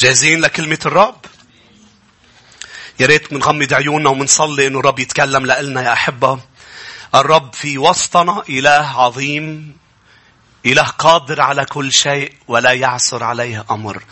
جاهزين 0.00 0.40
لكلمة 0.40 0.78
الرب؟ 0.86 1.16
يا 3.00 3.06
ريت 3.06 3.34
بنغمض 3.34 3.74
عيوننا 3.74 4.10
ومنصلي 4.10 4.66
إنه 4.66 4.80
الرب 4.80 4.98
يتكلم 4.98 5.46
لنا 5.46 5.82
يا 5.82 5.92
أحبة. 5.92 6.40
الرب 7.14 7.54
في 7.54 7.78
وسطنا 7.78 8.42
إله 8.48 9.00
عظيم 9.00 9.76
إله 10.66 10.82
قادر 10.82 11.40
على 11.40 11.64
كل 11.64 11.92
شيء 11.92 12.32
ولا 12.48 12.72
يعثر 12.72 13.24
عليه 13.24 13.66
أمر. 13.70 14.02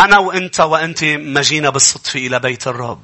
أنا 0.00 0.18
وأنت 0.18 0.60
وانت 0.60 1.04
ما 1.04 1.42
جينا 1.42 1.70
بالصدفة 1.70 2.20
إلى 2.20 2.38
بيت 2.38 2.66
الرب. 2.66 3.02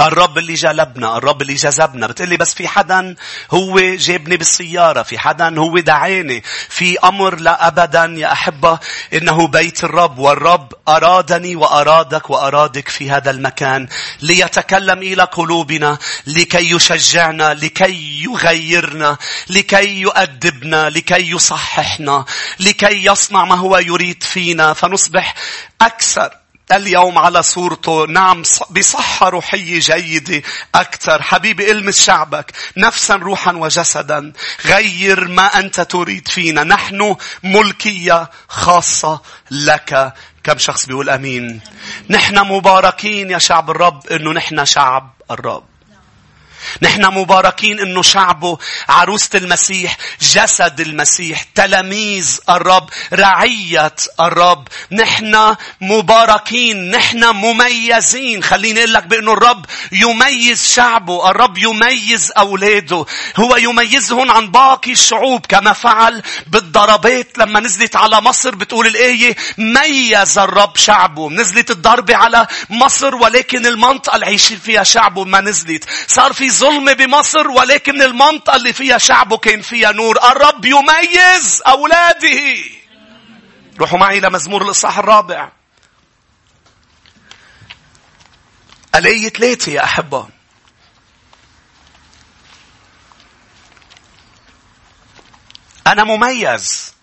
الرب 0.00 0.38
اللي 0.38 0.54
جلبنا 0.54 1.16
الرب 1.16 1.42
اللي 1.42 1.54
جذبنا. 1.54 2.06
بتقلي 2.06 2.36
بس 2.36 2.54
في 2.54 2.68
حدا 2.68 3.14
هو 3.50 3.80
جابني 3.80 4.36
بالسيارة 4.36 5.02
في 5.02 5.18
حدا 5.18 5.58
هو 5.58 5.78
دعاني. 5.78 6.42
في 6.68 6.98
أمر 6.98 7.40
لا 7.40 7.66
أبدا 7.66 8.14
يا 8.16 8.32
أحبة 8.32 8.78
إنه 9.12 9.46
بيت 9.46 9.84
الرب 9.84 10.18
والرب 10.18 10.72
أرادني 10.88 11.56
وأرادك 11.56 12.30
وأرادك 12.30 12.88
في 12.88 13.10
هذا 13.10 13.30
المكان. 13.30 13.88
ليتكلم 14.22 14.98
إلى 14.98 15.22
قلوبنا 15.22 15.98
لكي 16.26 16.70
يشجعنا 16.70 17.54
لكي 17.54 18.22
يغيرنا 18.24 19.16
لكي 19.50 20.00
يؤدبنا 20.00 20.90
لكي 20.90 21.30
يصححنا 21.30 22.24
لكي 22.60 23.04
يصنع 23.04 23.44
ما 23.44 23.54
هو 23.54 23.78
يريد 23.78 24.22
فينا. 24.22 24.72
فنصبح 24.72 25.34
أكثر 25.80 26.30
اليوم 26.72 27.18
على 27.18 27.42
صورته. 27.42 28.06
نعم 28.06 28.42
بصحة 28.70 29.28
روحية 29.28 29.80
جيدة. 29.80 30.42
أكثر. 30.74 31.22
حبيبي 31.22 31.70
إلمس 31.70 32.04
شعبك. 32.04 32.52
نفسا 32.76 33.14
روحا 33.14 33.52
وجسدا. 33.52 34.32
غير 34.66 35.28
ما 35.28 35.46
أنت 35.58 35.80
تريد 35.80 36.28
فينا. 36.28 36.64
نحن 36.64 37.16
ملكية 37.42 38.30
خاصة 38.48 39.20
لك. 39.50 40.14
كم 40.44 40.58
شخص 40.58 40.86
بيقول 40.86 41.10
أمين؟ 41.10 41.60
نحن 42.10 42.38
مباركين 42.38 43.30
يا 43.30 43.38
شعب 43.38 43.70
الرب 43.70 44.06
أنه 44.06 44.32
نحن 44.32 44.64
شعب 44.64 45.10
الرب. 45.30 45.77
نحن 46.82 47.04
مباركين 47.04 47.80
إنه 47.80 48.02
شعبه 48.02 48.58
عروسة 48.88 49.30
المسيح 49.34 49.96
جسد 50.20 50.80
المسيح 50.80 51.42
تلاميذ 51.42 52.40
الرب 52.50 52.90
رعية 53.12 53.94
الرب. 54.20 54.68
نحن 54.92 55.56
مباركين 55.80 56.90
نحن 56.90 57.24
مميزين. 57.24 58.42
خليني 58.42 58.80
أقول 58.80 58.92
لك 58.92 59.06
بإنه 59.06 59.32
الرب 59.32 59.66
يميز 59.92 60.72
شعبه 60.72 61.30
الرب 61.30 61.58
يميز 61.58 62.32
أولاده. 62.38 63.06
هو 63.36 63.56
يميزهم 63.56 64.30
عن 64.30 64.50
باقي 64.50 64.92
الشعوب 64.92 65.46
كما 65.46 65.72
فعل 65.72 66.22
بالضربات 66.46 67.38
لما 67.38 67.60
نزلت 67.60 67.96
على 67.96 68.20
مصر. 68.20 68.54
بتقول 68.54 68.86
الآية 68.86 69.36
ميز 69.58 70.38
الرب 70.38 70.76
شعبه. 70.76 71.30
نزلت 71.30 71.70
الضربة 71.70 72.16
على 72.16 72.46
مصر 72.70 73.14
ولكن 73.14 73.66
المنطقة 73.66 74.14
اللي 74.14 74.26
عايشين 74.26 74.58
فيها 74.58 74.82
شعبه 74.82 75.24
ما 75.24 75.40
نزلت. 75.40 75.84
صار 76.06 76.32
في 76.32 76.47
ظلم 76.50 76.94
بمصر 76.94 77.48
ولكن 77.48 78.02
المنطقة 78.02 78.56
اللي 78.56 78.72
فيها 78.72 78.98
شعبه 78.98 79.36
كان 79.36 79.62
فيها 79.62 79.92
نور. 79.92 80.18
الرب 80.30 80.64
يميز 80.64 81.62
أولاده. 81.66 82.56
روحوا 83.78 83.98
معي 83.98 84.18
إلى 84.18 84.30
مزمور 84.30 84.62
الإصحاح 84.62 84.98
الرابع. 84.98 85.52
الآية 88.94 89.28
ثلاثة 89.28 89.72
يا 89.72 89.84
أحبة. 89.84 90.28
أنا 95.86 96.04
مميز. 96.04 96.94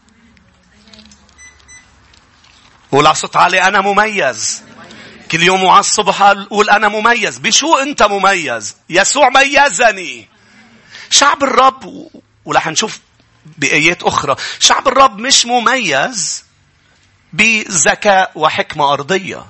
قول 2.91 3.07
على 3.07 3.15
صوت 3.15 3.35
عالي 3.35 3.61
أنا 3.61 3.81
مميز. 3.81 4.63
كل 5.31 5.43
يوم 5.43 5.63
وعلى 5.63 5.79
الصبح 5.79 6.23
قول 6.23 6.69
أنا 6.69 6.87
مميز. 6.87 7.37
بشو 7.37 7.77
أنت 7.77 8.03
مميز؟ 8.03 8.75
يسوع 8.89 9.29
ميزني. 9.29 10.27
شعب 11.09 11.43
الرب 11.43 12.09
ورح 12.45 12.67
نشوف 12.67 12.99
بآيات 13.57 14.03
أخرى. 14.03 14.35
شعب 14.59 14.87
الرب 14.87 15.17
مش 15.17 15.45
مميز 15.45 16.45
بذكاء 17.33 18.31
وحكمة 18.35 18.93
أرضية. 18.93 19.45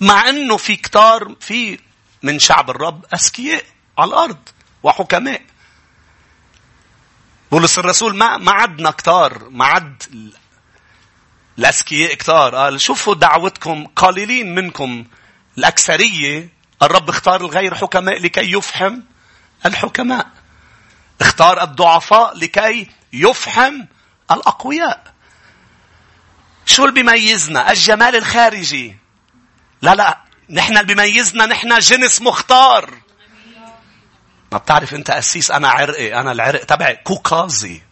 مع 0.00 0.28
أنه 0.28 0.56
في 0.56 0.76
كتار 0.76 1.34
في 1.40 1.78
من 2.22 2.38
شعب 2.38 2.70
الرب 2.70 3.04
أذكياء 3.14 3.64
على 3.98 4.08
الأرض 4.08 4.48
وحكماء. 4.82 5.42
بولس 7.52 7.78
الرسول 7.78 8.16
ما 8.16 8.36
ما 8.36 8.52
عدنا 8.52 8.90
كتار 8.90 9.48
ما 9.50 9.64
عد 9.64 10.02
الأذكياء 11.58 12.14
كتار. 12.14 12.54
قال 12.54 12.80
شوفوا 12.80 13.14
دعوتكم 13.14 13.86
قليلين 13.86 14.54
منكم. 14.54 15.04
الأكثرية 15.58 16.48
الرب 16.82 17.08
اختار 17.08 17.40
الغير 17.40 17.74
حكماء 17.74 18.18
لكي 18.22 18.52
يفهم 18.52 19.04
الحكماء. 19.66 20.26
اختار 21.20 21.62
الضعفاء 21.62 22.38
لكي 22.38 22.90
يفهم 23.12 23.88
الأقوياء. 24.30 25.14
شو 26.66 26.82
اللي 26.84 26.94
بيميزنا؟ 26.94 27.70
الجمال 27.70 28.16
الخارجي. 28.16 28.96
لا 29.82 29.94
لا 29.94 30.18
نحن 30.50 30.76
اللي 30.76 30.94
بيميزنا 30.94 31.46
نحن 31.46 31.78
جنس 31.78 32.22
مختار. 32.22 32.90
ما 34.52 34.58
بتعرف 34.58 34.94
انت 34.94 35.10
قسيس 35.10 35.50
أنا 35.50 35.68
عرقي 35.68 36.20
أنا 36.20 36.32
العرق 36.32 36.64
تبعي 36.64 36.96
كوكازي. 36.96 37.82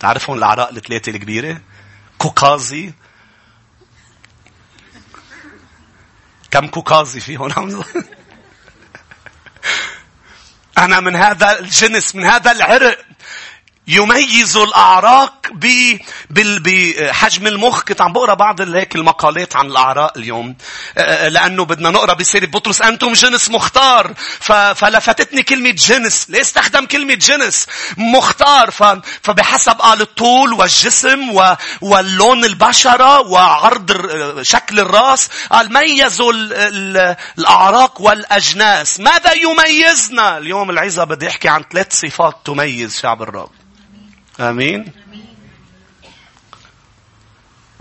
تعرفون 0.00 0.38
الأعراق 0.38 0.68
الثلاثة 0.68 1.12
الكبيرة؟ 1.12 1.60
كوكازي؟ 2.18 2.92
كم 6.50 6.66
كوكازي 6.66 7.20
في 7.20 7.36
هون؟ 7.36 7.52
أنا 10.78 11.00
من 11.00 11.16
هذا 11.16 11.58
الجنس 11.58 12.14
من 12.14 12.24
هذا 12.24 12.52
العرق. 12.52 13.07
يميز 13.88 14.56
الأعراق 14.56 15.34
بحجم 16.30 17.46
المخ. 17.46 17.82
كنت 17.82 18.00
عم 18.00 18.12
بقرأ 18.12 18.34
بعض 18.34 18.60
هيك 18.60 18.96
المقالات 18.96 19.56
عن 19.56 19.66
الأعراق 19.66 20.12
اليوم. 20.16 20.56
لأنه 21.28 21.64
بدنا 21.64 21.90
نقرأ 21.90 22.14
بسيرة 22.14 22.46
بطرس. 22.46 22.82
أنتم 22.82 23.12
جنس 23.12 23.50
مختار. 23.50 24.14
فلفتتني 24.74 25.42
كلمة 25.42 25.70
جنس. 25.70 26.26
ليه 26.30 26.40
استخدم 26.40 26.86
كلمة 26.86 27.14
جنس؟ 27.14 27.66
مختار. 27.96 28.70
فبحسب 29.22 29.72
قال 29.72 30.00
الطول 30.00 30.52
والجسم 30.52 31.40
واللون 31.80 32.44
البشرة 32.44 33.20
وعرض 33.20 33.92
شكل 34.42 34.80
الرأس 34.80 35.28
قال 35.52 35.72
ميزوا 35.72 36.32
الأعراق 37.38 38.00
والأجناس. 38.00 39.00
ماذا 39.00 39.32
يميزنا؟ 39.32 40.38
اليوم 40.38 40.70
العزة 40.70 41.04
بدي 41.04 41.28
أحكي 41.28 41.48
عن 41.48 41.64
ثلاث 41.72 42.00
صفات 42.00 42.36
تميز 42.44 43.00
شعب 43.00 43.22
الرب. 43.22 43.57
آمين. 44.40 44.92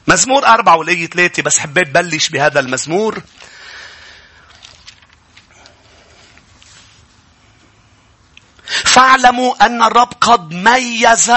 مزمور 0.07 0.45
أربعة 0.45 0.78
والآية 0.78 1.07
ثلاثة 1.07 1.44
بس 1.44 1.59
حبيت 1.59 1.90
بلش 1.90 2.29
بهذا 2.29 2.59
المزمور. 2.59 3.22
فاعلموا 8.66 9.66
أن 9.66 9.84
الرب 9.84 10.13
قد 10.22 10.53
ميز 10.53 11.31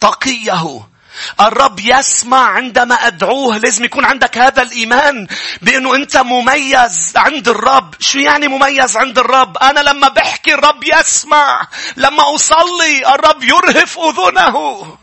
تقيه. 0.00 0.91
الرب 1.40 1.80
يسمع 1.80 2.46
عندما 2.46 2.94
أدعوه. 2.94 3.58
لازم 3.58 3.84
يكون 3.84 4.04
عندك 4.04 4.38
هذا 4.38 4.62
الإيمان 4.62 5.26
بأنه 5.62 5.94
أنت 5.94 6.16
مميز 6.16 7.12
عند 7.16 7.48
الرب. 7.48 7.94
شو 8.00 8.18
يعني 8.18 8.48
مميز 8.48 8.96
عند 8.96 9.18
الرب؟ 9.18 9.58
أنا 9.58 9.80
لما 9.80 10.08
بحكي 10.08 10.54
الرب 10.54 10.84
يسمع. 10.84 11.68
لما 11.96 12.34
أصلي 12.34 13.14
الرب 13.14 13.42
يرهف 13.42 13.98
أذنه. 13.98 14.96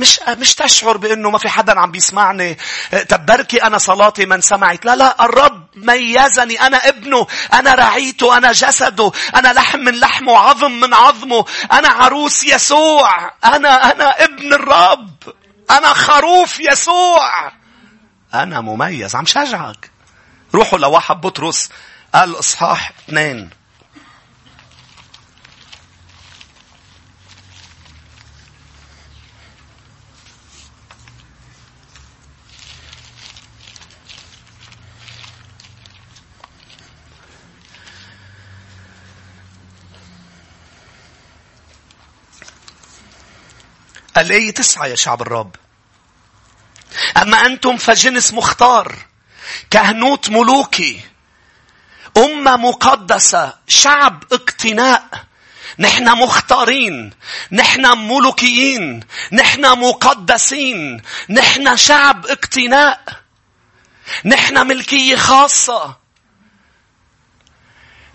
مش 0.00 0.20
مش 0.28 0.54
تشعر 0.54 0.96
بأنه 0.96 1.30
ما 1.30 1.38
في 1.38 1.48
حدا 1.48 1.80
عم 1.80 1.90
بيسمعني. 1.90 2.58
تبركي 3.08 3.62
أنا 3.62 3.78
صلاتي 3.78 4.26
من 4.26 4.40
سمعت. 4.40 4.84
لا 4.84 4.96
لا 4.96 5.24
الرب 5.24 5.65
ميزني. 5.76 6.60
أنا 6.60 6.88
ابنه 6.88 7.26
أنا 7.52 7.74
رعيته 7.74 8.36
أنا 8.36 8.52
جسده 8.52 9.12
أنا 9.36 9.52
لحم 9.52 9.78
من 9.78 10.00
لحمه 10.00 10.32
وعظم 10.32 10.70
من 10.80 10.94
عظمه. 10.94 11.44
أنا 11.72 11.88
عروس 11.88 12.44
يسوع. 12.44 13.32
أنا 13.44 13.92
أنا 13.92 14.24
ابن 14.24 14.54
الرب. 14.54 15.16
أنا 15.70 15.92
خروف 15.94 16.60
يسوع. 16.60 17.52
أنا 18.34 18.60
مميز. 18.60 19.16
عم 19.16 19.26
شجعك. 19.26 19.90
روحوا 20.54 20.78
لواحد 20.78 21.20
بطرس. 21.20 21.70
قال 22.14 22.38
إصحاح 22.38 22.92
اثنين. 23.08 23.50
الآية 44.16 44.50
تسعة 44.50 44.86
يا 44.86 44.94
شعب 44.94 45.22
الرب. 45.22 45.56
أما 47.16 47.46
أنتم 47.46 47.76
فجنس 47.76 48.32
مختار 48.32 48.96
كهنوت 49.70 50.30
ملوكي 50.30 51.00
أمة 52.16 52.56
مقدسة 52.56 53.54
شعب 53.68 54.24
اقتناء 54.32 55.04
نحن 55.78 56.08
مختارين 56.18 57.12
نحن 57.52 57.98
ملوكيين 57.98 59.00
نحن 59.32 59.78
مقدسين 59.78 61.02
نحن 61.30 61.76
شعب 61.76 62.26
اقتناء 62.26 63.00
نحن 64.24 64.66
ملكية 64.66 65.16
خاصة 65.16 65.96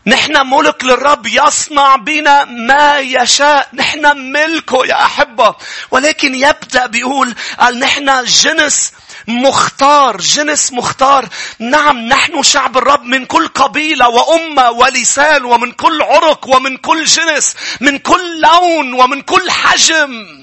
نحن 0.05 0.47
ملك 0.47 0.83
للرب 0.83 1.27
يصنع 1.27 1.95
بنا 1.95 2.45
ما 2.45 2.99
يشاء. 2.99 3.69
نحن 3.73 4.17
ملكه 4.17 4.85
يا 4.85 5.05
أحبة. 5.05 5.55
ولكن 5.91 6.35
يبدأ 6.35 6.85
بيقول 6.85 7.35
قال 7.59 7.79
نحن 7.79 8.23
جنس 8.23 8.93
مختار 9.27 10.17
جنس 10.17 10.73
مختار. 10.73 11.27
نعم 11.59 11.97
نحن 11.97 12.43
شعب 12.43 12.77
الرب 12.77 13.03
من 13.03 13.25
كل 13.25 13.47
قبيلة 13.47 14.09
وأمة 14.09 14.71
ولسان 14.71 15.45
ومن 15.45 15.71
كل 15.71 16.01
عرق 16.01 16.47
ومن 16.47 16.77
كل 16.77 17.03
جنس 17.03 17.55
من 17.81 17.97
كل 17.97 18.41
لون 18.41 18.93
ومن 18.93 19.21
كل 19.21 19.51
حجم. 19.51 20.40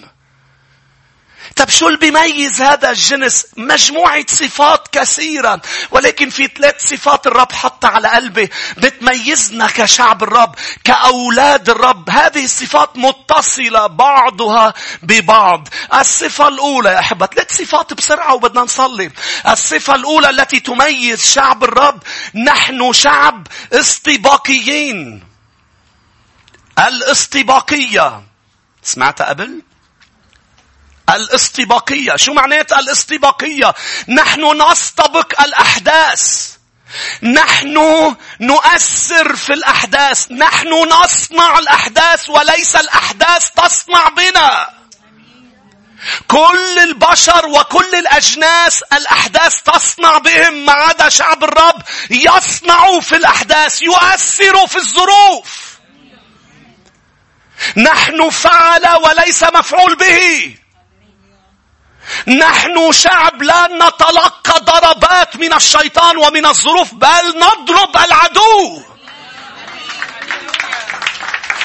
طب 1.59 1.69
شو 1.69 1.87
اللي 1.89 1.99
بيميز 1.99 2.63
هذا 2.63 2.91
الجنس؟ 2.91 3.47
مجموعة 3.57 4.27
صفات 4.29 4.89
كثيرة 4.93 5.61
ولكن 5.91 6.31
في 6.31 6.47
ثلاث 6.47 6.89
صفات 6.89 7.27
الرب 7.27 7.53
حطها 7.53 7.91
على 7.91 8.09
قلبي. 8.09 8.51
بتميزنا 8.77 9.67
كشعب 9.67 10.23
الرب 10.23 10.55
كأولاد 10.85 11.71
الرب. 11.71 12.11
هذه 12.11 12.45
الصفات 12.45 12.97
متصلة 12.97 13.87
بعضها 13.87 14.75
ببعض. 15.03 15.69
الصفة 15.95 16.49
الأولى 16.49 16.91
يا 16.91 16.99
أحبة 16.99 17.27
ثلاث 17.27 17.57
صفات 17.57 17.93
بسرعة 17.93 18.35
وبدنا 18.35 18.61
نصلي. 18.61 19.11
الصفة 19.49 19.95
الأولى 19.95 20.31
التي 20.31 20.61
تميز 20.61 21.25
شعب 21.25 21.65
الرب 21.65 22.03
نحن 22.35 22.93
شعب 22.93 23.47
استباقيين. 23.73 25.25
الأستباقية. 26.79 28.23
سمعت 28.83 29.23
قبل؟ 29.23 29.68
الاستباقية. 31.09 32.17
شو 32.17 32.33
معنات 32.33 32.73
الاستباقية؟ 32.73 33.75
نحن 34.09 34.63
نستبق 34.63 35.43
الأحداث. 35.43 36.49
نحن 37.23 38.17
نؤثر 38.41 39.37
في 39.37 39.53
الأحداث. 39.53 40.33
نحن 40.33 40.69
نصنع 40.69 41.59
الأحداث 41.59 42.29
وليس 42.29 42.77
الأحداث 42.77 43.51
تصنع 43.51 44.09
بنا. 44.09 44.69
كل 46.29 46.79
البشر 46.79 47.47
وكل 47.47 47.95
الأجناس 47.95 48.83
الأحداث 48.83 49.57
تصنع 49.63 50.19
بهم. 50.19 50.65
ما 50.65 50.73
عدا 50.73 51.09
شعب 51.09 51.45
الرب 51.45 51.83
يصنع 52.11 53.01
في 53.01 53.17
الأحداث 53.17 53.83
يؤثر 53.83 54.67
في 54.67 54.77
الظروف. 54.77 55.69
نحن 57.77 58.31
فعل 58.31 58.89
وليس 59.05 59.43
مفعول 59.43 59.97
به. 59.97 60.57
نحن 62.27 62.93
شعب 62.93 63.43
لا 63.43 63.67
نتلقى 63.67 64.61
ضربات 64.61 65.37
من 65.37 65.53
الشيطان 65.53 66.17
ومن 66.17 66.47
الظروف 66.47 66.95
بل 66.95 67.35
نضرب 67.37 67.97
العدو. 67.97 68.83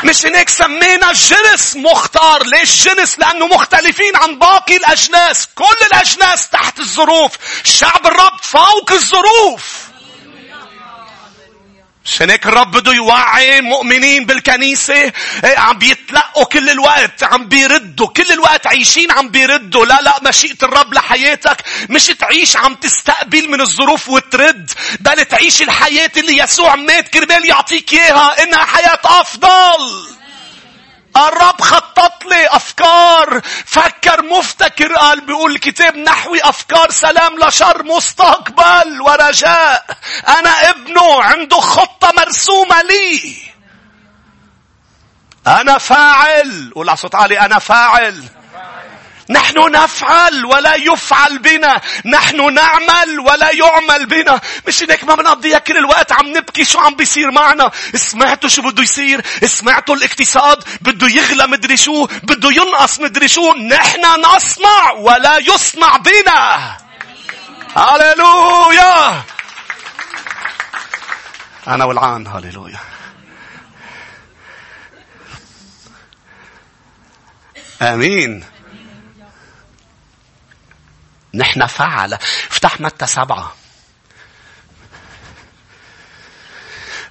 مش 0.04 0.26
هيك 0.26 0.50
سمينا 0.50 1.12
الجنس 1.12 1.76
مختار؟ 1.76 2.44
ليش 2.46 2.88
جنس؟ 2.88 3.20
لأنه 3.20 3.48
مختلفين 3.48 4.16
عن 4.16 4.40
باقي 4.40 4.78
الأجناس. 4.78 5.48
كل 5.56 5.86
الأجناس 5.86 6.50
تحت 6.50 6.80
الظروف. 6.80 7.32
شعب 7.64 8.08
الرب 8.08 8.40
فوق 8.42 8.92
الظروف. 8.92 9.93
عشان 12.06 12.30
هيك 12.30 12.46
الرب 12.46 12.72
بده 12.72 12.94
يوعي 12.94 13.62
مؤمنين 13.62 14.26
بالكنيسة. 14.26 14.94
إيه، 14.94 15.58
عم 15.58 15.78
بيتلقوا 15.78 16.44
كل 16.44 16.70
الوقت 16.70 17.24
عم 17.24 17.48
بيردوا 17.48 18.08
كل 18.08 18.32
الوقت 18.32 18.68
عايشين 18.68 19.12
عم 19.12 19.30
بيردوا. 19.30 19.86
لا 19.86 20.00
لا 20.02 20.20
مشيئة 20.24 20.58
الرب 20.64 20.94
لحياتك. 20.94 21.58
مش 21.90 22.06
تعيش 22.06 22.58
عم 22.58 22.76
تستقبل 22.76 23.50
من 23.50 23.62
الظروف 23.62 24.10
وترد 24.10 24.72
بل 25.00 25.26
تعيش 25.26 25.62
الحياة 25.62 26.12
اللي 26.18 26.38
يسوع 26.38 26.76
مات 26.76 27.08
كرمال 27.08 27.46
يعطيك 27.50 27.94
إياها. 27.94 28.44
إنها 28.44 28.66
حياة 28.66 29.00
أفضل. 29.06 30.14
الرب 31.18 31.62
خطط 31.62 32.26
لي 32.26 32.48
أفكار. 32.48 33.42
فكر 33.66 34.22
مفتكر 34.22 34.94
قال 34.94 35.22
بيقول 35.22 35.52
الكتاب 35.52 35.98
نحوي 35.98 36.42
أفكار 36.44 36.92
سلام 36.92 37.40
لشر 37.40 37.84
مستقبل 37.84 39.02
ورجاء. 39.02 39.86
أنا 40.28 40.70
ابنه 40.70 41.24
عنده 41.24 41.60
خطة 41.60 42.12
مرسومة 42.18 42.82
لي. 42.82 43.36
أنا 45.48 45.78
فاعل. 45.78 46.72
قول 46.76 46.90
على 46.90 46.98
صوت 46.98 47.16
عالي 47.16 47.40
أنا 47.40 47.60
فاعل. 47.60 48.24
نحن 49.30 49.72
نفعل 49.72 50.46
ولا 50.46 50.76
يفعل 50.76 51.38
بنا. 51.38 51.82
نحن 52.06 52.54
نعمل 52.54 53.20
ولا 53.20 53.52
يعمل 53.52 54.06
بنا. 54.06 54.42
مش 54.68 54.84
هيك 54.84 55.04
ما 55.04 55.16
بنقضيها 55.16 55.60
كل 55.60 55.78
الوقت 55.78 56.12
عم 56.12 56.38
نبكي 56.38 56.66
شو 56.66 56.80
عم 56.80 56.96
بيصير 56.96 57.32
معنا. 57.32 57.72
سمعتوا 57.96 58.50
شو 58.50 58.62
بده 58.62 58.84
يصير؟ 58.84 59.22
سمعتوا 59.46 59.96
الاقتصاد؟ 59.96 60.64
بده 60.82 61.08
يغلى 61.08 61.48
مدري 61.48 61.78
شو. 61.78 62.06
بده 62.06 62.52
ينقص 62.52 63.00
مدري 63.00 63.28
شو. 63.28 63.54
نحن 63.54 64.02
نصنع 64.22 64.92
ولا 64.92 65.38
يصنع 65.38 65.98
بنا. 65.98 66.78
هاليلويا 67.76 69.24
أنا 71.68 71.86
والعان. 71.86 72.28
هاليلويا 72.28 72.80
آمين. 77.82 78.53
نحن 81.34 81.68
فعل. 81.68 82.14
افتح 82.52 82.82
متى 82.82 83.08
سبعة. 83.08 83.56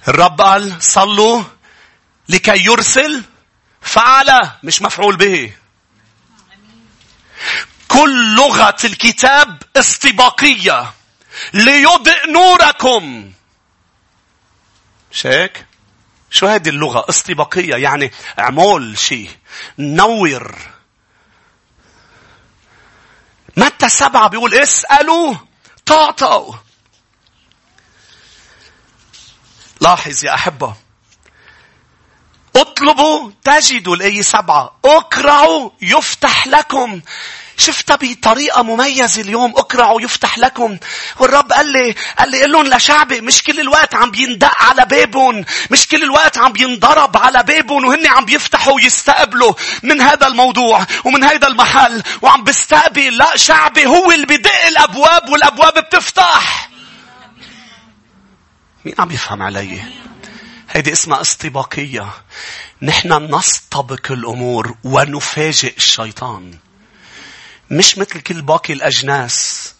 الرب 0.07 0.41
قال 0.41 0.83
صلوا 0.83 1.43
لكي 2.29 2.65
يرسل 2.65 3.23
فعل 3.81 4.51
مش 4.63 4.81
مفعول 4.81 5.15
به. 5.15 5.53
كل 7.87 8.35
لغة 8.35 8.77
الكتاب 8.83 9.61
استباقية. 9.75 10.93
ليضئ 11.53 12.31
نوركم. 12.31 13.31
شيك؟ 15.11 15.65
شو 16.31 16.47
هذه 16.47 16.69
اللغة؟ 16.69 17.05
استباقية 17.09 17.75
يعني 17.75 18.11
اعمل 18.39 18.97
شيء. 18.97 19.29
نور. 19.79 20.55
متى 23.57 23.89
سبعة 23.89 24.27
بيقول 24.27 24.53
اسألوا 24.53 25.35
تعطوا 25.85 26.53
لاحظ 29.81 30.25
يا 30.25 30.33
أحبة. 30.33 30.75
اطلبوا 32.55 33.31
تجدوا 33.43 33.95
الآية 33.95 34.21
سبعة. 34.21 34.79
اقرعوا 34.85 35.69
يفتح 35.81 36.47
لكم. 36.47 37.01
شفتها 37.57 37.95
بطريقة 38.01 38.63
مميزة 38.63 39.21
اليوم 39.21 39.51
اقرعوا 39.51 40.01
يفتح 40.01 40.37
لكم 40.37 40.77
والرب 41.19 41.51
قال 41.51 41.71
لي 41.71 41.95
قال 42.19 42.31
لي 42.31 42.41
قل 42.43 42.51
لهم 42.51 42.67
لشعبي 42.67 43.21
مش 43.21 43.43
كل 43.43 43.59
الوقت 43.59 43.95
عم 43.95 44.11
بيندق 44.11 44.55
على 44.55 44.85
بابهم 44.85 45.45
مش 45.71 45.87
كل 45.87 46.03
الوقت 46.03 46.37
عم 46.37 46.51
بينضرب 46.51 47.17
على 47.17 47.43
بابهم 47.43 47.85
وهن 47.85 48.07
عم 48.07 48.25
بيفتحوا 48.25 48.73
ويستقبلوا 48.73 49.53
من 49.83 50.01
هذا 50.01 50.27
الموضوع 50.27 50.85
ومن 51.05 51.23
هذا 51.23 51.47
المحل 51.47 52.03
وعم 52.21 52.43
بيستقبل 52.43 53.17
لا 53.17 53.37
شعبي 53.37 53.85
هو 53.85 54.11
اللي 54.11 54.25
بدق 54.25 54.65
الأبواب 54.67 55.29
والأبواب 55.29 55.73
بتفتح 55.73 56.69
مين 58.85 58.95
عم 58.99 59.11
يفهم 59.11 59.41
علي؟ 59.41 59.83
هيدي 60.69 60.91
اسمها 60.91 61.21
استباقية. 61.21 62.13
نحن 62.81 63.35
نستبق 63.35 64.11
الأمور 64.11 64.75
ونفاجئ 64.83 65.77
الشيطان. 65.77 66.57
مش 67.71 67.97
مثل 67.97 68.21
كل 68.21 68.41
باقي 68.41 68.73
الأجناس. 68.73 69.73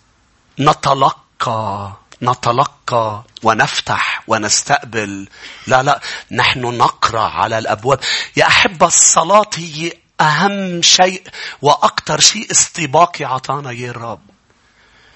نتلقى 0.60 1.94
نتلقى 2.22 3.24
ونفتح 3.44 4.24
ونستقبل. 4.28 5.30
لا 5.68 5.84
لا 5.84 6.02
نحن 6.32 6.62
نقرأ 6.62 7.22
على 7.22 7.58
الأبواب. 7.58 8.00
يا 8.38 8.48
أحب 8.48 8.84
الصلاة 8.84 9.50
هي 9.56 9.94
أهم 10.22 10.82
شيء 10.82 11.24
وأكثر 11.62 12.20
شيء 12.20 12.52
استباقي 12.52 13.26
عطانا 13.26 13.72
يا 13.72 13.90
الرب 13.90 14.33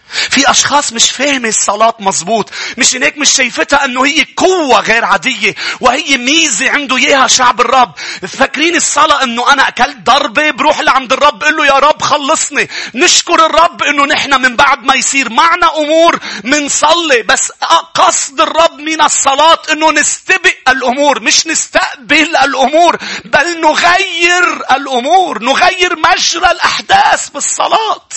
في 0.09 0.51
أشخاص 0.51 0.93
مش 0.93 1.11
فاهمة 1.11 1.49
الصلاة 1.49 1.95
مزبوط. 1.99 2.49
مش 2.77 2.95
هيك 2.95 3.17
مش 3.17 3.31
شايفتها 3.31 3.85
أنه 3.85 4.05
هي 4.05 4.25
قوة 4.37 4.79
غير 4.79 5.05
عادية. 5.05 5.55
وهي 5.79 6.17
ميزة 6.17 6.69
عنده 6.71 6.97
إياها 6.97 7.27
شعب 7.27 7.61
الرب. 7.61 7.91
فاكرين 8.27 8.75
الصلاة 8.75 9.23
أنه 9.23 9.53
أنا 9.53 9.67
أكلت 9.67 9.97
ضربة 9.97 10.51
بروح 10.51 10.79
لعند 10.79 11.13
الرب 11.13 11.43
قل 11.43 11.57
له 11.57 11.65
يا 11.65 11.79
رب 11.79 12.01
خلصني. 12.01 12.69
نشكر 12.95 13.45
الرب 13.45 13.83
أنه 13.83 14.05
نحن 14.05 14.41
من 14.41 14.55
بعد 14.55 14.83
ما 14.83 14.95
يصير 14.95 15.29
معنا 15.29 15.77
أمور 15.77 16.19
منصلي. 16.43 17.23
بس 17.23 17.51
قصد 17.93 18.41
الرب 18.41 18.79
من 18.79 19.01
الصلاة 19.01 19.59
أنه 19.71 19.91
نستبق 19.91 20.55
الأمور. 20.67 21.19
مش 21.19 21.47
نستقبل 21.47 22.35
الأمور. 22.35 22.97
بل 23.25 23.61
نغير 23.61 24.53
الأمور. 24.71 25.43
نغير 25.43 25.95
مجرى 25.99 26.51
الأحداث 26.51 27.29
بالصلاة. 27.29 28.07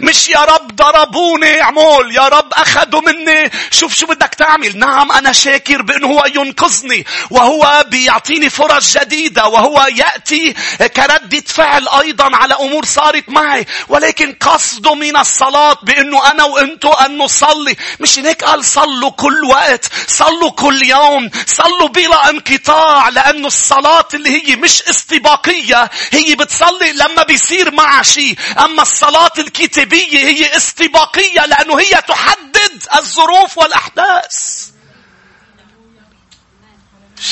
مش 0.00 0.28
يا 0.28 0.40
رب 0.40 0.76
ضربوني 0.76 1.60
عمول 1.60 2.16
يا 2.16 2.28
رب 2.28 2.52
أخذوا 2.52 3.00
مني. 3.00 3.50
شوف 3.70 3.94
شو 3.94 4.06
بدك 4.06 4.34
تعمل. 4.34 4.78
نعم 4.78 5.12
أنا 5.12 5.32
شاكر 5.32 5.82
بأنه 5.82 6.06
هو 6.06 6.24
ينقذني 6.34 7.06
وهو 7.30 7.84
بيعطيني 7.88 8.50
فرص 8.50 8.98
جديدة 8.98 9.46
وهو 9.46 9.86
يأتي 9.94 10.54
كردة 10.96 11.42
فعل 11.46 11.88
أيضا 11.88 12.36
على 12.36 12.54
أمور 12.54 12.84
صارت 12.84 13.28
معي. 13.28 13.66
ولكن 13.88 14.36
قصده 14.40 14.94
من 14.94 15.16
الصلاة 15.16 15.78
بأنه 15.82 16.30
أنا 16.30 16.44
وأنتو 16.44 16.92
أن 16.92 17.18
نصلي. 17.18 17.76
مش 18.00 18.18
هيك 18.18 18.44
قال 18.44 18.64
صلوا 18.64 19.10
كل 19.10 19.44
وقت 19.44 19.84
صلوا 20.08 20.50
كل 20.50 20.82
يوم 20.82 21.30
صلوا 21.46 21.88
بلا 21.88 22.30
انقطاع 22.30 23.08
لأنه 23.08 23.46
الصلاة 23.46 24.08
اللي 24.14 24.30
هي 24.30 24.56
مش 24.56 24.82
استباقية 24.82 25.90
هي 26.12 26.34
بتصلي 26.34 26.92
لما 26.92 27.22
بيصير 27.22 27.70
معها 27.70 28.02
شيء. 28.02 28.36
أما 28.64 28.82
الصلاة 28.82 29.32
الكتابية 29.38 29.69
الكتابية 29.70 30.18
هي 30.18 30.56
استباقية 30.56 31.46
لأنه 31.46 31.80
هي 31.80 32.02
تحدد 32.08 32.82
الظروف 32.98 33.58
والأحداث. 33.58 34.70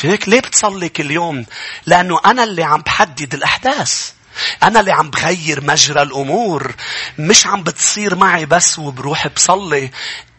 هيك 0.02 0.28
ليه 0.28 0.40
بتصلي 0.40 0.88
كل 0.88 1.10
يوم؟ 1.10 1.46
لأنه 1.86 2.20
أنا 2.26 2.44
اللي 2.44 2.62
عم 2.62 2.80
بحدد 2.80 3.34
الأحداث. 3.34 4.12
أنا 4.62 4.80
اللي 4.80 4.92
عم 4.92 5.10
بغير 5.10 5.64
مجرى 5.64 6.02
الأمور. 6.02 6.74
مش 7.18 7.46
عم 7.46 7.62
بتصير 7.62 8.14
معي 8.14 8.46
بس 8.46 8.78
وبروح 8.78 9.28
بصلي. 9.28 9.90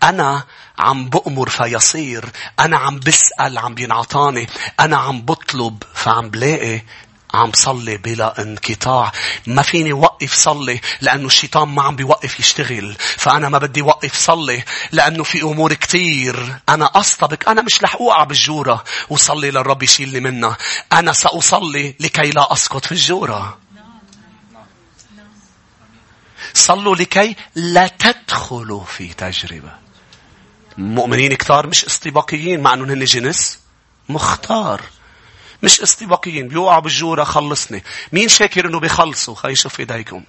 أنا 0.04 0.44
عم 0.78 1.10
بأمر 1.10 1.50
فيصير. 1.50 2.26
أنا 2.60 2.78
عم 2.78 3.00
بسأل 3.00 3.58
عم 3.58 3.76
بينعطاني. 3.76 4.48
أنا 4.80 4.98
عم 4.98 5.22
بطلب 5.22 5.84
فعم 5.96 6.30
بلاقي 6.30 6.82
عم 7.34 7.52
صلي 7.54 7.98
بلا 7.98 8.42
انقطاع. 8.42 9.12
ما 9.48 9.62
فيني 9.62 9.94
وقف 9.94 10.34
صلي 10.34 10.82
لأنه 11.02 11.26
الشيطان 11.26 11.68
ما 11.68 11.84
عم 11.84 11.96
بيوقف 11.96 12.40
يشتغل. 12.40 12.96
فأنا 13.00 13.50
ما 13.50 13.58
بدي 13.58 13.82
وقف 13.82 14.16
صلي 14.16 14.64
لأنه 14.92 15.24
في 15.24 15.42
أمور 15.42 15.74
كتير. 15.74 16.60
أنا 16.70 16.86
أصطبك. 16.86 17.48
أنا 17.48 17.62
مش 17.62 17.84
رح 17.84 17.96
أوقع 17.96 18.24
بالجورة 18.24 18.84
وصلي 19.10 19.52
للرب 19.52 19.84
يشيلني 19.84 20.20
منها. 20.20 20.58
أنا 20.94 21.14
سأصلي 21.14 21.96
لكي 22.00 22.30
لا 22.30 22.54
أسقط 22.54 22.86
في 22.86 22.92
الجورة. 22.92 23.58
صلوا 26.54 26.96
لكي 26.96 27.36
لا 27.56 27.88
تدخلوا 27.88 28.84
في 28.84 29.14
تجربة. 29.14 29.72
مؤمنين 30.78 31.34
كتار 31.34 31.68
مش 31.68 31.86
استباقيين 31.86 32.60
مع 32.60 32.74
أنهم 32.74 32.90
هن 32.90 33.04
جنس 33.04 33.60
مختار. 34.10 34.82
مش 35.64 35.82
استباقيين 35.82 36.48
بيوقعوا 36.48 36.80
بالجورة 36.80 37.24
خلصني. 37.24 37.84
مين 38.12 38.30
شاكر 38.30 38.68
إنه 38.68 38.80
بيخلصوا؟ 38.80 39.36
خلي 39.36 39.56
شوف 39.56 39.80
ايديكم 39.80 40.24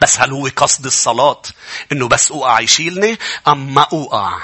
بس 0.00 0.20
هل 0.20 0.32
هو 0.32 0.48
قصد 0.56 0.86
الصلاة؟ 0.86 1.42
إنه 1.92 2.08
بس 2.08 2.30
أوقع 2.30 2.60
يشيلني؟ 2.60 3.18
أم 3.48 3.74
ما 3.74 3.86
أوقع؟ 3.92 4.38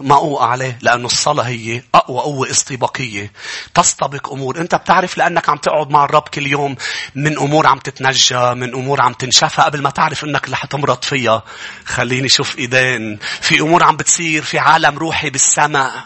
ما 0.00 0.14
أوقع 0.14 0.46
عليه 0.46 0.78
لأنه 0.82 1.06
الصلاة 1.06 1.42
هي 1.42 1.82
أقوى 1.94 2.20
قوة 2.20 2.50
استباقية. 2.50 3.32
تستبق 3.74 4.32
أمور. 4.32 4.60
أنت 4.60 4.74
بتعرف 4.74 5.18
لأنك 5.18 5.48
عم 5.48 5.56
تقعد 5.56 5.90
مع 5.90 6.04
الرب 6.04 6.28
كل 6.28 6.46
يوم 6.46 6.76
من 7.14 7.38
أمور 7.38 7.66
عم 7.66 7.78
تتنجى 7.78 8.54
من 8.54 8.74
أمور 8.74 9.00
عم 9.00 9.12
تنشفى. 9.12 9.62
قبل 9.62 9.82
ما 9.82 9.90
تعرف 9.90 10.24
إنك 10.24 10.48
رح 10.50 10.66
تمرض 10.66 11.02
فيها 11.02 11.42
خليني 11.84 12.28
شوف 12.28 12.58
إيدين. 12.58 13.18
في 13.40 13.60
أمور 13.60 13.82
عم 13.82 13.96
بتصير 13.96 14.42
في 14.42 14.58
عالم 14.58 14.98
روحي 14.98 15.30
بالسماء. 15.30 16.04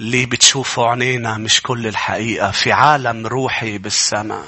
اللي 0.00 0.26
بتشوفه 0.26 0.88
عينينا 0.88 1.38
مش 1.38 1.62
كل 1.62 1.86
الحقيقة. 1.86 2.50
في 2.50 2.72
عالم 2.72 3.26
روحي 3.26 3.78
بالسماء. 3.78 4.44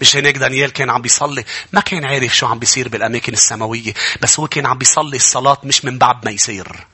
مش 0.00 0.16
هيك 0.16 0.36
دانيال 0.36 0.72
كان 0.72 0.90
عم 0.90 1.02
بيصلي. 1.02 1.44
ما 1.72 1.80
كان 1.80 2.04
عارف 2.04 2.36
شو 2.36 2.46
عم 2.46 2.58
بيصير 2.58 2.88
بالأماكن 2.88 3.32
السماوية. 3.32 3.94
بس 4.22 4.40
هو 4.40 4.48
كان 4.48 4.66
عم 4.66 4.78
بيصلي 4.78 5.16
الصلاة 5.16 5.58
مش 5.64 5.84
من 5.84 5.98
بعد 5.98 6.24
ما 6.24 6.30
يصير. 6.30 6.86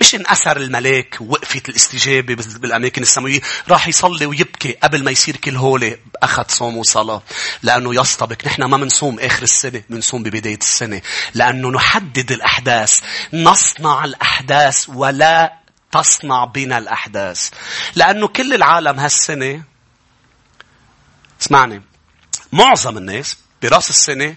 مش 0.00 0.14
انأثر 0.14 0.56
الملاك 0.56 1.16
وقفت 1.20 1.68
الاستجابة 1.68 2.34
بالأماكن 2.34 3.02
السماوية. 3.02 3.40
راح 3.68 3.88
يصلي 3.88 4.26
ويبكي 4.26 4.72
قبل 4.72 5.04
ما 5.04 5.10
يصير 5.10 5.36
كل 5.36 5.56
هولي 5.56 5.98
أخذ 6.22 6.44
صوم 6.48 6.76
وصلاة. 6.76 7.22
لأنه 7.62 7.94
يصطبك 7.94 8.46
نحن 8.46 8.64
ما 8.64 8.76
منصوم 8.76 9.20
آخر 9.20 9.42
السنة 9.42 9.82
منصوم 9.90 10.22
ببداية 10.22 10.58
السنة. 10.58 11.02
لأنه 11.34 11.70
نحدد 11.70 12.32
الأحداث. 12.32 13.00
نصنع 13.32 14.04
الأحداث 14.04 14.88
ولا 14.88 15.65
تصنع 16.02 16.44
بنا 16.44 16.78
الأحداث. 16.78 17.50
لأنه 17.94 18.28
كل 18.28 18.54
العالم 18.54 19.00
هالسنة 19.00 19.62
اسمعني 21.42 21.82
معظم 22.52 22.98
الناس 22.98 23.36
براس 23.62 23.90
السنة 23.90 24.36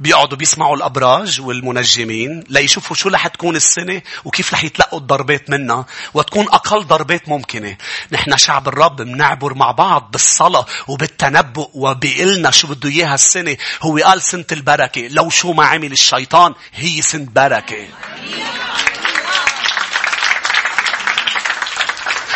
بيقعدوا 0.00 0.38
بيسمعوا 0.38 0.76
الأبراج 0.76 1.40
والمنجمين 1.40 2.44
ليشوفوا 2.48 2.96
شو 2.96 3.08
رح 3.08 3.26
تكون 3.26 3.56
السنة 3.56 4.02
وكيف 4.24 4.54
رح 4.54 4.64
يتلقوا 4.64 4.98
الضربات 4.98 5.50
منها 5.50 5.86
وتكون 6.14 6.46
أقل 6.48 6.84
ضربات 6.84 7.28
ممكنة. 7.28 7.76
نحن 8.12 8.36
شعب 8.36 8.68
الرب 8.68 8.96
بنعبر 8.96 9.54
مع 9.54 9.70
بعض 9.70 10.10
بالصلاة 10.10 10.66
وبالتنبؤ 10.88 11.70
وبيقلنا 11.74 12.50
شو 12.50 12.68
بده 12.68 12.88
إياها 12.88 13.14
السنة. 13.14 13.56
هو 13.82 13.98
قال 13.98 14.22
سنة 14.22 14.44
البركة. 14.52 15.08
لو 15.08 15.30
شو 15.30 15.52
ما 15.52 15.66
عمل 15.66 15.92
الشيطان 15.92 16.54
هي 16.72 17.02
سنة 17.02 17.26
بركة. 17.30 17.86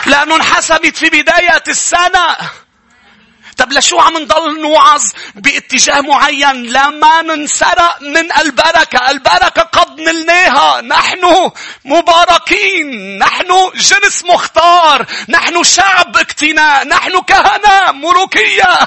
لأنه 0.07 0.37
انحسبت 0.37 0.97
في 0.97 1.11
بداية 1.11 1.63
السنة. 1.69 2.37
طب 3.57 3.73
لشو 3.73 3.99
عم 3.99 4.19
نضل 4.19 4.61
نوعظ 4.61 5.13
باتجاه 5.35 6.01
معين؟ 6.01 6.63
لما 6.63 7.23
ننسرق 7.23 8.03
من 8.03 8.33
البركة. 8.33 9.11
البركة 9.11 9.63
قد 9.63 10.01
نلناها. 10.01 10.81
نحن 10.81 11.51
مباركين. 11.85 13.19
نحن 13.19 13.71
جنس 13.75 14.25
مختار. 14.25 15.07
نحن 15.29 15.63
شعب 15.63 16.17
اقتناء 16.17 16.89
نحن 16.89 17.21
كهنة 17.21 17.93
ملوكية. 17.93 18.79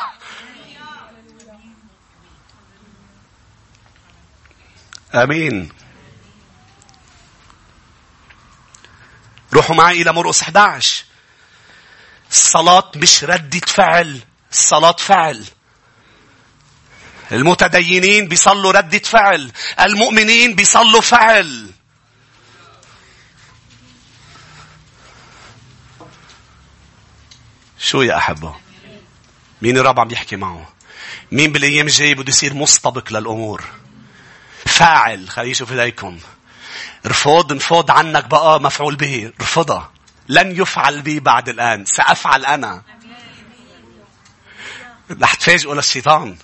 آمين. 5.15 5.71
روحوا 9.53 9.75
معي 9.75 10.01
إلى 10.01 10.13
مرقس 10.13 10.41
11 10.41 11.08
الصلاة 12.31 12.91
مش 12.95 13.23
ردة 13.23 13.59
فعل. 13.67 14.19
الصلاة 14.51 14.95
فعل. 14.99 15.45
المتدينين 17.31 18.27
بيصلوا 18.27 18.71
ردة 18.71 18.99
فعل. 18.99 19.51
المؤمنين 19.79 20.55
بيصلوا 20.55 21.01
فعل. 21.01 21.69
شو 27.79 28.01
يا 28.01 28.17
أحبة؟ 28.17 28.55
مين 29.61 29.77
الرب 29.77 29.99
عم 29.99 30.11
يحكي 30.11 30.35
معه؟ 30.35 30.69
مين 31.31 31.51
بالأيام 31.51 31.87
الجاية 31.87 32.15
بده 32.15 32.29
يصير 32.29 32.53
مستبق 32.53 33.13
للأمور؟ 33.13 33.63
فاعل. 34.65 35.29
خليه 35.29 35.51
يشوف 35.51 35.71
إيديكم. 35.71 36.19
رفض 37.05 37.53
نفض 37.53 37.91
عنك 37.91 38.25
بقى 38.25 38.61
مفعول 38.61 38.95
به. 38.95 39.31
رفضها. 39.41 39.91
لن 40.29 40.61
يفعل 40.61 41.01
بي 41.01 41.19
بعد 41.19 41.49
الآن. 41.49 41.85
سأفعل 41.85 42.45
أنا. 42.45 42.81
رح 45.21 45.33
تفاجئوا 45.33 45.75
للشيطان. 45.75 46.37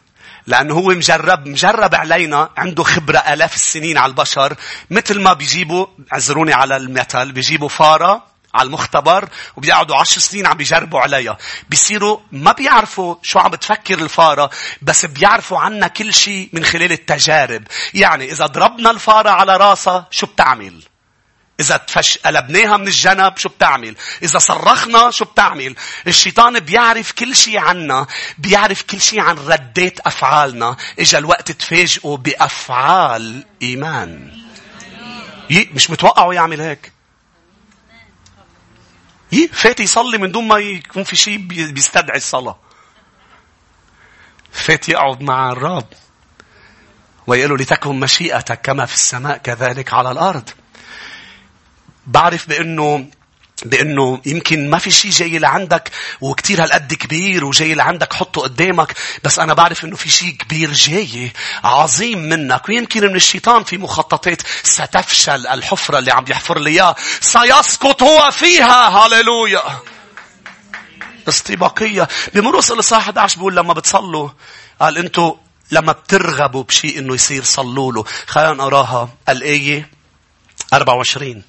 لأنه 0.48 0.74
هو 0.74 0.90
مجرب 0.90 1.48
مجرب 1.48 1.96
علينا 1.96 2.50
عنده 2.58 2.84
خبرة 2.84 3.18
آلاف 3.18 3.56
السنين 3.56 3.98
على 3.98 4.10
البشر. 4.10 4.56
مثل 4.90 5.22
ما 5.22 5.34
بيجيبوا 5.34 5.86
عذروني 6.12 6.54
على 6.54 6.78
المثل 6.78 7.32
بيجيبوا 7.32 7.70
فارة 7.70 8.24
على 8.54 8.68
المختبر 8.68 9.30
وبيقعدوا 9.56 9.96
عشر 9.96 10.22
سنين 10.22 10.48
عم 10.48 10.58
بيجربوا 10.58 11.00
عليها. 11.00 11.38
بيصيروا 11.70 12.20
ما 12.32 12.52
بيعرفوا 12.52 13.16
شو 13.24 13.40
عم 13.40 13.52
بتفكر 13.52 14.00
الفارة 14.00 14.50
بس 14.82 15.06
بيعرفوا 15.06 15.60
عنا 15.60 15.88
كل 15.88 16.14
شيء 16.14 16.50
من 16.54 16.66
خلال 16.66 16.92
التجارب. 16.92 17.64
يعني 17.94 18.32
إذا 18.32 18.46
ضربنا 18.46 18.92
الفارة 18.92 19.30
على 19.30 19.58
راسها 19.58 20.08
شو 20.12 20.26
بتعمل؟ 20.26 20.84
إذا 21.60 21.78
تفش 21.78 22.18
قلبناها 22.18 22.78
من 22.78 22.88
الجنب 22.88 23.38
شو 23.38 23.50
بتعمل؟ 23.50 23.96
إذا 24.24 24.40
صرخنا 24.40 25.12
شو 25.12 25.26
بتعمل؟ 25.26 25.76
الشيطان 26.08 26.60
بيعرف 26.60 27.12
كل 27.12 27.36
شيء 27.36 27.58
عنا، 27.58 28.08
بيعرف 28.38 28.82
كل 28.82 29.02
شيء 29.02 29.20
عن 29.20 29.38
ردات 29.38 30.00
أفعالنا، 30.00 30.78
إجا 31.00 31.18
الوقت 31.18 31.52
تفاجئوا 31.52 32.18
بأفعال 32.18 33.46
إيمان. 33.62 34.42
مش 35.52 35.90
متوقعوا 35.90 36.34
يعمل 36.34 36.62
هيك. 36.62 36.92
يي 39.32 39.48
فات 39.48 39.80
يصلي 39.80 40.18
من 40.18 40.32
دون 40.32 40.48
ما 40.48 40.58
يكون 40.58 41.04
في 41.04 41.16
شيء 41.16 41.38
بيستدعي 41.48 42.18
الصلاة. 42.18 42.60
فات 44.52 44.90
يقعد 44.90 45.22
مع 45.22 45.52
الرب. 45.52 45.88
ويقول 47.28 47.50
له 47.50 47.58
لتكن 47.58 48.00
مشيئتك 48.00 48.62
كما 48.62 48.86
في 48.86 48.94
السماء 48.94 49.38
كذلك 49.38 49.94
على 49.94 50.12
الأرض. 50.12 50.50
بعرف 52.08 52.50
بأنه 52.50 53.06
بأنه 53.66 54.22
يمكن 54.26 54.70
ما 54.70 54.78
في 54.78 54.92
شيء 54.92 55.12
جاي 55.12 55.40
لعندك 55.40 55.92
وكتير 56.22 56.64
هالقد 56.64 56.94
كبير 56.94 57.46
وجاي 57.46 57.74
لعندك 57.74 58.14
حطه 58.14 58.42
قدامك 58.42 58.94
بس 59.24 59.40
أنا 59.40 59.54
بعرف 59.54 59.86
إنه 59.86 59.96
في 59.96 60.10
شيء 60.10 60.30
كبير 60.30 60.74
جاي 60.74 61.32
عظيم 61.64 62.20
منك. 62.20 62.70
ويمكن 62.70 63.04
من 63.04 63.16
الشيطان 63.16 63.64
في 63.64 63.78
مخططات 63.78 64.42
ستفشل 64.64 65.48
الحفرة 65.48 66.00
اللي 66.00 66.12
عم 66.12 66.26
يحفر 66.30 66.60
لي 66.60 66.70
إياها. 66.70 66.96
سيسقط 67.22 68.04
هو 68.04 68.32
فيها. 68.32 68.90
هاليلويا 68.90 69.62
استباقية. 71.30 72.08
بمرقس 72.34 72.72
الاصحاح 72.72 73.08
11 73.08 73.38
بيقول 73.38 73.56
لما 73.56 73.74
بتصلوا 73.74 74.30
قال 74.82 74.98
أنتوا 74.98 75.34
لما 75.72 75.92
بترغبوا 75.92 76.64
بشيء 76.64 77.00
إنه 77.00 77.14
يصير 77.14 77.44
صلوا 77.44 77.92
له. 77.94 78.04
خلينا 78.28 78.54
نقراها. 78.54 79.10
الآية 79.30 79.90
24 80.74 81.44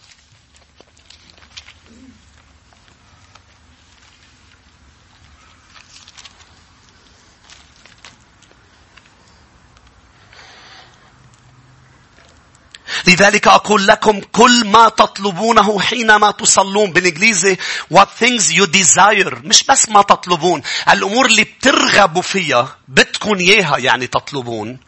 لذلك 13.07 13.49
أقول 13.49 13.87
لكم 13.87 14.21
كل 14.33 14.65
ما 14.67 14.89
تطلبونه 14.89 15.81
حينما 15.81 16.31
تصلون 16.31 16.93
بالإنجليزي 16.93 17.57
what 17.95 18.07
things 18.25 18.43
you 18.53 18.67
desire. 18.67 19.35
مش 19.45 19.65
بس 19.65 19.89
ما 19.89 20.03
تطلبون 20.03 20.63
الأمور 20.91 21.27
اللي 21.27 21.45
بترغبوا 21.45 22.23
فيها 22.23 22.77
بدكم 22.89 23.39
إياها 23.39 23.79
يعني 23.79 24.07
تطلبون. 24.07 24.79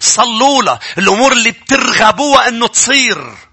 صلوا 0.00 0.62
لها. 0.62 0.78
الأمور 0.98 1.32
اللي 1.32 1.50
بترغبوها 1.50 2.48
أنه 2.48 2.66
تصير. 2.66 3.47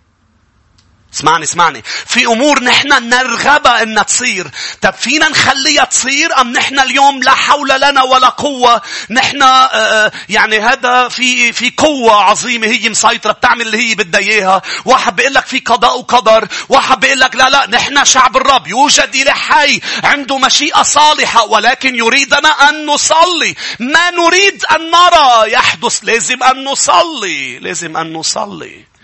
اسمعني 1.16 1.44
اسمعني. 1.44 1.84
في 2.08 2.26
أمور 2.26 2.64
نحن 2.64 3.10
نرغبها 3.10 3.84
انها 3.84 4.04
تصير. 4.04 4.48
طب 4.82 4.94
فينا 4.94 5.30
نخليها 5.30 5.84
تصير 5.84 6.42
أم 6.42 6.52
نحن 6.52 6.80
اليوم 6.80 7.24
لا 7.24 7.32
حول 7.32 7.70
لنا 7.70 8.04
ولا 8.04 8.30
قوة؟ 8.30 8.82
نحن 9.10 9.42
آه، 9.42 9.66
آه، 9.66 10.12
يعني 10.30 10.60
هذا 10.60 11.08
في 11.10 11.54
في 11.54 11.74
قوة 11.78 12.24
عظيمة 12.24 12.68
هي 12.68 12.90
مسيطرة 12.90 13.32
بتعمل 13.32 13.62
اللي 13.62 13.90
هي 13.90 13.96
بدها 13.96 14.22
إياها. 14.22 14.62
واحد 14.86 15.16
بيقول 15.16 15.34
لك 15.34 15.46
في 15.46 15.60
قضاء 15.60 15.98
وقدر. 16.00 16.48
واحد 16.70 17.00
بيقول 17.00 17.20
لك 17.20 17.36
لا 17.36 17.50
لا 17.50 17.68
نحن 17.70 18.06
شعب 18.06 18.38
الرب 18.38 18.68
يوجد 18.68 19.16
اله 19.16 19.32
حي 19.34 19.82
عنده 20.04 20.38
مشيئة 20.38 20.84
صالحة 20.84 21.46
ولكن 21.46 21.96
يريدنا 21.96 22.70
أن 22.70 22.86
نصلي. 22.86 23.56
ما 23.80 24.10
نريد 24.10 24.66
أن 24.76 24.92
نرى. 24.92 25.52
يحدث 25.52 26.00
لازم 26.04 26.44
أن 26.44 26.64
نصلي 26.64 27.60
لازم 27.60 27.98
أن 27.98 28.14
نصلي. 28.14 28.95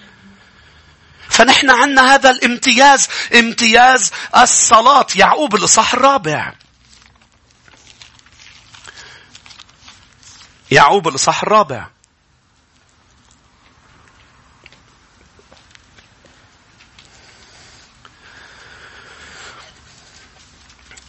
فنحن 1.32 1.70
عندنا 1.70 2.14
هذا 2.14 2.30
الامتياز 2.30 3.08
امتياز 3.36 4.12
الصلاة. 4.38 5.08
يعقوب 5.16 5.56
الإصحاح 5.56 5.94
الرابع. 5.94 6.54
يعقوب 10.72 11.08
الإصحاح 11.08 11.44
الرابع. 11.44 11.88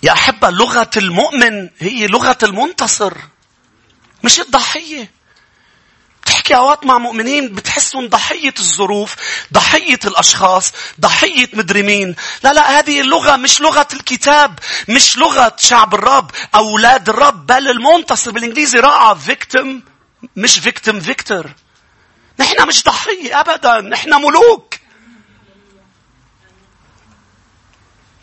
يا 0.03 0.13
أحبة 0.13 0.51
لغة 0.51 0.91
المؤمن 0.97 1.71
هي 1.79 2.07
لغة 2.07 2.39
المنتصر 2.43 3.15
مش 4.25 4.41
الضحية. 4.41 5.23
بتحكي 6.23 6.57
أوقات 6.57 6.87
مع 6.87 6.99
مؤمنين 6.99 7.55
بتحسهم 7.55 8.09
ضحية 8.09 8.55
الظروف، 8.59 9.17
ضحية 9.53 9.99
الأشخاص، 10.05 10.73
ضحية 11.01 11.49
مدري 11.53 11.83
مين. 11.83 12.17
لا 12.45 12.53
لا 12.53 12.79
هذه 12.79 13.01
اللغة 13.01 13.37
مش 13.37 13.61
لغة 13.61 13.89
الكتاب، 13.93 14.59
مش 14.89 15.19
لغة 15.19 15.57
شعب 15.59 15.95
الرب، 15.95 16.31
أولاد 16.55 17.09
الرب، 17.09 17.47
بل 17.47 17.69
المنتصر 17.69 18.31
بالإنجليزي 18.31 18.81
رائع 18.81 19.15
victim 19.15 19.67
مش 20.37 20.61
victim 20.61 21.07
victor. 21.07 21.47
نحن 22.41 22.69
مش 22.69 22.85
ضحية 22.85 23.41
ابدا، 23.41 23.81
نحن 23.81 24.15
ملوك. 24.15 24.75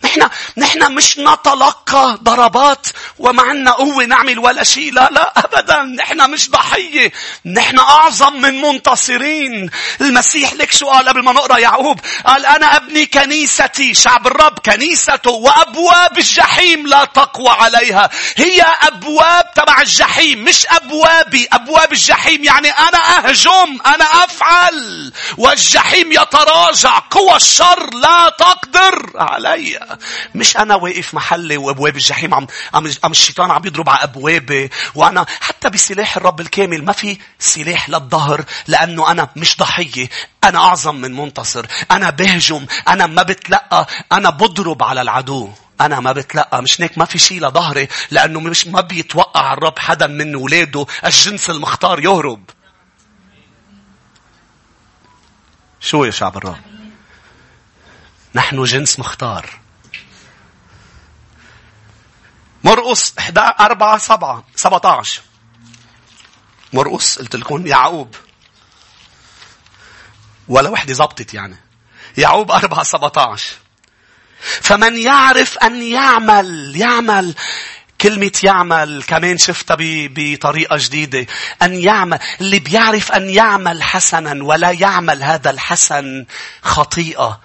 نحن 0.09 0.29
نحن 0.57 0.91
مش 0.91 1.19
نتلقى 1.19 2.19
ضربات 2.23 2.87
ومعنا 3.19 3.71
قوة 3.71 4.05
نعمل 4.05 4.39
ولا 4.39 4.63
شيء 4.63 4.93
لا 4.93 5.09
لا 5.11 5.33
أبدا. 5.37 5.81
نحن 5.81 6.29
مش 6.31 6.49
ضحية. 6.49 7.11
نحن 7.45 7.79
أعظم 7.79 8.41
من 8.41 8.61
منتصرين. 8.61 9.69
المسيح 10.01 10.53
لك 10.53 10.71
شو 10.71 10.89
قال 10.89 11.09
قبل 11.09 11.23
ما 11.23 11.31
نقرأ؟ 11.31 11.57
يعقوب 11.57 11.99
قال 12.25 12.45
أنا 12.45 12.75
أبني 12.75 13.05
كنيستي. 13.05 13.93
شعب 13.93 14.27
الرب 14.27 14.59
كنيسته 14.59 15.31
وأبواب 15.31 16.17
الجحيم 16.17 16.87
لا 16.87 17.05
تقوى 17.05 17.49
عليها. 17.49 18.09
هي 18.35 18.61
أبواب 18.61 19.53
تبع 19.55 19.81
الجحيم 19.81 20.43
مش 20.43 20.67
أبوابي. 20.67 21.47
أبواب 21.53 21.93
الجحيم 21.93 22.43
يعني 22.43 22.69
أنا 22.69 23.17
أهجم 23.17 23.77
أنا 23.85 24.05
أفعل. 24.23 25.13
والجحيم 25.37 26.11
يتراجع. 26.11 26.99
قوى 27.11 27.35
الشر 27.35 27.93
لا 27.93 28.29
تقدر 28.29 29.11
علي 29.15 29.98
مش 30.35 30.57
أنا 30.57 30.75
واقف 30.75 31.13
محلي 31.13 31.57
وأبواب 31.57 31.95
الجحيم 31.95 32.33
عم, 32.33 32.47
عم, 32.73 32.91
عم 33.03 33.11
الشيطان 33.11 33.51
عم 33.51 33.65
يضرب 33.65 33.89
على 33.89 34.03
أبوابي 34.03 34.69
وأنا 34.95 35.25
حتى 35.41 35.69
بسلاح 35.69 36.17
الرب 36.17 36.41
الكامل 36.41 36.85
ما 36.85 36.91
في 36.91 37.17
سلاح 37.39 37.89
للظهر 37.89 38.45
لأنه 38.67 39.11
أنا 39.11 39.29
مش 39.35 39.57
ضحية 39.57 40.09
أنا 40.43 40.59
أعظم 40.59 40.95
من 40.95 41.15
منتصر 41.15 41.65
أنا 41.91 42.09
بهجم 42.09 42.65
أنا 42.87 43.07
ما 43.07 43.23
بتلقى 43.23 43.87
أنا 44.11 44.29
بضرب 44.29 44.83
على 44.83 45.01
العدو 45.01 45.49
أنا 45.81 45.99
ما 45.99 46.11
بتلقى 46.11 46.61
مش 46.61 46.81
هيك 46.81 46.97
ما 46.97 47.05
في 47.05 47.19
شيء 47.19 47.41
لظهري 47.41 47.87
لأنه 48.11 48.39
مش 48.39 48.67
ما 48.67 48.81
بيتوقع 48.81 49.53
الرب 49.53 49.79
حدا 49.79 50.07
من 50.07 50.35
ولاده 50.35 50.85
الجنس 51.05 51.49
المختار 51.49 51.99
يهرب. 51.99 52.49
شو 55.79 56.03
يا 56.05 56.11
شعب 56.11 56.37
الرب؟ 56.37 56.57
نحن 58.35 58.63
جنس 58.63 58.99
مختار. 58.99 59.58
مرقص 62.63 63.13
4 63.37 63.97
7 63.97 64.43
17 64.55 65.21
مرقص 66.73 67.19
قلت 67.19 67.35
لكم 67.35 67.67
يعقوب 67.67 68.15
ولا 70.47 70.69
وحدة 70.69 70.93
زبطت 70.93 71.33
يعني 71.33 71.57
يعقوب 72.17 72.51
4 72.51 72.83
17 72.83 73.53
فمن 74.39 74.97
يعرف 74.97 75.57
أن 75.57 75.83
يعمل 75.83 76.75
يعمل 76.75 77.35
كلمة 78.01 78.31
يعمل 78.43 79.03
كمان 79.07 79.37
شفتها 79.37 79.77
بطريقة 79.79 80.77
جديدة. 80.79 81.25
أن 81.61 81.75
يعمل. 81.75 82.19
اللي 82.41 82.59
بيعرف 82.59 83.11
أن 83.11 83.29
يعمل 83.29 83.83
حسنا 83.83 84.43
ولا 84.43 84.71
يعمل 84.71 85.23
هذا 85.23 85.49
الحسن 85.49 86.25
خطيئة. 86.61 87.41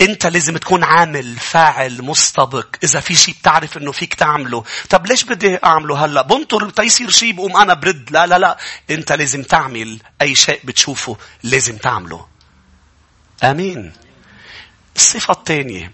انت 0.00 0.26
لازم 0.26 0.56
تكون 0.56 0.84
عامل 0.84 1.36
فاعل 1.36 2.02
مستبق 2.02 2.66
إذا 2.84 3.00
في 3.00 3.14
شيء 3.14 3.34
بتعرف 3.34 3.76
إنه 3.76 3.92
فيك 3.92 4.14
تعمله 4.14 4.64
طب 4.90 5.06
ليش 5.06 5.24
بدي 5.24 5.58
أعمله 5.64 6.04
هلأ 6.04 6.22
بنطر 6.22 6.70
تيصير 6.70 7.10
شيء 7.10 7.32
بقوم 7.32 7.56
أنا 7.56 7.74
برد 7.74 8.10
لا 8.10 8.26
لا 8.26 8.38
لا 8.38 8.58
انت 8.90 9.12
لازم 9.12 9.42
تعمل 9.42 9.98
أي 10.22 10.34
شيء 10.34 10.60
بتشوفه 10.64 11.16
لازم 11.42 11.76
تعمله 11.76 12.26
آمين 13.44 13.92
الصفة 14.96 15.32
الثانية 15.32 15.92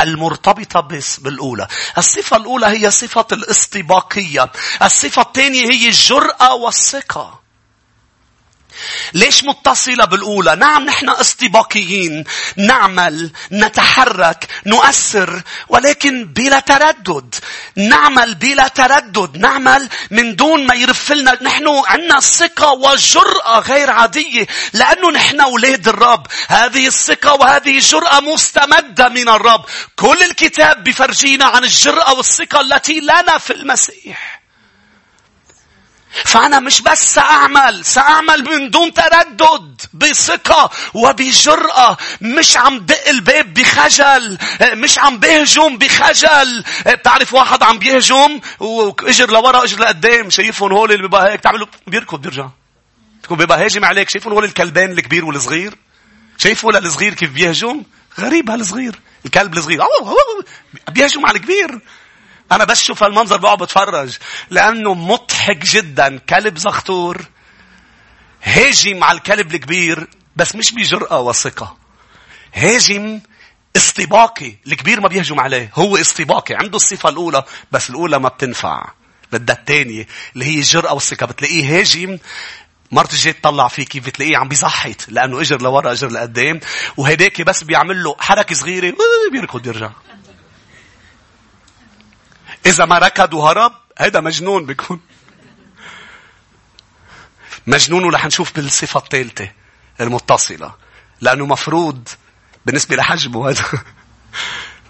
المرتبطة 0.00 0.80
بس 0.80 1.20
بالأولى. 1.20 1.68
الصفة 1.98 2.36
الأولى 2.36 2.66
هي 2.66 2.90
صفة 2.90 3.26
الاستباقية. 3.32 4.52
الصفة 4.82 5.22
الثانية 5.22 5.70
هي 5.70 5.86
الجرأة 5.88 6.54
والثقة. 6.54 7.40
ليش 9.14 9.44
متصلة 9.44 10.04
بالأولى؟ 10.04 10.56
نعم 10.56 10.84
نحن 10.84 11.10
استباقيين. 11.10 12.24
نعمل 12.56 13.30
نتحرك 13.52 14.48
نؤثر 14.66 15.42
ولكن 15.68 16.24
بلا 16.24 16.60
تردد. 16.60 17.34
نعمل 17.76 18.34
بلا 18.34 18.68
تردد. 18.68 19.36
نعمل 19.36 19.88
من 20.10 20.36
دون 20.36 20.66
ما 20.66 20.74
يرف 20.74 21.12
لنا. 21.12 21.38
نحن 21.42 21.82
عندنا 21.86 22.20
ثقة 22.20 22.72
وجرأة 22.72 23.60
غير 23.60 23.90
عادية. 23.90 24.46
لأنه 24.72 25.10
نحن 25.10 25.40
أولاد 25.40 25.88
الرب. 25.88 26.26
هذه 26.48 26.86
الثقة 26.86 27.34
وهذه 27.34 27.76
الجرأة 27.76 28.20
مستمدة 28.20 29.08
من 29.08 29.28
الرب. 29.28 29.64
كل 29.96 30.22
الكتاب 30.22 30.84
بفرجينا 30.84 31.44
عن 31.44 31.64
الجرأة 31.64 32.14
والثقة 32.14 32.60
التي 32.60 33.00
لنا 33.00 33.38
في 33.38 33.52
المسيح. 33.52 34.35
فأنا 36.24 36.60
مش 36.60 36.80
بس 36.80 37.14
سأعمل 37.14 37.84
سأعمل 37.84 38.44
من 38.44 38.70
دون 38.70 38.94
تردد 38.94 39.80
بثقة 39.94 40.70
وبجرأة. 40.94 41.96
مش 42.20 42.56
عم 42.56 42.78
دق 42.78 43.08
الباب 43.08 43.54
بخجل 43.54 44.38
مش 44.62 44.98
عم 44.98 45.18
بهجم 45.18 45.78
بخجل. 45.78 46.64
بتعرف 46.86 47.34
واحد 47.34 47.62
عم 47.62 47.78
بيهجم 47.78 48.40
وإجر 48.60 49.30
لورا 49.30 49.64
اجر 49.64 49.78
لقدام 49.80 50.30
شايفهم 50.30 50.72
هول 50.72 50.92
اللي 50.92 51.02
بيبقى 51.02 51.32
هيك. 51.32 51.40
تعملوا 51.40 51.66
بيركض 51.86 52.22
بيرجع. 52.22 52.48
تكون 53.22 53.36
بيبقى 53.38 53.64
هاجم 53.64 53.84
عليك. 53.84 54.08
شايفهم 54.08 54.32
هول 54.32 54.44
الكلبين 54.44 54.90
الكبير 54.92 55.24
والصغير. 55.24 55.74
شايفوا 56.38 56.72
للصغير 56.72 57.14
كيف 57.14 57.30
بيهجم؟ 57.30 57.82
غريب 58.20 58.50
هالصغير. 58.50 58.94
الكلب 59.26 59.56
الصغير. 59.58 59.80
بيهجم 60.88 61.26
على 61.26 61.36
الكبير. 61.38 61.80
أنا 62.52 62.64
بس 62.64 62.82
شوف 62.82 63.02
هالمنظر 63.02 63.36
بقعد 63.36 63.58
بتفرج 63.58 64.16
لأنه 64.50 64.94
مضحك 64.94 65.56
جدا. 65.56 66.18
كلب 66.18 66.58
زغطور 66.58 67.24
هاجم 68.42 69.04
على 69.04 69.18
الكلب 69.18 69.54
الكبير 69.54 70.08
بس 70.36 70.54
مش 70.56 70.72
بجرأة 70.72 71.20
وثقة. 71.20 71.76
هاجم 72.54 73.20
استباقي 73.76 74.56
الكبير 74.66 75.00
ما 75.00 75.08
بيهجم 75.08 75.40
عليه 75.40 75.70
هو 75.74 75.96
استباقي 75.96 76.54
عنده 76.54 76.76
الصفة 76.76 77.08
الأولى 77.08 77.44
بس 77.72 77.90
الأولى 77.90 78.18
ما 78.18 78.28
بتنفع. 78.28 78.90
بدها 79.32 79.56
الثانية 79.56 80.06
اللي 80.34 80.44
هي 80.44 80.58
الجرأة 80.58 80.94
والثقة 80.94 81.26
بتلاقيه 81.26 81.78
هاجم 81.80 82.18
مرت 82.92 83.14
جاي 83.14 83.32
تطلع 83.32 83.68
فيه 83.68 83.84
كيف 83.84 84.06
بتلاقيه 84.06 84.36
عم 84.36 84.48
بيزحت 84.48 85.08
لأنه 85.08 85.40
إجر 85.40 85.62
لورا 85.62 85.92
إجر 85.92 86.08
لقدام. 86.08 86.60
وهداك 86.96 87.42
بس 87.42 87.64
بيعمل 87.64 88.02
له 88.02 88.16
حركة 88.20 88.54
صغيرة 88.54 88.96
بيركض 89.32 89.66
يرجع 89.66 89.90
إذا 92.66 92.84
ما 92.84 92.98
ركض 92.98 93.34
وهرب 93.34 93.72
هيدا 93.98 94.20
مجنون 94.20 94.66
بيكون. 94.66 95.00
مجنون 97.66 98.04
ورح 98.04 98.26
نشوف 98.26 98.52
بالصفة 98.52 99.00
الثالثة 99.00 99.52
المتصلة 100.00 100.74
لأنه 101.20 101.46
مفروض 101.46 102.08
بالنسبة 102.66 102.96
لحجمه 102.96 103.50
هذا 103.50 103.64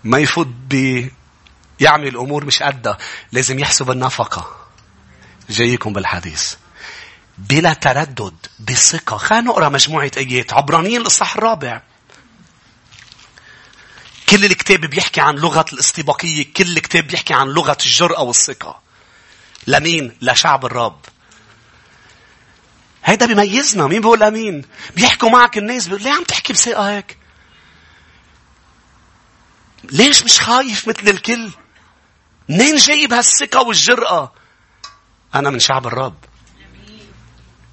ما 0.05 0.19
يفوت 0.19 0.47
ب 0.47 1.09
يعمل 1.81 2.17
أمور 2.17 2.45
مش 2.45 2.63
قدها 2.63 2.99
لازم 3.33 3.59
يحسب 3.59 3.91
النفقة. 3.91 4.57
جايكم 5.51 5.93
بالحديث. 5.93 6.55
بلا 7.39 7.73
تردد 7.73 8.35
بثقة. 8.61 9.17
خلينا 9.17 9.45
نقرأ 9.45 9.69
مجموعة 9.69 10.11
آيات. 10.17 10.53
عبرانيين 10.53 11.01
الإصحاح 11.01 11.37
الرابع. 11.37 11.83
كل 14.29 14.45
الكتاب 14.45 14.81
بيحكي 14.81 15.21
عن 15.21 15.35
لغة 15.35 15.65
الاستباقية. 15.73 16.53
كل 16.57 16.77
الكتاب 16.77 17.07
بيحكي 17.07 17.35
عن 17.35 17.49
لغة 17.49 17.77
الجرأة 17.87 18.23
والثقة. 18.23 18.81
لمين؟ 19.67 20.17
لشعب 20.23 20.65
الرب. 20.65 21.01
هيدا 23.05 23.27
بيميزنا. 23.27 23.87
مين 23.87 24.01
بيقول 24.01 24.23
أمين؟ 24.23 24.65
بيحكوا 24.97 25.31
معك 25.31 25.59
الناس 25.59 25.87
بيقول 25.87 26.03
ليه 26.03 26.13
عم 26.13 26.25
تحكي 26.25 26.53
بثقة 26.53 26.91
هيك؟ 26.91 27.19
ليش 29.85 30.23
مش 30.23 30.41
خايف 30.41 30.89
مثل 30.89 31.09
الكل؟ 31.09 31.51
منين 32.49 32.77
جايب 32.77 33.13
هالثقة 33.13 33.63
والجرأة؟ 33.63 34.33
أنا 35.35 35.51
من 35.51 35.59
شعب 35.59 35.87
الرب. 35.87 36.17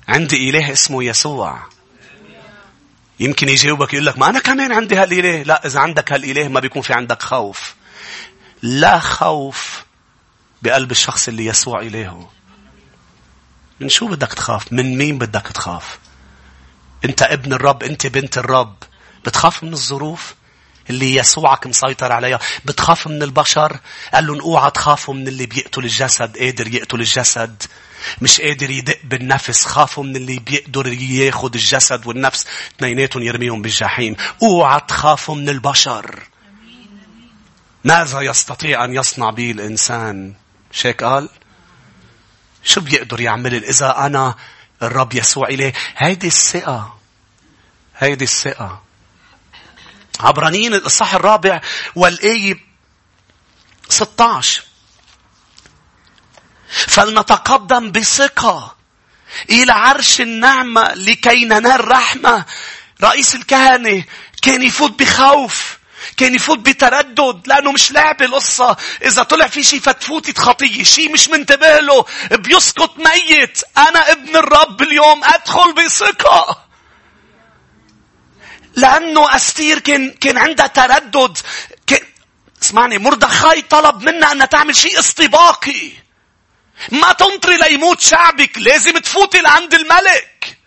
عندي 0.07 0.49
إله 0.49 0.71
اسمه 0.71 1.03
يسوع. 1.03 1.72
يمكن 3.19 3.49
يجاوبك 3.49 3.93
يقول 3.93 4.05
لك 4.05 4.17
ما 4.17 4.29
أنا 4.29 4.39
كمان 4.39 4.71
عندي 4.71 4.95
هالإله. 4.95 5.43
لا 5.43 5.65
إذا 5.65 5.79
عندك 5.79 6.13
هالإله 6.13 6.47
ما 6.47 6.59
بيكون 6.59 6.81
في 6.81 6.93
عندك 6.93 7.21
خوف. 7.21 7.75
لا 8.61 8.99
خوف 8.99 9.85
بقلب 10.61 10.91
الشخص 10.91 11.27
اللي 11.27 11.45
يسوع 11.45 11.81
إلهه. 11.81 12.29
من 13.79 13.89
شو 13.89 14.07
بدك 14.07 14.33
تخاف؟ 14.33 14.73
من 14.73 14.97
مين 14.97 15.17
بدك 15.17 15.47
تخاف؟ 15.47 15.99
أنت 17.05 17.21
ابن 17.21 17.53
الرب، 17.53 17.83
أنت 17.83 18.07
بنت 18.07 18.37
الرب. 18.37 18.75
بتخاف 19.25 19.63
من 19.63 19.73
الظروف؟ 19.73 20.35
اللي 20.89 21.15
يسوعك 21.15 21.67
مسيطر 21.67 22.11
عليها. 22.11 22.39
بتخاف 22.65 23.07
من 23.07 23.23
البشر؟ 23.23 23.79
قال 24.13 24.27
لهم 24.27 24.41
اوعى 24.41 24.71
تخافوا 24.71 25.13
من 25.13 25.27
اللي 25.27 25.45
بيقتل 25.45 25.83
الجسد. 25.83 26.37
قادر 26.37 26.67
يقتل 26.67 26.99
الجسد. 26.99 27.63
مش 28.21 28.41
قادر 28.41 28.69
يدق 28.69 28.99
بالنفس. 29.03 29.65
خافوا 29.65 30.03
من 30.03 30.15
اللي 30.15 30.39
بيقدر 30.39 30.87
ياخد 30.87 31.55
الجسد 31.55 32.07
والنفس. 32.07 32.47
اثنيناتهم 32.77 33.23
يرميهم 33.23 33.61
بالجحيم. 33.61 34.15
اوعى 34.43 34.81
تخافوا 34.87 35.35
من 35.35 35.49
البشر. 35.49 36.23
ماذا 37.83 38.21
يستطيع 38.21 38.85
أن 38.85 38.95
يصنع 38.95 39.29
به 39.29 39.51
الإنسان؟ 39.51 40.33
شيك 40.71 41.03
قال 41.03 41.29
شو 42.63 42.81
بيقدر 42.81 43.21
يعمل؟ 43.21 43.65
إذا 43.65 43.97
أنا 43.97 44.35
الرب 44.83 45.13
يسوع 45.13 45.47
إليه. 45.47 45.73
هيدي 45.97 46.27
الثقة. 46.27 46.97
هيدي 47.97 48.23
الثقة. 48.23 48.81
عبرانيين 50.19 50.73
الإصحاح 50.73 51.15
الرابع 51.15 51.61
والآية 51.95 52.59
16 53.89 54.63
فلنتقدم 56.87 57.91
بثقة 57.91 58.75
إلى 59.49 59.71
عرش 59.71 60.21
النعمة 60.21 60.93
لكي 60.93 61.45
ننال 61.45 61.91
رحمة. 61.91 62.45
رئيس 63.03 63.35
الكهنة 63.35 64.03
كان 64.41 64.63
يفوت 64.63 64.99
بخوف. 64.99 65.77
كان 66.17 66.35
يفوت 66.35 66.59
بتردد 66.59 67.47
لأنه 67.47 67.71
مش 67.71 67.91
لعبة 67.91 68.25
القصة. 68.25 68.77
إذا 69.01 69.23
طلع 69.23 69.47
في 69.47 69.63
شيء 69.63 69.79
فتفوتة 69.79 70.41
خطية. 70.41 70.83
شيء 70.83 71.11
مش 71.11 71.29
منتبه 71.29 71.79
له. 71.79 72.05
بيسقط 72.31 72.97
ميت. 72.97 73.61
أنا 73.77 74.11
ابن 74.11 74.35
الرب 74.35 74.81
اليوم 74.81 75.23
أدخل 75.23 75.73
بثقة. 75.73 76.63
لأنه 78.75 79.35
أستير 79.35 79.79
كان, 79.79 80.11
كان 80.11 80.37
عندها 80.37 80.67
تردد. 80.67 81.37
كان... 81.87 81.99
اسمعني 82.61 82.97
مردخاي 82.97 83.61
طلب 83.61 84.03
منا 84.03 84.31
أن 84.31 84.49
تعمل 84.49 84.75
شيء 84.75 84.99
استباقي. 84.99 85.91
ما 86.91 87.13
تنطري 87.13 87.57
ليموت 87.57 88.01
شعبك. 88.01 88.57
لازم 88.57 88.97
تفوتي 88.97 89.41
لعند 89.41 89.73
الملك. 89.73 90.57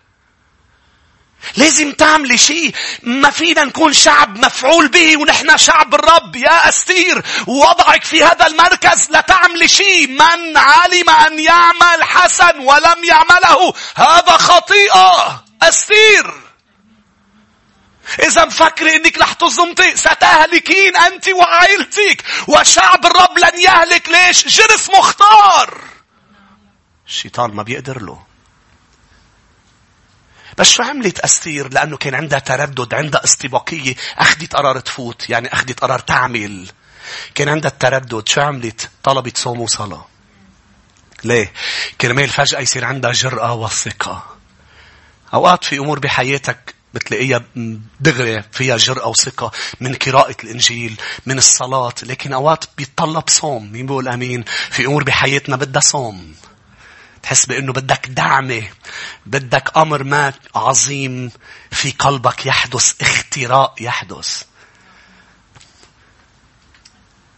لازم 1.57 1.93
تعملي 1.93 2.39
شيء. 2.39 2.75
ما 3.03 3.31
فينا 3.31 3.65
نكون 3.65 3.93
شعب 3.93 4.39
مفعول 4.39 4.89
به 4.89 5.17
ونحن 5.17 5.57
شعب 5.57 5.95
الرب. 5.95 6.37
يا 6.37 6.69
أستير 6.69 7.23
وضعك 7.47 8.05
في 8.05 8.25
هذا 8.25 8.47
المركز 8.47 9.11
لتعملي 9.11 9.69
شيء. 9.69 10.09
من 10.09 10.57
علم 10.57 11.11
أن 11.11 11.39
يعمل 11.39 12.05
حسن 12.05 12.59
ولم 12.59 13.05
يعمله؟ 13.05 13.75
هذا 13.97 14.37
خطيئة. 14.37 15.45
أستير! 15.63 16.46
إذا 18.19 18.45
مفكري 18.45 18.97
إنك 18.97 19.19
رح 19.19 19.33
تظمتي 19.33 19.97
ستهلكين 19.97 20.97
أنت 20.97 21.29
وعائلتك 21.29 22.25
وشعب 22.49 23.07
الرب 23.07 23.39
لن 23.39 23.61
يهلك 23.61 24.09
ليش 24.09 24.49
جرس 24.61 24.91
مختار 24.91 25.81
الشيطان 27.07 27.51
ما 27.51 27.63
بيقدر 27.63 28.03
له. 28.03 28.23
بس 30.59 30.71
شو 30.71 30.83
عملت 30.83 31.21
أستير؟ 31.21 31.73
لأنه 31.73 31.97
كان 31.97 32.15
عندها 32.15 32.39
تردد، 32.39 32.95
عندها 32.95 33.25
استباقية، 33.25 33.95
أخذت 34.19 34.57
قرار 34.57 34.81
تفوت، 34.81 35.31
يعني 35.31 35.53
أخذت 35.53 35.81
قرار 35.81 35.99
تعمل. 35.99 36.69
كان 37.35 37.49
عندها 37.49 37.71
التردد، 37.71 38.29
شو 38.29 38.41
عملت؟ 38.41 38.91
طلبت 39.03 39.39
صوم 39.39 39.61
وصلاة. 39.61 40.07
ليه؟ 41.25 41.53
كرمال 42.01 42.29
فجأة 42.29 42.61
يصير 42.61 42.85
عندها 42.85 43.13
جرأة 43.13 43.55
وثقة. 43.55 44.37
أوقات 45.35 45.65
في 45.65 45.79
أمور 45.79 45.99
بحياتك 45.99 46.76
بتلاقيها 46.97 47.45
دغري 48.01 48.43
فيها 48.53 48.77
جرأة 48.77 49.09
وثقة 49.09 49.53
من 49.81 49.95
قراءة 49.95 50.37
الإنجيل 50.45 50.97
من 51.27 51.39
الصلاة 51.39 51.95
لكن 52.03 52.33
أوقات 52.33 52.65
بيتطلب 52.77 53.25
صوم 53.29 53.73
مين 53.73 53.87
بيقول 53.87 54.09
أمين؟ 54.09 54.45
في 54.71 54.87
أمور 54.87 55.05
بحياتنا 55.05 55.57
بدها 55.57 55.81
صوم. 55.81 56.35
تحس 57.23 57.47
بأنه 57.47 57.73
بدك 57.73 58.09
دعمة 58.09 58.63
بدك 59.27 59.77
أمر 59.77 60.05
ما 60.05 60.33
عظيم 60.55 61.31
في 61.71 61.91
قلبك 61.91 62.47
يحدث 62.47 63.03
اختراء 63.03 63.75
يحدث. 63.81 64.43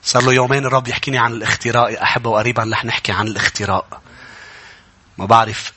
صار 0.03 0.23
له 0.23 0.33
يومين 0.33 0.67
الرب 0.67 0.89
يحكيني 0.89 1.19
عن 1.19 1.33
الاختراء 1.33 1.93
يا 1.93 2.03
أحبة 2.03 2.31
وقريبا 2.31 2.71
رح 2.73 2.85
نحكي 2.85 3.13
عن 3.13 3.27
الاختراء 3.27 4.03
ما 5.19 5.27
بعرف 5.27 5.73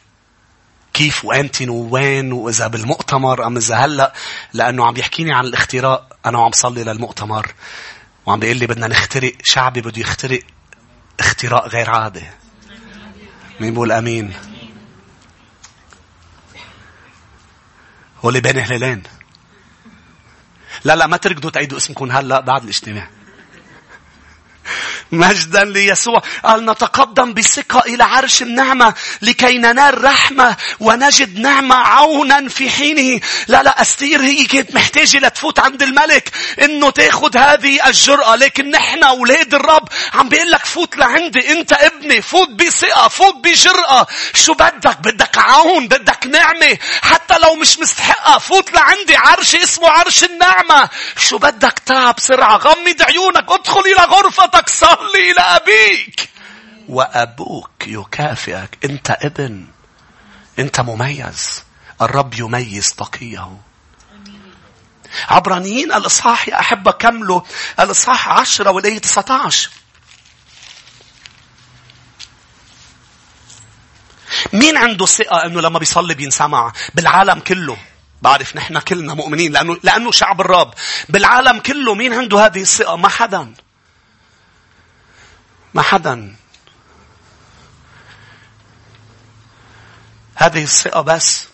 كيف 0.93 1.25
وامتى 1.25 1.69
ووين 1.69 2.34
وإذا 2.34 2.67
بالمؤتمر 2.67 3.47
أم 3.47 3.58
إذا 3.58 3.75
هلأ 3.75 4.13
لأنه 4.54 4.86
عم 4.86 4.97
يحكيني 4.97 5.34
عن 5.34 5.45
الاختراق 5.45 6.17
أنا 6.25 6.38
وعم 6.38 6.51
صلي 6.51 6.84
للمؤتمر. 6.84 7.54
وعم 8.25 8.39
بيقول 8.39 8.58
لي 8.58 8.67
بدنا 8.67 8.88
نخترق 8.88 9.34
شعبي 9.43 9.82
بده 9.82 10.01
يخترق 10.01 10.41
اختراق 11.19 11.67
غير 11.67 11.89
عادي. 11.89 12.23
مين 13.60 13.73
بقول 13.73 13.91
أمين؟ 13.91 14.34
هو 18.25 18.30
اللي 18.30 18.41
بين 18.41 18.60
هلالين 18.60 19.04
لا 20.84 20.95
لا 20.95 21.08
ما 21.08 21.17
تركضوا 21.17 21.49
تعيدوا 21.49 21.77
اسمكم 21.77 22.12
هلأ 22.12 22.39
بعد 22.39 22.63
الاجتماع. 22.63 23.10
مجدا 25.12 25.63
ليسوع. 25.63 26.24
قال 26.45 26.65
نتقدم 26.65 27.34
بثقة 27.34 27.80
إلى 27.80 28.04
عرش 28.04 28.41
النعمة 28.41 28.93
لكي 29.21 29.58
ننال 29.58 30.04
رحمة 30.04 30.56
ونجد 30.80 31.39
نعمة 31.39 31.76
عونا 31.76 32.50
في 32.50 32.69
حينه. 32.69 33.21
لا 33.47 33.63
لا 33.63 33.82
أستير 33.82 34.21
هي 34.21 34.45
كانت 34.45 34.76
محتاجة 34.76 35.17
لتفوت 35.17 35.60
عند 35.60 35.82
الملك 35.82 36.32
إنه 36.62 36.89
تاخد 36.89 37.38
هذه 37.38 37.88
الجرأة. 37.88 38.36
لكن 38.36 38.71
نحن 38.71 39.04
أولاد 39.04 39.54
الرب 39.54 39.88
عم 40.13 40.30
بيقول 40.30 40.52
لك 40.52 40.65
فوت 40.65 40.97
لعندي. 40.97 41.52
أنت 41.52 41.74
ابني. 41.74 42.21
فوت 42.21 42.50
بثقة. 42.50 43.08
فوت 43.08 43.36
بجرأة. 43.36 44.08
شو 44.34 44.54
بدك؟ 44.54 44.97
بدك 44.97 45.38
عون. 45.38 45.88
بدك 45.88 46.28
نعمة. 46.28 46.78
حتى 47.02 47.38
لو 47.38 47.56
مش 47.56 47.80
مستحقة. 47.80 48.39
فوت 48.39 48.74
لعندي. 48.74 49.15
عرش 49.15 49.56
اسمه 49.56 49.89
عرش 49.89 50.24
النعمة. 50.24 50.89
شو 51.17 51.38
بدك؟ 51.38 51.80
تعب 51.86 52.15
بسرعة 52.15 52.58
غمض 52.58 53.02
عيونك. 53.02 53.52
ادخل 53.52 53.80
إلى 53.80 54.06
غرفتك. 54.06 54.69
صار. 54.69 55.01
صلي 55.02 55.32
إلى 55.32 55.42
أبيك. 55.42 56.30
وأبوك 56.90 57.88
يكافئك. 57.88 58.78
أنت 58.86 59.12
ابن. 59.22 59.68
أنت 60.60 60.82
مميز. 60.82 61.64
الرب 62.02 62.34
يميز 62.34 62.94
تقيه 62.94 63.58
عبرانيين 65.30 65.94
الإصحاح 65.94 66.48
يا 66.48 66.60
أحبة 66.60 66.92
كملوا. 66.92 67.42
الإصحاح 67.80 68.30
عشرة 68.30 68.72
والآية 68.72 68.98
19 68.98 69.70
مين 74.54 74.78
عنده 74.78 75.06
ثقة 75.06 75.46
أنه 75.46 75.62
لما 75.62 75.80
بيصلي 75.80 76.14
بينسمع؟ 76.14 76.74
بالعالم 76.96 77.40
كله. 77.40 77.78
بعرف 78.22 78.56
نحن 78.56 78.80
كلنا 78.80 79.14
مؤمنين 79.14 79.52
لأنه, 79.52 79.78
لأنه 79.84 80.12
شعب 80.12 80.42
الرب. 80.42 80.74
بالعالم 81.10 81.60
كله 81.60 81.94
مين 81.96 82.14
عنده 82.14 82.46
هذه 82.46 82.62
الثقة؟ 82.62 82.96
ما 82.96 83.10
حدا. 83.10 83.54
ما 85.74 85.82
حدا 85.82 86.36
هذه 90.36 90.64
الثقة 90.64 91.02
بس 91.02 91.48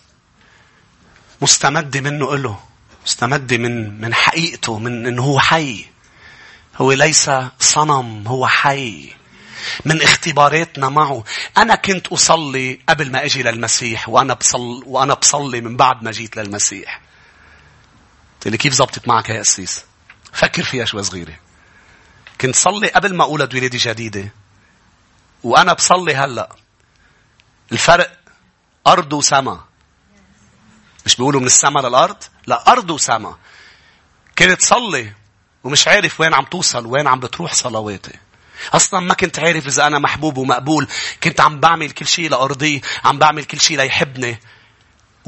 مستمدة 1.42 2.00
منه 2.00 2.36
له 2.36 2.60
مستمدة 3.06 3.58
من 3.58 4.00
من 4.00 4.14
حقيقته 4.14 4.78
من 4.78 5.06
انه 5.06 5.22
هو 5.22 5.40
حي. 5.40 5.86
هو 6.76 6.92
ليس 6.92 7.30
صنم 7.58 8.28
هو 8.28 8.46
حي. 8.46 9.12
من 9.84 10.02
اختباراتنا 10.02 10.88
معه. 10.88 11.24
أنا 11.58 11.74
كنت 11.74 12.06
أصلي 12.06 12.80
قبل 12.88 13.12
ما 13.12 13.24
أجي 13.24 13.42
للمسيح 13.42 14.08
وأنا 14.08 14.34
بصل 14.34 14.82
وأنا 14.86 15.14
بصلي 15.14 15.60
من 15.60 15.76
بعد 15.76 16.02
ما 16.02 16.10
جيت 16.10 16.36
للمسيح. 16.36 17.00
لي 18.46 18.56
كيف 18.56 18.72
زبطت 18.72 19.08
معك 19.08 19.28
يا 19.28 19.38
قسيس؟ 19.38 19.84
فكر 20.32 20.62
فيها 20.62 20.84
شوي 20.84 21.02
صغيرة. 21.02 21.47
كنت 22.40 22.56
صلي 22.56 22.88
قبل 22.88 23.14
ما 23.14 23.24
أولد 23.24 23.54
ولادة 23.54 23.78
جديدة. 23.82 24.32
وأنا 25.42 25.72
بصلي 25.72 26.14
هلأ. 26.14 26.56
الفرق 27.72 28.18
أرض 28.86 29.12
وسما. 29.12 29.64
مش 31.06 31.16
بيقولوا 31.16 31.40
من 31.40 31.46
السما 31.46 31.80
للأرض؟ 31.80 32.16
لا 32.46 32.72
أرض 32.72 32.90
وسما. 32.90 33.36
كنت 34.38 34.62
صلي 34.62 35.12
ومش 35.64 35.88
عارف 35.88 36.20
وين 36.20 36.34
عم 36.34 36.44
توصل 36.44 36.86
وين 36.86 37.06
عم 37.06 37.20
بتروح 37.20 37.54
صلواتي. 37.54 38.18
أصلا 38.72 39.00
ما 39.00 39.14
كنت 39.14 39.38
عارف 39.38 39.66
إذا 39.66 39.86
أنا 39.86 39.98
محبوب 39.98 40.36
ومقبول. 40.36 40.88
كنت 41.22 41.40
عم 41.40 41.60
بعمل 41.60 41.90
كل 41.90 42.06
شيء 42.06 42.30
لأرضيه. 42.30 42.80
عم 43.04 43.18
بعمل 43.18 43.44
كل 43.44 43.60
شيء 43.60 43.76
ليحبني. 43.76 44.40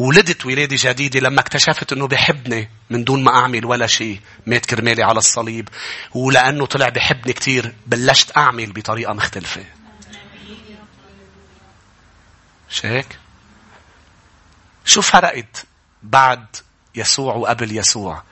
ولدت 0.00 0.46
ولادة 0.46 0.76
جديدة 0.80 1.20
لما 1.20 1.40
اكتشفت 1.40 1.92
إنه 1.92 2.08
بحبني 2.08 2.70
من 2.90 3.04
دون 3.04 3.24
ما 3.24 3.36
أعمل 3.36 3.64
ولا 3.64 3.86
شيء 3.86 4.20
مات 4.46 4.66
كرمالي 4.66 5.02
على 5.02 5.18
الصليب 5.18 5.68
ولأنه 6.14 6.66
طلع 6.66 6.88
بحبني 6.88 7.32
كتير 7.32 7.74
بلشت 7.86 8.36
أعمل 8.36 8.72
بطريقة 8.72 9.12
مختلفة 9.12 9.64
هيك؟ 12.82 13.18
شو 14.84 15.02
فرقت 15.02 15.64
بعد 16.02 16.46
يسوع 16.94 17.34
وقبل 17.34 17.76
يسوع؟ 17.76 18.22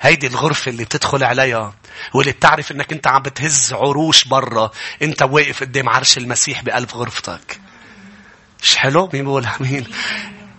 هيدي 0.00 0.26
الغرفة 0.26 0.70
اللي 0.70 0.84
بتدخل 0.84 1.24
عليها 1.24 1.74
واللي 2.14 2.32
بتعرف 2.32 2.72
إنك 2.72 2.92
أنت 2.92 3.06
عم 3.06 3.22
بتهز 3.22 3.72
عروش 3.72 4.24
برا 4.24 4.70
أنت 5.02 5.22
واقف 5.22 5.60
قدام 5.60 5.88
عرش 5.88 6.18
المسيح 6.18 6.62
بقلب 6.62 6.90
غرفتك. 6.90 7.60
مش 8.62 8.76
حلو؟ 8.76 9.10
مين 9.12 9.24
بيقول 9.24 9.46
امين؟ 9.46 9.86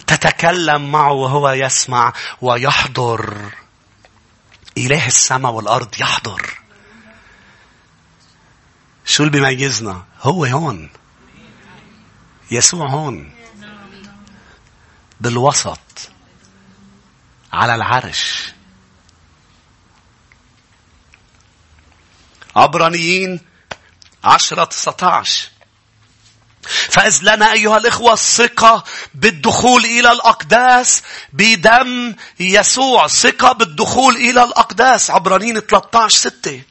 تتكلم 0.07 0.91
معه 0.91 1.11
وهو 1.11 1.49
يسمع 1.49 2.13
ويحضر. 2.41 3.51
إله 4.77 5.07
السماء 5.07 5.51
والأرض 5.51 5.95
يحضر. 5.99 6.59
شو 9.05 9.23
اللي 9.23 9.31
بيميزنا؟ 9.31 10.05
هو 10.21 10.45
هون. 10.45 10.89
يسوع 12.51 12.87
هون. 12.87 13.33
بالوسط. 15.21 16.09
على 17.53 17.75
العرش. 17.75 18.53
عبرانيين 22.55 23.39
عشرة 24.23 24.63
19 24.63 25.52
فإذ 26.89 27.19
لنا 27.21 27.51
أيها 27.51 27.77
الإخوة 27.77 28.13
الثقة 28.13 28.83
بالدخول 29.13 29.85
إلى 29.85 30.11
الأقداس 30.11 31.03
بدم 31.33 32.15
يسوع. 32.39 33.07
ثقة 33.07 33.51
بالدخول 33.51 34.15
إلى 34.15 34.43
الأقداس. 34.43 35.11
عبرانيين 35.11 35.59
13 35.59 36.17
6. 36.17 36.61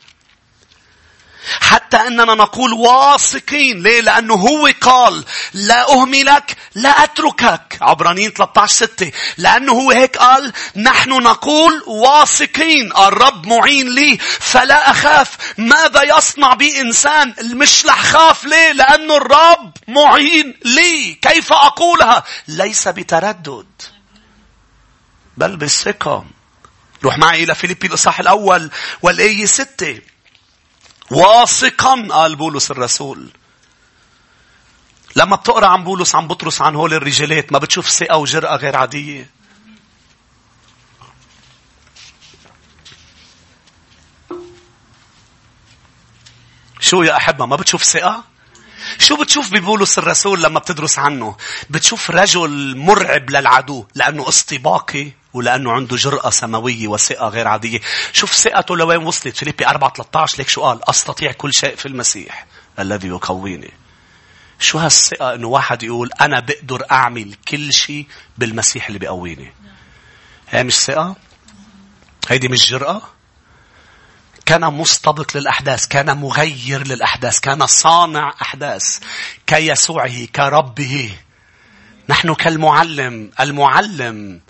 حتى 1.60 1.96
أننا 1.96 2.34
نقول 2.34 2.72
واثقين. 2.72 3.82
ليه؟ 3.82 4.00
لأنه 4.00 4.34
هو 4.34 4.70
قال 4.80 5.24
لا 5.52 5.92
أهملك 5.92 6.56
لا 6.74 7.04
أتركك. 7.04 7.78
عبرانيين 7.80 8.30
13 8.30 8.74
6. 8.74 9.12
لأنه 9.38 9.72
هو 9.72 9.90
هيك 9.90 10.16
قال 10.16 10.52
نحن 10.76 11.10
نقول 11.10 11.82
واثقين. 11.86 12.96
الرب 12.96 13.46
معين 13.46 13.88
لي 13.88 14.18
فلا 14.40 14.90
أخاف. 14.90 15.36
ماذا 15.58 16.02
يصنع 16.02 16.54
بي 16.54 16.80
إنسان؟ 16.80 17.34
مش 17.42 17.86
رح 17.86 18.02
خاف 18.02 18.44
ليه؟ 18.44 18.72
لأنه 18.72 19.16
الرب 19.16 19.72
معين 19.88 20.58
لي. 20.64 21.18
كيف 21.22 21.52
أقولها؟ 21.52 22.24
ليس 22.48 22.88
بتردد. 22.88 23.66
بل 25.36 25.56
بالثقة. 25.56 26.24
روح 27.04 27.18
معي 27.18 27.44
إلى 27.44 27.54
فيليبي 27.54 27.86
الإصحاح 27.86 28.20
الأول 28.20 28.70
والآية 29.02 29.46
ستة. 29.46 30.00
واثقا 31.10 32.08
قال 32.10 32.36
بولس 32.36 32.70
الرسول 32.70 33.30
لما 35.16 35.36
بتقرأ 35.36 35.66
عن 35.66 35.84
بولس 35.84 36.14
عن 36.14 36.28
بطرس 36.28 36.62
عن 36.62 36.76
هول 36.76 36.94
الرجالات 36.94 37.52
ما 37.52 37.58
بتشوف 37.58 37.88
ثقة 37.88 38.16
وجرأة 38.16 38.56
غير 38.56 38.76
عادية 38.76 39.30
شو 46.80 47.02
يا 47.02 47.16
أحبة 47.16 47.46
ما 47.46 47.56
بتشوف 47.56 47.84
ثقة؟ 47.84 48.24
شو 48.98 49.16
بتشوف 49.16 49.50
ببولس 49.50 49.98
الرسول 49.98 50.42
لما 50.42 50.58
بتدرس 50.58 50.98
عنه؟ 50.98 51.36
بتشوف 51.70 52.10
رجل 52.10 52.76
مرعب 52.76 53.30
للعدو 53.30 53.86
لأنه 53.94 54.28
استباقي 54.28 55.12
ولأنه 55.34 55.72
عنده 55.72 55.96
جرأة 55.96 56.30
سماوية 56.30 56.88
وثقة 56.88 57.28
غير 57.28 57.48
عادية. 57.48 57.80
شوف 58.12 58.34
ثقته 58.34 58.76
لوين 58.76 59.02
وصلت. 59.02 59.36
فيليبي 59.36 59.66
4 59.66 59.92
13 59.92 60.38
ليك 60.38 60.48
شو 60.48 60.62
قال؟ 60.62 60.90
أستطيع 60.90 61.32
كل 61.32 61.54
شيء 61.54 61.76
في 61.76 61.86
المسيح 61.86 62.46
الذي 62.78 63.08
يقويني. 63.08 63.70
شو 64.58 64.78
هالثقة 64.78 65.34
إنه 65.34 65.48
واحد 65.48 65.82
يقول 65.82 66.10
أنا 66.20 66.40
بقدر 66.40 66.82
أعمل 66.90 67.34
كل 67.48 67.72
شيء 67.72 68.06
بالمسيح 68.38 68.86
اللي 68.86 68.98
بيقويني. 68.98 69.52
هي 70.48 70.64
مش 70.64 70.74
ثقة؟ 70.74 71.16
هيدي 72.28 72.48
مش 72.48 72.70
جرأة؟ 72.70 73.02
كان 74.46 74.74
مستبق 74.74 75.36
للأحداث 75.36 75.86
كان 75.86 76.16
مغير 76.16 76.86
للأحداث 76.86 77.40
كان 77.40 77.66
صانع 77.66 78.34
أحداث 78.42 78.98
كيسوعه 79.46 80.24
كربه 80.24 81.12
نحن 82.08 82.34
كالمعلم 82.34 83.30
المعلم 83.40 84.40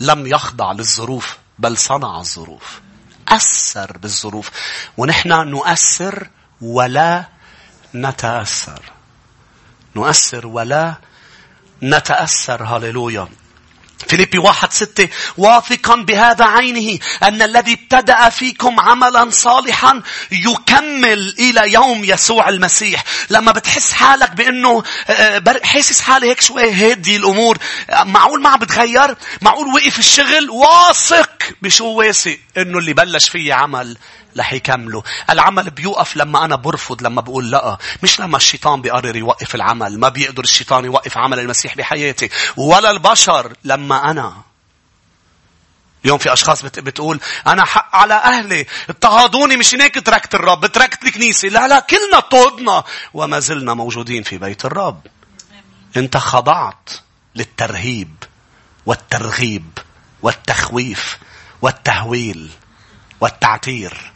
لم 0.00 0.26
يخضع 0.26 0.72
للظروف 0.72 1.38
بل 1.58 1.76
صنع 1.78 2.20
الظروف. 2.20 2.80
أثر 3.28 3.98
بالظروف. 3.98 4.50
ونحن 4.96 5.28
نؤثر 5.28 6.28
ولا 6.60 7.24
نتأثر. 7.94 8.82
نؤثر 9.96 10.46
ولا 10.46 10.94
نتأثر. 11.82 12.64
هاليلويا 12.64 13.28
فيليبي 14.06 14.38
واحد 14.38 14.72
ستة 14.72 15.08
واثقا 15.36 15.96
بهذا 15.96 16.44
عينه 16.44 16.98
أن 17.22 17.42
الذي 17.42 17.72
ابتدأ 17.72 18.28
فيكم 18.28 18.80
عملا 18.80 19.30
صالحا 19.30 20.02
يكمل 20.32 21.34
إلى 21.38 21.72
يوم 21.72 22.04
يسوع 22.04 22.48
المسيح. 22.48 23.04
لما 23.30 23.52
بتحس 23.52 23.92
حالك 23.92 24.30
بأنه 24.30 24.82
آه، 25.08 25.12
آه، 25.12 25.60
حاسس 25.64 26.00
حالي 26.00 26.30
هيك 26.30 26.40
شوي 26.40 26.92
هدي 26.92 27.16
الأمور. 27.16 27.58
معقول 28.04 28.42
ما 28.42 28.56
بتغير؟ 28.56 29.16
معقول 29.42 29.66
وقف 29.66 29.98
الشغل؟ 29.98 30.50
واثق 30.50 31.30
بشو 31.62 31.86
واثق 31.86 32.38
أنه 32.56 32.78
اللي 32.78 32.92
بلش 32.92 33.28
فيه 33.28 33.54
عمل 33.54 33.96
رح 34.36 34.52
يكملوا. 34.52 35.02
العمل 35.30 35.70
بيوقف 35.70 36.16
لما 36.16 36.44
أنا 36.44 36.56
برفض 36.56 37.02
لما 37.02 37.20
بقول 37.20 37.50
لا. 37.50 37.78
مش 38.02 38.20
لما 38.20 38.36
الشيطان 38.36 38.82
بيقرر 38.82 39.16
يوقف 39.16 39.54
العمل. 39.54 39.98
ما 39.98 40.08
بيقدر 40.08 40.44
الشيطان 40.44 40.84
يوقف 40.84 41.18
عمل 41.18 41.38
المسيح 41.38 41.74
بحياتي. 41.74 42.30
ولا 42.56 42.90
البشر. 42.90 43.52
لما 43.64 44.10
أنا. 44.10 44.36
اليوم 46.04 46.18
في 46.18 46.32
أشخاص 46.32 46.62
بتقول 46.62 47.20
أنا 47.46 47.64
حق 47.64 47.96
على 47.96 48.14
أهلي. 48.14 48.66
اضطهدوني 48.90 49.56
مش 49.56 49.74
هيك 49.74 50.06
تركت 50.06 50.34
الرب. 50.34 50.66
تركت 50.66 51.02
الكنيسة. 51.04 51.48
لا 51.48 51.68
لا 51.68 51.80
كلنا 51.80 52.20
طودنا 52.20 52.84
وما 53.14 53.40
زلنا 53.40 53.74
موجودين 53.74 54.22
في 54.22 54.38
بيت 54.38 54.64
الرب. 54.64 55.00
أنت 55.96 56.16
خضعت 56.16 56.90
للترهيب 57.34 58.14
والترغيب 58.86 59.78
والتخويف 60.22 61.18
والتهويل. 61.62 62.50
والتعتير 63.20 64.12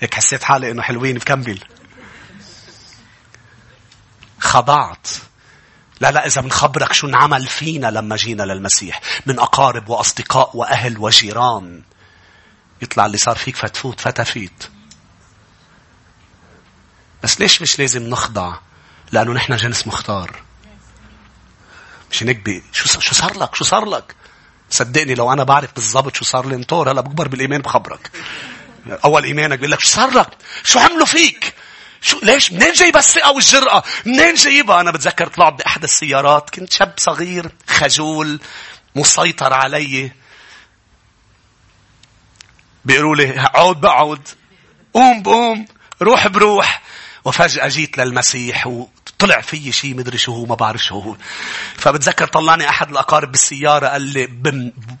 هيك 0.00 0.14
حسيت 0.14 0.42
حالي 0.42 0.70
إنه 0.70 0.82
حلوين 0.82 1.18
بكمل. 1.18 1.64
خضعت. 4.40 5.08
لا 6.00 6.10
لا 6.10 6.26
إذا 6.26 6.40
بنخبرك 6.40 6.92
شو 6.92 7.06
انعمل 7.06 7.46
فينا 7.46 7.86
لما 7.86 8.16
جينا 8.16 8.42
للمسيح. 8.42 9.00
من 9.26 9.38
أقارب 9.38 9.88
وأصدقاء 9.88 10.56
وأهل 10.56 10.98
وجيران. 10.98 11.82
يطلع 12.82 13.06
اللي 13.06 13.18
صار 13.18 13.36
فيك 13.36 13.56
فتفوت 13.56 14.00
فتفيت 14.00 14.64
بس 17.22 17.40
ليش 17.40 17.62
مش 17.62 17.78
لازم 17.78 18.02
نخضع؟ 18.02 18.58
لأنه 19.12 19.32
نحن 19.32 19.56
جنس 19.56 19.86
مختار. 19.86 20.42
مش 22.10 22.22
هيك 22.22 22.62
شو 22.72 23.00
شو 23.00 23.14
صار 23.14 23.38
لك؟ 23.38 23.54
شو 23.54 23.64
صار 23.64 23.84
لك؟ 23.84 24.16
صدقني 24.72 25.14
لو 25.14 25.32
أنا 25.32 25.44
بعرف 25.44 25.74
بالضبط 25.74 26.16
شو 26.16 26.24
صار 26.24 26.46
لي 26.46 26.54
انطور 26.54 26.90
هلا 26.90 27.00
بكبر 27.00 27.28
بالإيمان 27.28 27.60
بخبرك. 27.60 28.10
أول 29.04 29.24
إيمانك 29.24 29.58
بيقول 29.58 29.70
لك 29.70 29.80
شو 29.80 29.88
صار 29.88 30.10
لك؟ 30.10 30.28
شو 30.64 30.78
عملوا 30.78 31.06
فيك؟ 31.06 31.54
شو 32.00 32.18
ليش؟ 32.22 32.52
منين 32.52 32.72
جايبة 32.72 32.98
الثقة 32.98 33.32
والجرأة؟ 33.32 33.82
منين 34.06 34.34
جايبها؟ 34.34 34.80
أنا 34.80 34.90
بتذكر 34.90 35.26
طلعت 35.26 35.52
بأحد 35.52 35.82
السيارات 35.82 36.50
كنت 36.50 36.72
شاب 36.72 36.94
صغير 36.96 37.50
خجول 37.68 38.40
مسيطر 38.96 39.52
علي. 39.52 40.12
بيقولوا 42.84 43.16
لي 43.16 43.48
عود 43.54 43.80
بقعد 43.80 44.28
قوم 44.94 45.22
بقوم 45.22 45.66
روح 46.02 46.28
بروح. 46.28 46.82
وفجأة 47.24 47.68
جيت 47.68 47.98
للمسيح 47.98 48.66
وطلع 49.22 49.40
في 49.40 49.72
شيء 49.72 49.94
مدري 49.94 50.18
شو 50.18 50.34
هو 50.34 50.46
ما 50.46 50.54
بعرف 50.54 50.84
شو 50.84 50.98
هو. 50.98 51.16
فبتذكر 51.76 52.26
طلعني 52.26 52.68
أحد 52.68 52.90
الأقارب 52.90 53.30
بالسيارة 53.30 53.86
قال 53.86 54.02
لي 54.02 54.26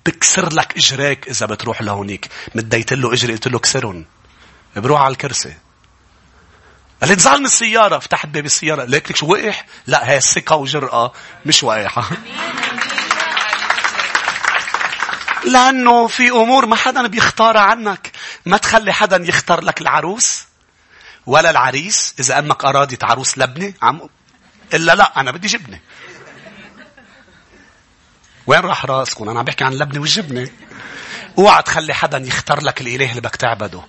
بكسر 0.06 0.52
لك 0.52 0.76
إجريك 0.76 1.28
إذا 1.28 1.46
بتروح 1.46 1.82
لهونيك. 1.82 2.28
مديت 2.54 2.92
له 2.92 3.12
إجري 3.12 3.32
قلت 3.32 3.48
له 3.48 3.58
كسرهم. 3.58 4.04
بروح 4.76 5.00
على 5.00 5.12
الكرسي. 5.12 5.54
قال 7.00 7.08
لي 7.08 7.14
انزل 7.14 7.38
من 7.38 7.44
السيارة. 7.44 7.98
فتحت 7.98 8.28
باب 8.28 8.44
السيارة. 8.44 8.84
ليك 8.84 9.10
لك 9.10 9.16
شو 9.16 9.26
وقح؟ 9.26 9.66
لا 9.86 10.10
هي 10.10 10.20
ثقة 10.20 10.56
وجرأة 10.56 11.12
مش 11.46 11.62
واقحة. 11.62 12.10
لأنه 15.44 16.06
في 16.06 16.30
أمور 16.30 16.66
ما 16.66 16.76
حدا 16.76 17.06
بيختارها 17.06 17.60
عنك. 17.60 18.10
ما 18.46 18.56
تخلي 18.56 18.92
حدا 18.92 19.16
يختار 19.16 19.60
لك 19.60 19.80
العروس. 19.80 20.44
ولا 21.26 21.50
العريس 21.50 22.14
إذا 22.20 22.38
أمك 22.38 22.64
أرادت 22.64 23.04
عروس 23.04 23.38
لبنة 23.38 23.72
عم 23.82 24.08
إلا 24.74 24.94
لا 24.94 25.20
أنا 25.20 25.30
بدي 25.30 25.48
جبنة. 25.48 25.78
وين 28.46 28.60
راح 28.60 28.86
راسكم 28.86 29.28
أنا 29.28 29.38
عم 29.38 29.44
بحكي 29.44 29.64
عن 29.64 29.72
اللبنة 29.72 30.00
والجبنة 30.00 30.50
اوعى 31.38 31.62
تخلي 31.62 31.94
حدا 31.94 32.18
يختار 32.18 32.62
لك 32.62 32.80
الإله 32.80 33.10
اللي 33.10 33.20
بدك 33.20 33.36
تعبده. 33.36 33.82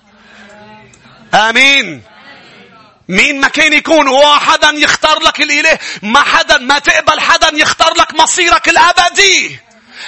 آمين. 1.34 2.02
مين 3.08 3.40
ما 3.40 3.48
كان 3.48 3.72
يكون 3.72 4.08
هو 4.08 4.38
حدا 4.38 4.70
يختار 4.70 5.18
لك 5.22 5.40
الإله 5.40 5.78
ما 6.02 6.20
حدا 6.20 6.58
ما 6.58 6.78
تقبل 6.78 7.20
حدا 7.20 7.50
يختار 7.54 7.94
لك 7.94 8.14
مصيرك 8.20 8.68
الأبدي. 8.68 9.58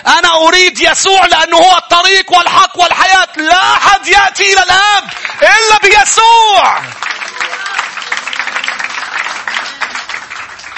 أنا 0.07 0.35
أريد 0.35 0.81
يسوع 0.81 1.27
لأنه 1.27 1.57
هو 1.57 1.77
الطريق 1.77 2.33
والحق 2.33 2.79
والحياة. 2.79 3.29
لا 3.37 3.73
أحد 3.73 4.07
يأتي 4.07 4.53
إلى 4.53 4.62
الآب 4.62 5.05
إلا 5.43 5.79
بيسوع. 5.83 6.83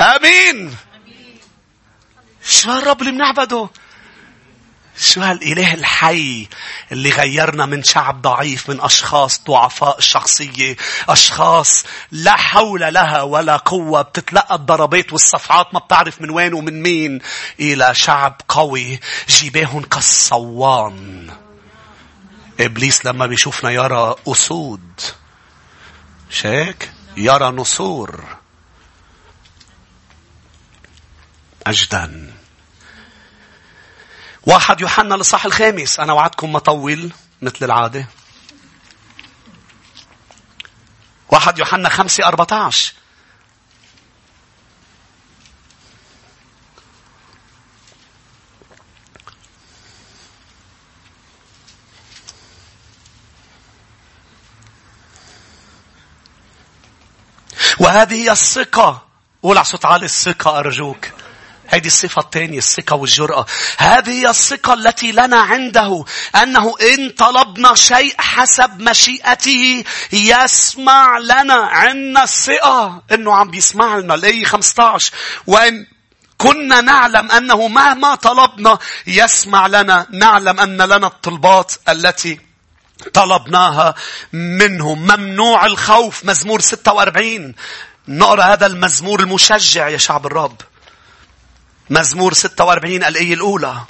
آمين. 0.01 0.77
شو 2.45 2.71
هالرب 2.71 3.01
اللي 3.01 3.13
بنعبده. 3.13 3.71
شو 4.99 5.21
هالإله 5.21 5.75
الحي 5.75 6.49
اللي 6.93 7.11
غيرنا 7.11 7.67
من 7.67 7.83
شعب 7.83 8.23
ضعيف 8.23 8.71
من 8.71 8.81
أشخاص 8.81 9.41
ضعفاء 9.45 9.99
الشخصية 9.99 10.77
أشخاص 11.09 11.85
لا 12.13 12.37
حول 12.37 12.81
لها 12.95 13.23
ولا 13.23 13.57
قوة 13.57 14.03
بتتلقى 14.03 14.55
الضربات 14.55 15.13
والصفعات 15.13 15.75
ما 15.75 15.81
بتعرف 15.81 16.21
من 16.21 16.31
وين 16.31 16.55
ومن 16.55 16.83
مين. 16.83 17.21
إلى 17.61 17.95
شعب 17.95 18.41
قوي 18.49 19.01
جباهن 19.29 19.83
كالصوان. 19.83 21.31
إبليس 22.61 23.07
لما 23.07 23.27
بيشوفنا 23.27 23.71
يرى 23.71 24.15
أسود. 24.29 25.01
شيك 26.31 26.91
يرى 27.17 27.51
نسور. 27.51 28.38
مجدا 31.68 32.35
واحد 34.46 34.81
يوحنا 34.81 35.14
للصح 35.14 35.44
الخامس. 35.44 36.00
أنا 36.00 36.12
وعدكم 36.12 36.52
مطول 36.52 37.12
مثل 37.42 37.64
العادة. 37.64 38.07
واحد 41.28 41.59
يوحنا 41.59 41.88
خمسة 41.88 42.26
أربعة 42.26 42.66
عشر 42.66 42.92
وهذه 57.78 58.14
هي 58.14 58.33
الثقة. 58.33 59.09
قول 59.42 59.57
على 59.57 59.64
صوت 59.64 59.85
عالي 59.85 60.04
الثقة 60.04 60.59
أرجوك. 60.59 61.09
هذه 61.68 61.87
الصفة 61.87 62.22
الثانية 62.22 62.59
الثقة 62.59 62.96
والجرأة. 62.96 63.46
هذه 63.78 64.11
هي 64.11 64.31
الثقة 64.31 64.74
التي 64.74 65.12
لنا 65.12 65.40
عنده 65.40 66.04
أنه 66.42 66.74
إن 66.94 67.11
طلبنا 67.11 67.74
شيء 67.74 68.14
حسب 68.18 68.81
مشيئته 68.81 69.85
يسمع 70.12 71.18
لنا 71.18 71.54
عنا 71.54 72.22
الثقة. 72.22 73.02
أنه 73.12 73.35
عم 73.35 73.50
بيسمع 73.50 73.98
لنا 73.98 74.14
الآية 74.14 74.44
15 74.44 75.12
وإن 75.46 75.87
كنا 76.38 76.81
نعلم 76.81 77.31
أنه 77.31 77.68
مهما 77.68 78.14
طلبنا 78.14 78.78
يسمع 79.07 79.66
لنا 79.66 80.07
نعلم 80.11 80.61
أن 80.61 80.83
لنا 80.83 81.07
الطلبات 81.07 81.72
التي 81.88 82.40
طلبناها 83.14 83.94
منهم. 84.33 85.02
ممنوع 85.02 85.66
الخوف. 85.66 86.24
مزمور 86.24 86.61
46 86.61 87.54
نقرأ 88.09 88.42
هذا 88.42 88.66
المزمور 88.66 89.20
المشجع 89.20 89.88
يا 89.88 89.98
شعب 89.98 90.26
الرب. 90.26 90.57
مزمور 91.90 92.33
46 92.33 93.05
الآية 93.05 93.35
الأولى. 93.35 93.85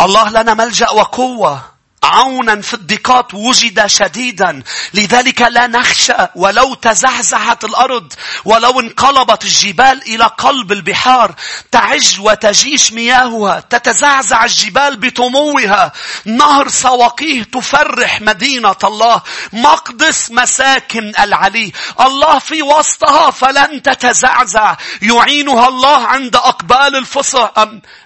الله 0.00 0.30
لنا 0.30 0.54
ملجأ 0.54 0.90
وقوة. 0.90 1.79
عونا 2.10 2.60
في 2.60 2.74
الضيقات 2.74 3.34
وجد 3.34 3.86
شديدا. 3.86 4.62
لذلك 4.94 5.42
لا 5.42 5.66
نخشى 5.66 6.16
ولو 6.34 6.74
تزحزحت 6.74 7.64
الأرض 7.64 8.12
ولو 8.44 8.80
انقلبت 8.80 9.44
الجبال 9.44 10.02
إلى 10.02 10.24
قلب 10.24 10.72
البحار. 10.72 11.34
تعج 11.70 12.20
وتجيش 12.20 12.92
مياهها 12.92 13.60
تتزعزع 13.60 14.44
الجبال 14.44 14.96
بطموها. 14.96 15.92
نهر 16.24 16.68
سواقيه 16.68 17.42
تفرح 17.42 18.20
مدينة 18.20 18.76
الله. 18.84 19.22
مقدس 19.52 20.30
مساكن 20.30 21.12
العلي. 21.20 21.72
الله 22.00 22.38
في 22.38 22.62
وسطها 22.62 23.30
فلن 23.30 23.82
تتزعزع. 23.82 24.76
يعينها 25.02 25.68
الله 25.68 26.06
عند 26.06 26.36
أقبال 26.36 26.96
الفصح. 26.96 27.52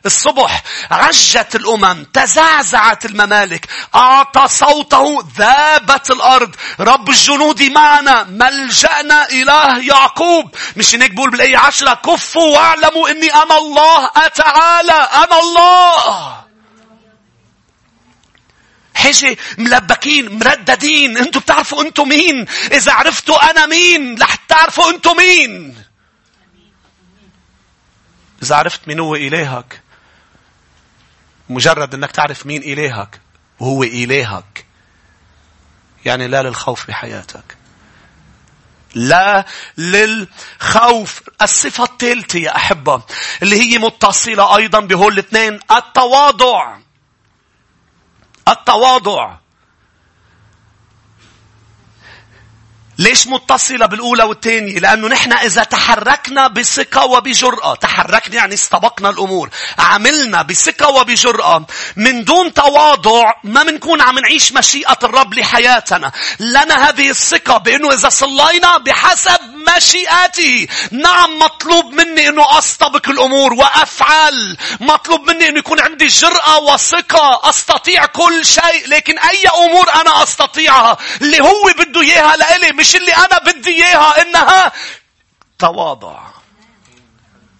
الصبح 0.07 0.62
عجت 0.91 1.55
الأمم 1.55 2.05
تزعزعت 2.12 3.05
الممالك. 3.05 3.66
أعطى 3.95 4.49
صوته 4.49 5.28
ذابت 5.36 6.11
الأرض. 6.11 6.57
رب 6.80 7.11
الجنود 7.11 7.62
معنا 7.62 8.24
ملجأنا 8.24 9.30
إله 9.30 9.78
يعقوب. 9.78 10.55
مش 10.76 10.95
هيك 10.95 11.11
بقول 11.11 11.30
بالآية 11.30 11.57
عشرة. 11.57 11.95
كفوا 11.95 12.55
واعلموا 12.57 13.11
إني 13.11 13.34
أنا 13.34 13.59
الله. 13.59 14.11
أتعالى 14.16 14.92
أنا 14.92 15.40
الله. 15.40 16.45
حجي 18.95 19.38
ملبكين 19.59 20.38
مرددين. 20.38 21.18
أنتوا 21.18 21.40
بتعرفوا 21.40 21.82
أنتوا 21.82 22.05
مين. 22.05 22.47
إذا 22.72 22.92
عرفتوا 22.92 23.51
أنا 23.51 23.66
مين 23.66 24.22
رح 24.22 24.34
تعرفوا 24.34 24.90
أنتوا 24.90 25.14
مين. 25.14 25.84
إذا 28.42 28.57
عرفت 28.57 28.88
مين 28.88 29.01
هو 29.01 29.14
إلهك 29.14 29.82
مجرد 31.49 31.95
إنك 31.95 32.11
تعرف 32.11 32.47
مين 32.47 32.62
إلهك. 32.62 33.24
وهو 33.61 33.83
الهك 33.83 34.67
يعني 36.05 36.29
لا 36.29 36.43
للخوف 36.43 36.87
بحياتك 36.87 37.57
لا 38.95 39.47
للخوف. 39.79 41.23
الصفة 41.43 41.85
الثالثة 41.85 42.39
يا 42.39 42.57
أحبة 42.57 43.03
اللي 43.43 43.61
هي 43.61 43.79
متصلة 43.79 44.57
أيضا 44.57 44.81
بهول 44.81 45.13
الاثنين 45.13 45.61
التواضع. 45.71 46.79
التواضع. 48.49 49.37
ليش 52.99 53.26
متصلة 53.26 53.86
بالأولى 53.86 54.22
والثانية؟ 54.22 54.78
لأنه 54.78 55.09
نحن 55.09 55.32
إذا 55.32 55.64
تحركنا 55.64 56.49
بثقة 56.49 57.05
وبجرأة، 57.05 57.74
تحركنا 57.74 58.34
يعني 58.34 58.55
استبقنا 58.55 59.11
الأمور، 59.11 59.51
عملنا 59.78 60.42
بثقة 60.42 60.88
وبجرأة، 60.88 61.66
من 61.97 62.24
دون 62.24 62.55
تواضع 62.55 63.32
ما 63.45 63.62
بنكون 63.62 64.03
عم 64.03 64.18
نعيش 64.18 64.53
مشيئة 64.53 64.99
الرب 65.03 65.34
لحياتنا. 65.34 66.12
لنا 66.40 66.88
هذه 66.88 67.11
الثقة 67.11 67.59
بأنه 67.59 67.92
إذا 67.92 68.09
صلينا 68.09 68.78
بحسب 68.78 69.40
مشيئته، 69.76 70.66
نعم 70.90 71.38
مطلوب 71.38 71.92
مني 71.92 72.28
أنه 72.28 72.59
أستبق 72.59 73.09
الأمور 73.09 73.53
وأفعل. 73.53 74.57
مطلوب 74.80 75.30
مني 75.30 75.49
أنه 75.49 75.59
يكون 75.59 75.80
عندي 75.80 76.07
جرأة 76.07 76.59
وثقة، 76.59 77.40
أستطيع 77.49 78.07
كل 78.07 78.47
شيء، 78.47 78.88
لكن 78.88 79.18
أي 79.18 79.42
أمور 79.66 79.92
أنا 79.95 80.22
أستطيعها، 80.22 80.97
اللي 81.22 81.40
هو 81.40 81.72
بده 81.78 82.01
إياها 82.01 82.36
لإلي 82.36 82.72
مش 82.85 82.97
اللي 82.97 83.12
أنا 83.16 83.39
بدي 83.39 83.70
إياها 83.85 84.22
إنها 84.22 84.72
تواضع. 85.59 86.20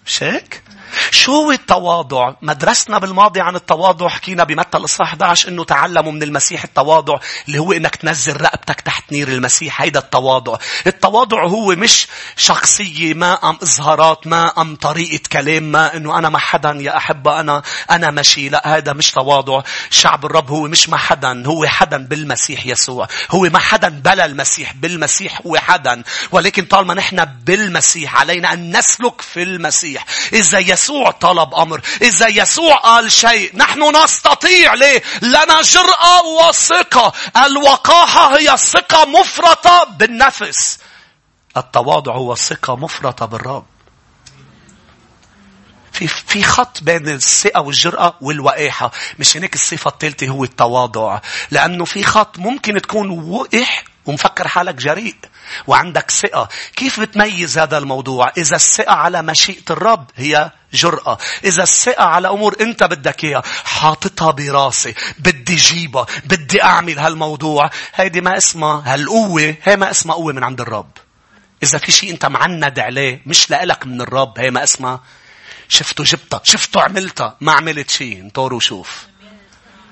مش 0.05 0.23
هيك؟ 0.23 0.63
شو 1.11 1.31
هو 1.31 1.51
التواضع؟ 1.51 2.33
مدرسنا 2.41 2.97
بالماضي 2.97 3.41
عن 3.41 3.55
التواضع 3.55 4.07
حكينا 4.07 4.43
بمثل 4.43 4.67
الإصحاح 4.75 5.07
11 5.07 5.49
إنه 5.49 5.63
تعلموا 5.63 6.11
من 6.11 6.23
المسيح 6.23 6.63
التواضع 6.63 7.19
اللي 7.47 7.59
هو 7.59 7.71
إنك 7.71 7.95
تنزل 7.95 8.41
رقبتك 8.41 8.81
تحت 8.81 9.11
نير 9.11 9.27
المسيح 9.27 9.81
هيدا 9.81 9.99
التواضع. 9.99 10.57
التواضع 10.87 11.45
هو 11.45 11.75
مش 11.75 12.07
شخصية 12.37 13.13
ما 13.13 13.49
أم 13.49 13.57
إظهارات 13.63 14.27
ما 14.27 14.61
أم 14.61 14.75
طريقة 14.75 15.23
كلام 15.31 15.63
ما 15.63 15.97
إنه 15.97 16.17
أنا 16.17 16.29
مع 16.29 16.39
حدا 16.39 16.77
يا 16.81 16.97
أحبة 16.97 17.39
أنا 17.39 17.61
أنا 17.91 18.11
ماشي 18.11 18.49
لا 18.49 18.77
هذا 18.77 18.93
مش 18.93 19.11
تواضع. 19.11 19.61
شعب 19.89 20.25
الرب 20.25 20.51
هو 20.51 20.61
مش 20.67 20.89
مع 20.89 20.97
حدا 20.97 21.47
هو 21.47 21.65
حدا 21.65 21.97
بالمسيح 21.97 22.65
يسوع. 22.65 23.07
هو 23.31 23.41
ما 23.41 23.59
حدا 23.59 23.89
بلا 23.89 24.25
المسيح 24.25 24.73
بالمسيح 24.73 25.41
هو 25.45 25.57
حدا 25.57 26.03
ولكن 26.31 26.65
طالما 26.65 26.93
نحن 26.93 27.25
بالمسيح 27.25 28.15
علينا 28.15 28.53
أن 28.53 28.77
نسلك 28.77 29.21
في 29.21 29.43
المسيح. 29.43 30.05
إذا 30.33 30.59
يسوع 30.59 30.84
يسوع 30.85 31.11
طلب 31.11 31.55
أمر. 31.55 31.81
إذا 32.01 32.27
يسوع 32.27 32.75
قال 32.75 33.11
شيء 33.11 33.57
نحن 33.57 34.03
نستطيع 34.03 34.73
ليه؟ 34.73 35.03
لنا 35.21 35.61
جرأة 35.61 36.25
وثقة. 36.25 37.13
الوقاحة 37.45 38.37
هي 38.37 38.57
ثقة 38.57 39.05
مفرطة 39.05 39.83
بالنفس. 39.83 40.79
التواضع 41.57 42.13
هو 42.13 42.35
ثقة 42.35 42.75
مفرطة 42.75 43.25
بالرب. 43.25 43.65
في 45.91 46.07
في 46.07 46.43
خط 46.43 46.83
بين 46.83 47.07
الثقة 47.09 47.61
والجرأة 47.61 48.17
والوقاحة. 48.21 48.91
مش 49.19 49.37
هناك 49.37 49.53
الصفة 49.55 49.89
الثالثة 49.89 50.27
هو 50.27 50.43
التواضع. 50.43 51.19
لأنه 51.51 51.85
في 51.85 52.03
خط 52.03 52.39
ممكن 52.39 52.81
تكون 52.81 53.09
وقح 53.09 53.83
ومفكر 54.05 54.47
حالك 54.47 54.75
جريء 54.75 55.15
وعندك 55.67 56.11
ثقة. 56.11 56.49
كيف 56.75 56.99
بتميز 56.99 57.57
هذا 57.57 57.77
الموضوع؟ 57.77 58.31
إذا 58.37 58.55
الثقة 58.55 58.93
على 58.93 59.21
مشيئة 59.21 59.63
الرب 59.69 60.05
هي 60.15 60.51
جرأة. 60.73 61.17
إذا 61.43 61.63
الثقة 61.63 62.03
على 62.03 62.27
أمور 62.29 62.55
أنت 62.61 62.83
بدك 62.83 63.23
إياها 63.23 63.43
حاططها 63.65 64.31
براسي 64.31 64.93
بدي 65.19 65.55
جيبها 65.55 66.05
بدي 66.25 66.63
أعمل 66.63 66.99
هالموضوع 66.99 67.69
هيدي 67.93 68.21
ما 68.21 68.37
اسمها 68.37 68.83
هالقوة 68.85 69.55
هي 69.63 69.75
ما 69.75 69.91
اسمها 69.91 70.15
قوة 70.15 70.33
من 70.33 70.43
عند 70.43 70.61
الرب. 70.61 70.91
إذا 71.63 71.77
في 71.77 71.91
شيء 71.91 72.11
أنت 72.11 72.25
معند 72.25 72.79
عليه 72.79 73.21
مش 73.25 73.49
لإلك 73.49 73.85
من 73.87 74.01
الرب 74.01 74.39
هي 74.39 74.51
ما 74.51 74.63
اسمها 74.63 75.01
شفته 75.67 76.03
جبتها 76.03 76.41
شفته 76.43 76.81
عملتها 76.81 77.37
ما 77.41 77.51
عملت 77.51 77.89
شيء 77.89 78.21
انطر 78.21 78.53
وشوف 78.53 79.07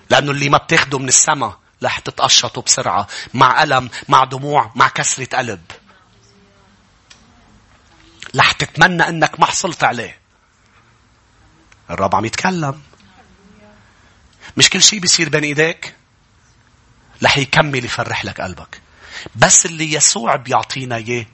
لأنه 0.09 0.31
اللي 0.31 0.49
ما 0.49 0.57
بتاخده 0.57 0.99
من 0.99 1.07
السماء 1.07 1.57
رح 1.83 1.99
تتقشطه 1.99 2.61
بسرعة 2.61 3.07
مع 3.33 3.63
ألم 3.63 3.89
مع 4.09 4.23
دموع 4.23 4.71
مع 4.75 4.87
كسرة 4.87 5.37
قلب. 5.37 5.61
رح 8.35 8.51
تتمنى 8.51 9.07
إنك 9.07 9.39
ما 9.39 9.45
حصلت 9.45 9.83
عليه. 9.83 10.19
الرب 11.89 12.15
عم 12.15 12.25
يتكلم. 12.25 12.81
مش 14.57 14.69
كل 14.69 14.81
شيء 14.81 14.99
بيصير 14.99 15.29
بين 15.29 15.43
إيديك. 15.43 15.95
رح 17.23 17.37
يكمل 17.37 17.85
يفرح 17.85 18.25
لك 18.25 18.41
قلبك. 18.41 18.81
بس 19.35 19.65
اللي 19.65 19.93
يسوع 19.93 20.35
بيعطينا 20.35 20.95
إياه 20.95 21.25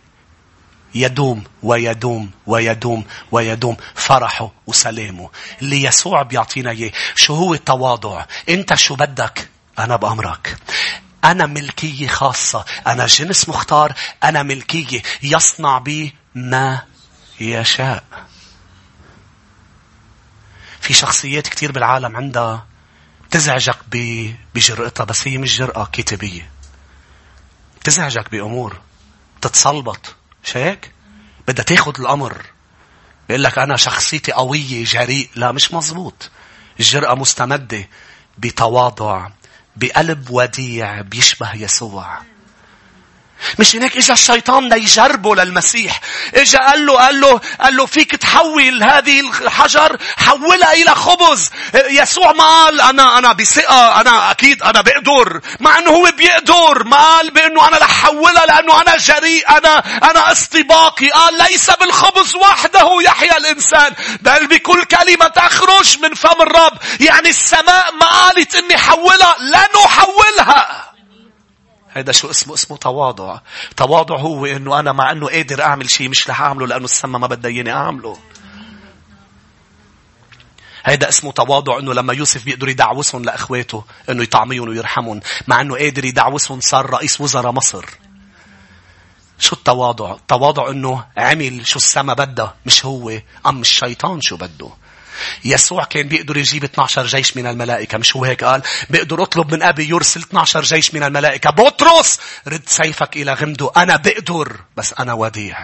يدوم 0.95 1.43
ويدوم 1.63 2.31
ويدوم 2.47 3.05
ويدوم 3.31 3.77
فرحه 3.95 4.51
وسلامه. 4.67 5.29
اللي 5.61 5.83
يسوع 5.83 6.21
بيعطينا 6.21 6.71
إياه 6.71 6.91
شو 7.15 7.35
هو 7.35 7.53
التواضع؟ 7.53 8.25
أنت 8.49 8.75
شو 8.75 8.95
بدك؟ 8.95 9.49
أنا 9.79 9.95
بأمرك 9.95 10.57
أنا 11.23 11.45
ملكية 11.45 12.07
خاصة 12.07 12.65
أنا 12.87 13.05
جنس 13.05 13.49
مختار 13.49 13.93
أنا 14.23 14.43
ملكية 14.43 15.01
يصنع 15.23 15.77
بي 15.77 16.15
ما 16.35 16.81
يشاء 17.39 18.03
في 20.81 20.93
شخصيات 20.93 21.47
كثير 21.47 21.71
بالعالم 21.71 22.15
عندها 22.15 22.65
تزعجك 23.31 23.77
بجرأتها 24.55 25.03
بس 25.03 25.27
هي 25.27 25.37
مش 25.37 25.57
جرأة 25.57 25.89
كتابية. 25.91 26.49
تزعجك 27.83 28.31
بأمور. 28.31 28.79
تتصلبط. 29.41 30.15
مش 30.43 30.57
هيك؟ 30.57 30.91
بدها 31.47 31.65
تاخذ 31.65 31.93
الأمر. 31.99 32.45
بيقول 33.27 33.43
لك 33.43 33.57
أنا 33.57 33.77
شخصيتي 33.77 34.31
قوية 34.31 34.83
جريء. 34.83 35.29
لا 35.35 35.51
مش 35.51 35.73
مزبوط. 35.73 36.31
الجرأة 36.79 37.15
مستمدة 37.15 37.89
بتواضع 38.37 39.29
بقلب 39.75 40.29
وديع 40.29 41.01
بيشبه 41.01 41.53
يسوع. 41.53 42.17
مش 43.59 43.75
هناك 43.75 43.97
اجى 43.97 44.13
الشيطان 44.13 44.69
ليجربه 44.69 45.35
للمسيح. 45.35 45.99
اجى 46.35 46.57
قال 46.57 46.85
له 46.85 46.93
قال 46.97 47.21
له 47.21 47.41
قال 47.61 47.75
له 47.77 47.85
فيك 47.85 48.15
تحول 48.15 48.83
هذه 48.83 49.19
الحجر 49.19 49.97
حولها 50.17 50.73
إلى 50.73 50.95
خبز. 50.95 51.49
يسوع 51.73 52.31
ما 52.31 52.43
قال 52.43 52.81
أنا 52.81 53.17
أنا 53.17 53.33
بثقة 53.33 54.01
أنا 54.01 54.31
أكيد 54.31 54.63
أنا 54.63 54.81
بقدر. 54.81 55.41
مع 55.59 55.79
إنه 55.79 55.91
هو 55.91 56.11
بيقدر. 56.17 56.83
ما 56.83 56.97
قال 56.97 57.31
بإنه 57.31 57.67
أنا 57.67 57.77
رح 57.77 58.03
حولها 58.03 58.45
لأنه 58.45 58.81
أنا 58.81 58.97
جريء 58.97 59.49
أنا 59.57 59.83
أنا 60.11 60.31
استباقي. 60.31 61.09
قال 61.09 61.37
ليس 61.37 61.71
بالخبز 61.71 62.35
وحده 62.35 62.97
يحيا 63.05 63.37
الإنسان 63.37 63.93
بل 64.21 64.47
بكل 64.47 64.83
كلمة 64.83 65.27
تخرج 65.27 65.99
من 65.99 66.13
فم 66.13 66.41
الرب. 66.41 66.77
يعني 66.99 67.29
السماء 67.29 67.91
ما 67.93 68.05
قالت 68.05 68.55
إني 68.55 68.77
حولها 68.77 69.35
لن 69.39 69.83
أحولها. 69.85 70.88
هذا 71.89 72.11
شو 72.11 72.29
اسمه؟ 72.29 72.53
اسمه 72.53 72.77
تواضع. 72.77 73.39
تواضع 73.77 74.17
هو 74.17 74.45
إنه 74.45 74.79
أنا 74.79 74.91
مع 74.91 75.11
إنه 75.11 75.27
قادر 75.27 75.61
أعمل 75.61 75.89
شيء 75.89 76.09
مش 76.09 76.29
رح 76.29 76.41
أعمله 76.41 76.67
لأنه 76.67 76.85
السما 76.85 77.19
ما 77.19 77.27
بدها 77.27 77.51
إياني 77.51 77.71
أعمله. 77.71 78.17
هيدا 80.85 81.09
اسمه 81.09 81.31
تواضع 81.31 81.79
إنه 81.79 81.93
لما 81.93 82.13
يوسف 82.13 82.45
بيقدر 82.45 82.69
يدعوسهم 82.69 83.23
لإخواته 83.23 83.83
إنه 84.09 84.23
يطعميهم 84.23 84.69
ويرحمهم 84.69 85.19
مع 85.47 85.61
إنه 85.61 85.77
قادر 85.77 86.05
يدعوسهم 86.05 86.59
صار 86.59 86.89
رئيس 86.89 87.21
وزراء 87.21 87.51
مصر. 87.51 87.85
شو 89.39 89.55
التواضع؟ 89.55 90.13
التواضع 90.13 90.69
إنه 90.69 91.05
عمل 91.17 91.67
شو 91.67 91.75
السما 91.75 92.13
بدها 92.13 92.55
مش 92.65 92.85
هو 92.85 93.11
أم 93.45 93.61
الشيطان 93.61 94.21
شو 94.21 94.37
بده. 94.37 94.69
يسوع 95.45 95.83
كان 95.83 96.07
بيقدر 96.07 96.37
يجيب 96.37 96.63
12 96.63 97.05
جيش 97.05 97.37
من 97.37 97.47
الملائكة 97.47 97.97
مش 97.97 98.15
هو 98.15 98.25
هيك 98.25 98.43
قال؟ 98.43 98.61
بيقدر 98.89 99.23
اطلب 99.23 99.53
من 99.53 99.63
أبي 99.63 99.89
يرسل 99.89 100.19
12 100.19 100.61
جيش 100.61 100.93
من 100.93 101.03
الملائكة. 101.03 101.49
بطرس! 101.49 102.19
رد 102.47 102.63
سيفك 102.65 103.17
إلى 103.17 103.33
غمده. 103.33 103.71
أنا 103.77 103.95
بقدر 103.95 104.59
بس 104.77 104.93
أنا 104.99 105.13
وديع. 105.13 105.57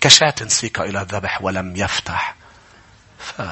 كشاة 0.00 0.34
سيق 0.46 0.80
إلى 0.80 1.00
الذبح 1.00 1.42
ولم 1.42 1.76
يفتح. 1.76 2.34
ف... 3.18 3.42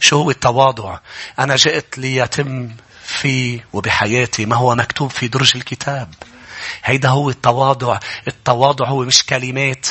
شو 0.00 0.16
هو 0.16 0.30
التواضع؟ 0.30 0.98
أنا 1.38 1.56
جئت 1.56 1.98
ليتم 1.98 2.70
في 3.06 3.60
وبحياتي 3.72 4.46
ما 4.46 4.56
هو 4.56 4.74
مكتوب 4.74 5.10
في 5.10 5.28
درج 5.28 5.52
الكتاب. 5.56 6.14
هيدا 6.84 7.08
هو 7.08 7.30
التواضع. 7.30 7.98
التواضع 8.28 8.86
هو 8.88 9.04
مش 9.04 9.26
كلمات 9.26 9.86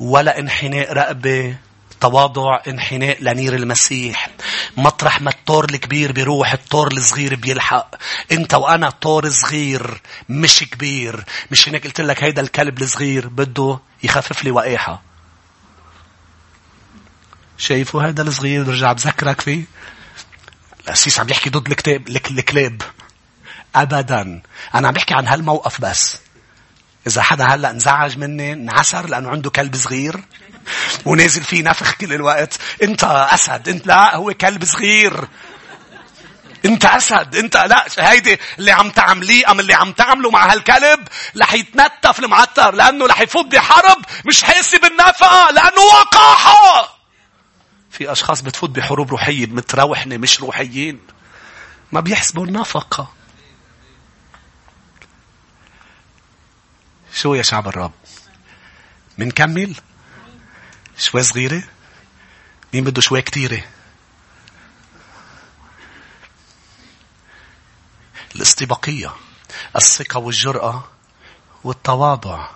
ولا 0.00 0.38
انحناء 0.38 0.92
رقبة. 0.92 1.56
تواضع 2.00 2.60
انحناء 2.68 3.22
لنير 3.22 3.54
المسيح. 3.54 4.30
مطرح 4.76 5.20
ما 5.20 5.30
الطور 5.30 5.64
الكبير 5.64 6.12
بيروح 6.12 6.52
الطور 6.52 6.92
الصغير 6.92 7.34
بيلحق. 7.34 7.94
انت 8.32 8.54
وأنا 8.54 8.90
طور 8.90 9.30
صغير 9.30 10.00
مش 10.28 10.60
كبير. 10.60 11.24
مش 11.50 11.68
هناك 11.68 11.84
قلت 11.84 12.00
لك 12.00 12.24
هيدا 12.24 12.42
الكلب 12.42 12.82
الصغير 12.82 13.28
بده 13.28 13.78
يخفف 14.02 14.44
لي 14.44 14.50
وقاحة. 14.50 15.02
شايفوا 17.58 18.02
هذا 18.02 18.22
الصغير؟ 18.22 18.62
برجع 18.62 18.92
بذكرك 18.92 19.40
فيه. 19.40 19.64
الأسيس 20.84 21.20
عم 21.20 21.28
يحكي 21.28 21.50
ضد 21.50 21.70
الكتاب 21.70 22.08
الكلاب. 22.08 22.82
أبدا. 23.74 24.42
أنا 24.74 24.88
عم 24.88 24.94
بحكي 24.94 25.14
عن 25.14 25.28
هالموقف 25.28 25.80
بس. 25.80 26.16
إذا 27.06 27.22
حدا 27.22 27.44
هلأ 27.44 27.70
انزعج 27.70 28.18
مني 28.18 28.52
انعسر 28.52 29.06
لأنه 29.06 29.30
عنده 29.30 29.50
كلب 29.50 29.76
صغير. 29.76 30.24
ونازل 31.04 31.44
فيه 31.44 31.62
نفخ 31.62 31.94
كل 31.94 32.12
الوقت. 32.12 32.58
انت 32.82 33.04
أسد. 33.04 33.68
انت 33.68 33.86
لا 33.86 34.16
هو 34.16 34.34
كلب 34.34 34.64
صغير. 34.64 35.28
انت 36.64 36.84
أسد. 36.84 37.36
انت 37.36 37.56
لا 37.56 37.86
هيدي 37.98 38.38
اللي 38.58 38.72
عم 38.72 38.90
تعمليه 38.90 39.50
أم 39.50 39.60
اللي 39.60 39.74
عم 39.74 39.92
تعمله 39.92 40.30
مع 40.30 40.52
هالكلب 40.52 41.08
رح 41.40 41.52
يتنتف 41.54 42.18
المعتر 42.18 42.74
لأنه 42.74 43.06
رح 43.06 43.20
يفوت 43.20 43.46
بحرب 43.46 44.04
مش 44.26 44.44
حاسب 44.44 44.84
النفقه 44.84 45.50
لأنه 45.50 45.80
وقاحة. 45.80 46.98
في 47.90 48.12
أشخاص 48.12 48.40
بتفوت 48.40 48.70
بحروب 48.70 49.10
روحية 49.10 49.46
متروحنة 49.46 50.16
مش 50.16 50.40
روحيين. 50.40 51.00
ما 51.92 52.00
بيحسبوا 52.00 52.46
النفقة. 52.46 53.12
شو 57.14 57.34
يا 57.34 57.42
شعب 57.42 57.68
الرب؟ 57.68 57.92
منكمل 59.18 59.74
شوي 61.00 61.22
صغيرة 61.22 61.62
مين 62.74 62.84
بده 62.84 63.00
شوي 63.00 63.22
كتيرة 63.22 63.64
الاستباقية 68.36 69.14
الثقة 69.76 70.18
والجرأة 70.18 70.84
والتواضع 71.64 72.48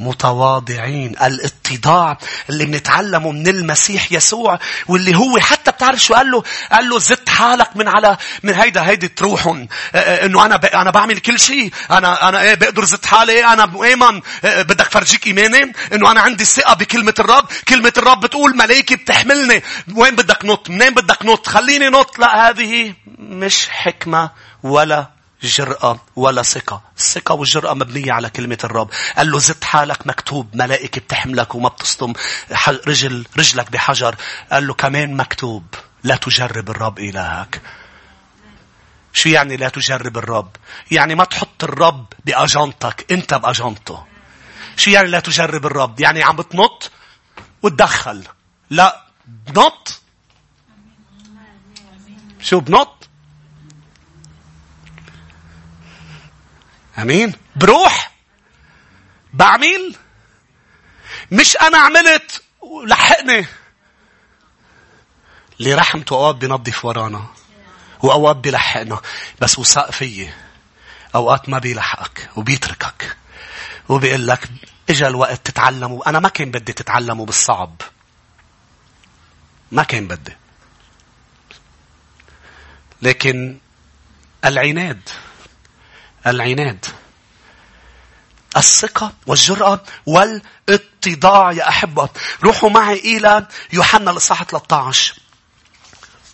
متواضعين. 0.00 1.16
الاتضاع 1.22 2.18
اللي 2.50 2.64
بنتعلمه 2.64 3.32
من 3.32 3.48
المسيح 3.48 4.12
يسوع 4.12 4.58
واللي 4.88 5.16
هو 5.16 5.38
حتى 5.38 5.70
بتعرف 5.70 5.98
شو 5.98 6.14
قال 6.14 6.30
له؟ 6.30 6.42
قال 6.72 6.88
له 6.88 6.98
زدت 6.98 7.28
حالك 7.28 7.76
من 7.76 7.88
على 7.88 8.16
من 8.42 8.54
هيدا 8.54 8.86
هيدي 8.86 9.08
تروحهم 9.08 9.68
إنه 9.94 10.46
أنا. 10.46 10.60
أنا 10.74 10.90
بعمل 10.90 11.18
كل 11.18 11.40
شيء. 11.40 11.72
أنا 11.90 12.28
أنا 12.28 12.40
إيه 12.40 12.54
بقدر 12.54 12.84
زدت 12.84 13.06
حالي. 13.06 13.44
أنا 13.44 13.66
مؤمن 13.66 14.20
بدك 14.44 14.90
فرجيك 14.90 15.26
إيماني. 15.26 15.72
إنه 15.92 16.10
أنا 16.10 16.20
عندي 16.20 16.44
ثقة 16.44 16.74
بكلمة 16.74 17.14
الرب. 17.18 17.44
كلمة 17.68 17.92
الرب 17.96 18.20
بتقول 18.20 18.56
ملائكة 18.56 18.96
بتحملني. 18.96 19.62
وين 19.94 20.16
بدك 20.16 20.44
نط؟ 20.44 20.70
منين 20.70 20.94
بدك 20.94 21.24
نط؟ 21.24 21.46
خليني 21.46 21.88
نط. 21.88 22.18
لا 22.18 22.48
هذه 22.48 22.94
مش 23.18 23.68
حكمة 23.68 24.30
ولا 24.62 25.15
جرأة 25.42 26.00
ولا 26.16 26.42
ثقة. 26.42 26.82
الثقة 26.96 27.34
والجرأة 27.34 27.74
مبنية 27.74 28.12
على 28.12 28.30
كلمة 28.30 28.58
الرب. 28.64 28.90
قال 29.16 29.30
له 29.30 29.38
زد 29.38 29.64
حالك 29.64 30.06
مكتوب 30.06 30.56
ملائكة 30.56 31.00
بتحملك 31.00 31.54
وما 31.54 31.68
بتصطم 31.68 32.12
رجل 32.68 33.26
رجلك 33.38 33.70
بحجر. 33.70 34.16
قال 34.52 34.66
له 34.66 34.74
كمان 34.74 35.16
مكتوب 35.16 35.64
لا 36.04 36.16
تجرب 36.16 36.70
الرب 36.70 36.98
إلهك. 36.98 37.62
شو 39.12 39.28
يعني 39.28 39.56
لا 39.56 39.68
تجرب 39.68 40.18
الرب؟ 40.18 40.56
يعني 40.90 41.14
ما 41.14 41.24
تحط 41.24 41.64
الرب 41.64 42.06
بأجنطك، 42.24 43.12
أنت 43.12 43.34
بأجنطه. 43.34 44.06
شو 44.76 44.90
يعني 44.90 45.08
لا 45.08 45.20
تجرب 45.20 45.66
الرب؟ 45.66 46.00
يعني 46.00 46.22
عم 46.22 46.36
بتنط 46.36 46.90
وتدخل. 47.62 48.24
لا 48.70 49.06
بنط 49.26 50.00
شو 52.40 52.60
بنط 52.60 52.95
أمين؟ 56.98 57.32
بروح. 57.56 58.12
بعمل 59.32 59.96
مش 61.32 61.56
أنا 61.56 61.78
عملت. 61.78 62.42
لحقني. 62.86 63.46
رحمته 65.60 66.16
أوقات 66.16 66.34
بينظف 66.36 66.84
ورانا. 66.84 67.26
وأوقات 68.02 68.36
بيلحقنا. 68.36 69.00
بس 69.40 69.58
وثق 69.58 69.90
فيي. 69.90 70.32
أوقات 71.14 71.48
ما 71.48 71.58
بيلحقك. 71.58 72.30
وبيتركك. 72.36 73.16
وبيقول 73.88 74.26
لك 74.26 74.48
إجا 74.90 75.08
الوقت 75.08 75.46
تتعلموا 75.46 76.08
أنا 76.08 76.20
ما 76.20 76.28
كان 76.28 76.50
بدي 76.50 76.72
تتعلموا 76.72 77.26
بالصعب 77.26 77.82
ما 79.72 79.82
كان 79.82 80.08
بدي. 80.08 80.36
لكن 83.02 83.58
العناد. 84.44 85.08
العناد 86.26 86.86
الثقة 88.56 89.12
والجرأة 89.26 89.80
والاتضاع 90.06 91.52
يا 91.52 91.68
أحبة. 91.68 92.08
روحوا 92.44 92.70
معي 92.70 92.98
إلى 92.98 93.46
يوحنا 93.72 94.10
الإصحاح 94.10 94.42
13. 94.42 95.14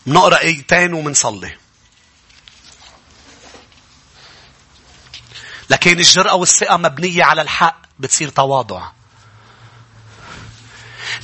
نقرأ 0.07 0.41
آيتين 0.41 0.95
ومنصلي. 0.95 1.57
لكن 5.71 5.99
الجرأة 6.01 6.35
والثقة 6.35 6.77
مبنية 6.77 7.25
على 7.25 7.43
الحق 7.43 7.83
بتصير 7.99 8.29
تواضع. 8.29 8.91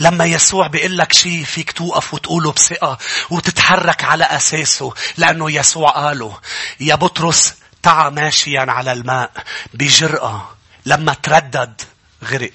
لما 0.01 0.25
يسوع 0.25 0.67
بيقول 0.67 0.99
لك 0.99 1.13
شيء 1.13 1.45
فيك 1.45 1.73
توقف 1.73 2.15
وتقوله 2.15 2.53
بثقة 2.53 2.99
وتتحرك 3.31 4.05
على 4.05 4.25
أساسه 4.25 4.95
لأنه 5.17 5.51
يسوع 5.51 5.91
قاله 5.91 6.39
يا 6.81 6.95
بطرس 6.95 7.55
تعا 7.83 8.11
ماشيا 8.11 8.61
على 8.61 8.93
الماء 8.93 9.33
بجرأة 9.75 10.49
لما 10.87 11.15
تردد 11.15 11.83
غرق. 12.25 12.53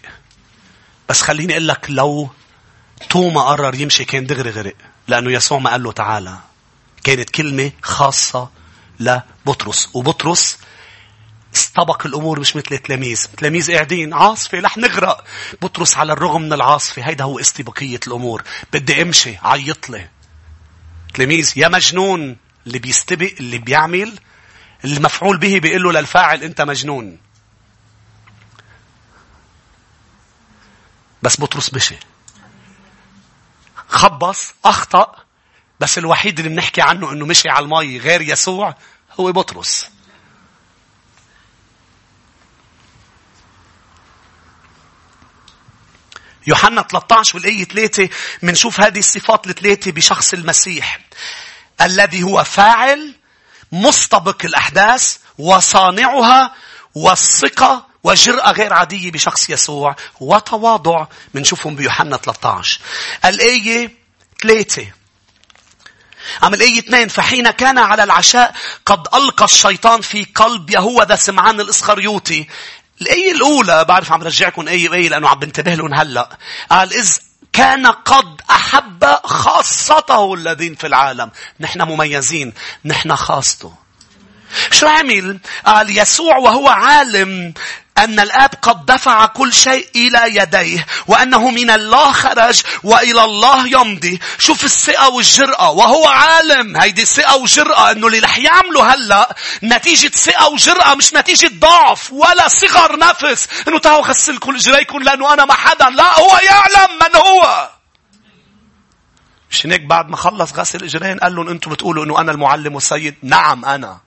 بس 1.09 1.21
خليني 1.21 1.53
أقول 1.53 1.67
لك 1.67 1.85
لو 1.89 2.29
توما 3.09 3.41
قرر 3.41 3.75
يمشي 3.75 4.05
كان 4.05 4.25
دغري 4.25 4.49
غرق 4.49 4.75
لأنه 5.07 5.31
يسوع 5.31 5.59
ما 5.59 5.69
قال 5.69 5.83
له 5.83 5.91
تعالى 5.91 6.37
كانت 7.03 7.29
كلمة 7.29 7.71
خاصة 7.81 8.49
لبطرس 8.99 9.89
وبطرس 9.93 10.57
استبق 11.55 12.05
الأمور 12.05 12.39
مش 12.39 12.55
مثل 12.55 12.67
التلاميذ 12.71 13.27
التلاميذ 13.33 13.73
قاعدين 13.73 14.13
عاصفة 14.13 14.59
رح 14.59 14.77
نغرق. 14.77 15.23
بطرس 15.61 15.97
على 15.97 16.13
الرغم 16.13 16.41
من 16.41 16.53
العاصفة 16.53 17.07
هيدا 17.07 17.23
هو 17.23 17.39
استباقية 17.39 17.99
الأمور. 18.07 18.43
بدي 18.73 19.01
أمشي 19.01 19.37
عيط 19.43 19.89
لي. 19.89 20.09
تلاميذ 21.13 21.53
يا 21.55 21.67
مجنون 21.67 22.37
اللي 22.67 22.79
بيستبق 22.79 23.31
اللي 23.39 23.57
بيعمل 23.57 24.19
المفعول 24.85 25.37
به 25.37 25.59
بيقول 25.59 25.83
له 25.83 25.91
للفاعل 25.91 26.43
انت 26.43 26.61
مجنون. 26.61 27.19
بس 31.23 31.41
بطرس 31.41 31.73
مشي 31.73 31.95
خبص 33.87 34.53
أخطأ 34.65 35.15
بس 35.79 35.97
الوحيد 35.97 36.39
اللي 36.39 36.49
بنحكي 36.51 36.81
عنه 36.81 37.11
إنه 37.11 37.25
مشي 37.25 37.49
على 37.49 37.63
المي 37.63 37.97
غير 37.97 38.21
يسوع 38.21 38.75
هو 39.19 39.31
بطرس. 39.31 39.89
يوحنا 46.47 46.81
13 46.81 47.37
والآية 47.37 47.63
3 47.63 48.09
بنشوف 48.43 48.81
هذه 48.81 48.99
الصفات 48.99 49.47
الثلاثة 49.47 49.91
بشخص 49.91 50.33
المسيح. 50.33 50.99
الذي 51.81 52.23
هو 52.23 52.43
فاعل 52.43 53.15
مستبق 53.73 54.45
الأحداث 54.45 55.17
وصانعها 55.37 56.51
والثقة 56.95 57.85
وجرأة 58.03 58.51
غير 58.51 58.73
عادية 58.73 59.11
بشخص 59.11 59.49
يسوع 59.49 59.95
وتواضع. 60.19 61.05
بنشوفهم 61.33 61.75
بيوحنا 61.75 62.17
13 62.17 62.79
الآية 63.25 63.91
ثلاثة. 64.41 64.87
عم 66.43 66.53
الآية 66.53 66.79
اثنين 66.79 67.07
فحين 67.07 67.51
كان 67.51 67.77
على 67.77 68.03
العشاء 68.03 68.55
قد 68.85 69.07
ألقى 69.15 69.45
الشيطان 69.45 70.01
في 70.01 70.23
قلب 70.35 70.69
يهوذا 70.69 71.15
سمعان 71.15 71.59
الإسخريوطي. 71.59 72.47
الآية 73.01 73.31
الأولى 73.31 73.85
بعرف 73.85 74.11
عم 74.11 74.23
رجعكم 74.23 74.67
آية 74.67 74.89
بآية 74.89 75.09
لأنه 75.09 75.29
عم 75.29 75.39
بنتبه 75.39 75.75
لهم 75.75 75.93
هلأ. 75.93 76.37
قال 76.69 76.93
إذ 76.93 77.17
كان 77.53 77.87
قد 77.87 78.41
أحب 78.49 79.05
خاصته 79.23 80.33
الذين 80.33 80.75
في 80.75 80.87
العالم. 80.87 81.31
نحن 81.59 81.81
مميزين. 81.81 82.53
نحن 82.85 83.15
خاصته. 83.15 83.82
شو 84.71 84.87
عمل؟ 84.87 85.39
قال 85.65 85.97
يسوع 85.97 86.37
وهو 86.37 86.69
عالم 86.69 87.53
أن 87.97 88.19
الآب 88.19 88.49
قد 88.61 88.85
دفع 88.85 89.25
كل 89.25 89.53
شيء 89.53 89.87
إلى 89.95 90.35
يديه 90.35 90.85
وأنه 91.07 91.49
من 91.49 91.69
الله 91.69 92.11
خرج 92.11 92.61
وإلى 92.83 93.23
الله 93.23 93.67
يمضي. 93.67 94.19
شوف 94.39 94.63
الثقة 94.63 95.09
والجرأة 95.09 95.71
وهو 95.71 96.07
عالم. 96.07 96.77
هيدي 96.77 97.05
ثقة 97.05 97.35
وجرأة 97.35 97.91
أنه 97.91 98.07
اللي 98.07 98.19
رح 98.19 98.37
يعمله 98.37 98.93
هلأ 98.93 99.35
نتيجة 99.63 100.07
ثقة 100.07 100.47
وجرأة 100.47 100.95
مش 100.95 101.13
نتيجة 101.13 101.51
ضعف 101.59 102.13
ولا 102.13 102.47
صغر 102.47 102.99
نفس. 102.99 103.47
أنه 103.67 103.79
تعالوا 103.79 104.05
غسل 104.05 104.37
كل 104.37 104.57
جريكم 104.57 105.03
لأنه 105.03 105.33
أنا 105.33 105.45
ما 105.45 105.53
حدا. 105.53 105.89
لا 105.89 106.19
هو 106.19 106.39
يعلم 106.43 106.99
من 107.01 107.15
هو. 107.15 107.69
مش 109.51 109.65
هيك 109.65 109.81
بعد 109.81 110.09
ما 110.09 110.17
خلص 110.17 110.53
غسل 110.53 110.83
اجرين 110.83 111.19
قال 111.19 111.35
لهم 111.35 111.49
أنتم 111.49 111.71
بتقولوا 111.71 112.05
إنه 112.05 112.19
أنا 112.21 112.31
المعلم 112.31 112.75
والسيد. 112.75 113.15
نعم 113.23 113.65
أنا. 113.65 114.02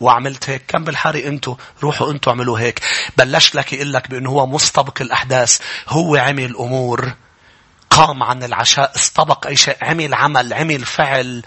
وعملت 0.00 0.50
هيك. 0.50 0.62
كم 0.68 0.84
بالحري 0.84 1.28
انتو؟ 1.28 1.56
روحوا 1.82 2.10
انتو 2.10 2.30
اعملوا 2.30 2.58
هيك. 2.58 2.80
بلش 3.16 3.54
لك 3.54 3.72
يقول 3.72 3.92
لك 3.92 4.10
بأنه 4.10 4.30
هو 4.30 4.46
مستبق 4.46 5.02
الأحداث. 5.02 5.60
هو 5.88 6.16
عمل 6.16 6.56
أمور. 6.56 7.12
قام 7.90 8.22
عن 8.22 8.42
العشاء 8.42 8.92
استبق 8.96 9.46
أي 9.46 9.56
شيء 9.56 9.76
عمل 9.82 10.14
عمل 10.14 10.54
عمل 10.54 10.84
فعل. 10.84 11.42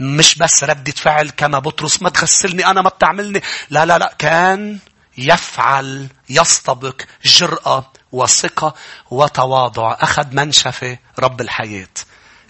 مش 0.00 0.34
بس 0.34 0.64
ردة 0.64 0.92
فعل 0.92 1.30
كما 1.30 1.58
بطرس 1.58 2.02
ما 2.02 2.10
تغسلني 2.10 2.66
أنا 2.66 2.82
ما 2.82 2.88
بتعملني. 2.88 3.42
لا 3.70 3.86
لا 3.86 3.98
لا. 3.98 4.14
كان 4.18 4.78
يفعل 5.18 6.08
يستبق 6.28 7.02
جرأة 7.24 7.92
وثقة 8.12 8.74
وتواضع. 9.10 9.96
أخذ 10.00 10.26
منشفة 10.32 10.98
رب 11.18 11.40
الحياة. 11.40 11.88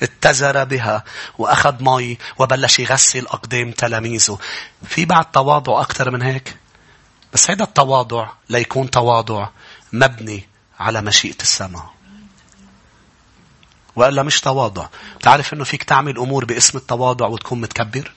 اتزر 0.03 0.65
بها 0.65 1.05
وأخذ 1.39 1.83
مي 1.83 2.19
وبلش 2.39 2.79
يغسل 2.79 3.27
أقدام 3.27 3.73
تلاميذه. 3.73 4.39
في 4.85 5.05
بعد 5.05 5.31
تواضع 5.31 5.81
أكثر 5.81 6.11
من 6.11 6.23
هيك؟ 6.23 6.57
بس 7.33 7.51
هذا 7.51 7.65
التواضع 7.65 8.29
ليكون 8.49 8.91
تواضع 8.91 9.49
مبني 9.93 10.49
على 10.81 11.03
مشيئة 11.03 11.43
السماء. 11.43 11.91
وإلا 13.97 14.23
مش 14.23 14.41
تواضع. 14.41 14.87
بتعرف 15.19 15.53
إنه 15.55 15.65
فيك 15.65 15.83
تعمل 15.83 16.19
أمور 16.19 16.45
باسم 16.45 16.79
التواضع 16.79 17.27
وتكون 17.27 17.61
متكبر؟ 17.61 18.13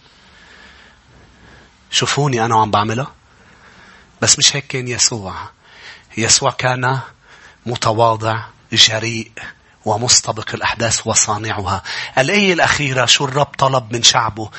شوفوني 1.91 2.45
أنا 2.45 2.55
وعم 2.55 2.71
بعملها. 2.71 3.11
بس 4.21 4.39
مش 4.39 4.55
هيك 4.55 4.67
كان 4.67 4.87
يسوع. 4.87 5.35
يسوع 6.17 6.51
كان 6.51 6.99
متواضع 7.65 8.43
جريء 8.73 9.31
ومستبق 9.85 10.49
الأحداث 10.53 11.01
وصانعها. 11.05 11.83
الآية 12.17 12.53
الأخيرة 12.53 13.05
شو 13.05 13.25
الرب 13.25 13.45
طلب 13.57 13.93
من 13.93 14.03
شعبه. 14.03 14.49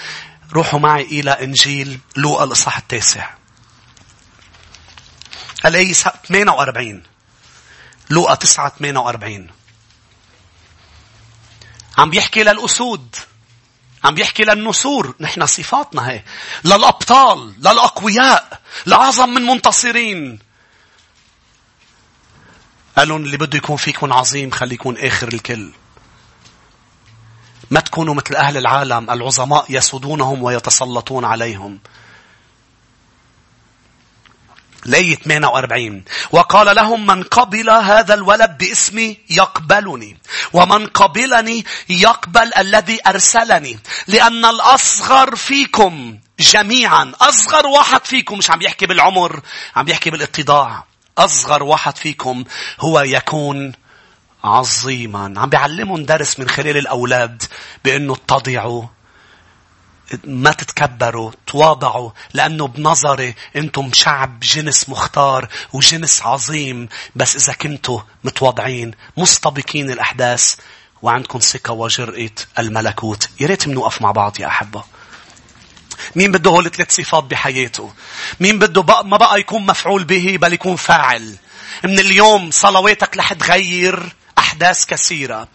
روحوا 0.53 0.81
معي 0.81 1.03
إلى 1.03 1.31
إنجيل 1.31 2.01
لوقا 2.17 2.45
الإصحاح 2.45 2.79
التاسع. 2.79 3.31
الآية 5.65 5.93
48. 5.93 7.03
لوقا 8.11 8.35
9 8.35 8.69
48. 8.69 9.51
عم 11.99 12.11
بيحكي 12.11 12.43
للأسود. 12.43 13.17
عم 14.05 14.15
بيحكي 14.15 14.43
للنسور. 14.43 15.15
نحن 15.21 15.47
صفاتنا 15.47 16.11
هي. 16.11 16.25
للأبطال. 16.65 17.55
للأقوياء. 17.59 18.61
لأعظم 18.87 19.29
من 19.29 19.43
منتصرين. 19.43 20.50
قال 22.99 23.09
لهم 23.09 23.25
اللي 23.25 23.37
بده 23.37 23.59
يكون 23.59 23.77
فيكم 23.77 24.13
عظيم 24.13 24.51
خلي 24.51 24.75
يكون 24.75 24.99
آخر 24.99 25.29
الكل. 25.29 25.71
ما 27.71 27.81
تكونوا 27.81 28.15
مثل 28.15 28.35
أهل 28.35 28.57
العالم 28.57 29.11
العظماء 29.11 29.67
يسودونهم 29.69 30.43
ويتسلطون 30.43 31.25
عليهم. 31.25 31.79
لية 34.87 35.15
48 35.15 36.05
وقال 36.33 36.77
لهم 36.77 37.07
من 37.07 37.23
قبل 37.23 37.71
هذا 37.71 38.15
الولد 38.15 38.59
باسمي 38.59 39.19
يقبلني 39.31 40.17
ومن 40.53 40.87
قبلني 40.87 41.65
يقبل 41.89 42.55
الذي 42.59 43.01
أرسلني 43.07 43.79
لأن 44.07 44.45
الأصغر 44.45 45.37
فيكم 45.37 46.19
جميعا 46.41 47.13
أصغر 47.21 47.67
واحد 47.67 48.05
فيكم 48.05 48.39
مش 48.39 48.51
عم 48.51 48.63
يحكي 48.63 48.87
بالعمر 48.87 49.41
عم 49.77 49.89
يحكي 49.89 50.11
بالاتضاع 50.11 50.85
أصغر 51.19 51.63
واحد 51.63 51.97
فيكم 51.97 52.45
هو 52.81 53.01
يكون 53.01 53.73
عظيما. 54.45 55.41
عم 55.41 55.49
بيعلمهم 55.49 56.05
درس 56.05 56.39
من 56.39 56.49
خلال 56.49 56.77
الأولاد 56.77 57.43
بأنه 57.85 58.13
اتضعوا 58.13 58.85
ما 60.25 60.53
تتكبروا 60.53 61.33
تواضعوا 61.47 62.11
لأنه 62.35 62.69
بنظري 62.69 63.35
أنتم 63.57 63.91
شعب 63.93 64.41
جنس 64.41 64.89
مختار 64.89 65.49
وجنس 65.73 66.23
عظيم. 66.23 66.89
بس 67.17 67.37
إذا 67.37 67.53
كنتوا 67.53 68.01
متواضعين 68.25 68.95
مستبقين 69.17 69.91
الأحداث 69.91 70.55
وعندكم 71.03 71.39
ثقة 71.39 71.73
وجرأة 71.73 72.31
الملكوت. 72.59 73.29
يا 73.41 73.47
ريت 73.47 73.69
منوقف 73.69 74.03
مع 74.03 74.11
بعض 74.11 74.41
يا 74.41 74.47
أحبة. 74.47 74.85
مين 76.17 76.33
بده 76.33 76.51
هول 76.51 76.71
ثلاث 76.71 76.97
صفات 76.97 77.25
بحياته؟ 77.25 77.93
مين 78.41 78.59
بده 78.59 78.83
بقى 78.83 79.07
ما 79.07 79.17
بقى 79.17 79.41
يكون 79.41 79.67
مفعول 79.67 80.05
به 80.05 80.37
بل 80.41 80.53
يكون 80.53 80.77
فاعل؟ 80.77 81.37
من 81.85 81.99
اليوم 81.99 82.51
صلواتك 82.51 83.17
رح 83.17 83.33
تغير 83.33 84.09
أحداث 84.39 84.85
كثيرة. 84.87 85.49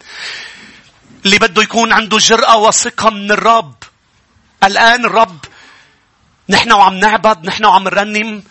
اللي 1.26 1.38
بده 1.40 1.62
يكون 1.64 1.94
عنده 1.94 2.18
جرأة 2.18 2.58
وثقة 2.58 3.10
من 3.10 3.32
الرب. 3.32 3.76
الآن 4.64 5.06
الرب 5.06 5.38
نحن 6.50 6.72
وعم 6.72 6.94
نعبد 6.94 7.46
نحن 7.46 7.66
وعم 7.66 7.84
نرنم 7.84 8.44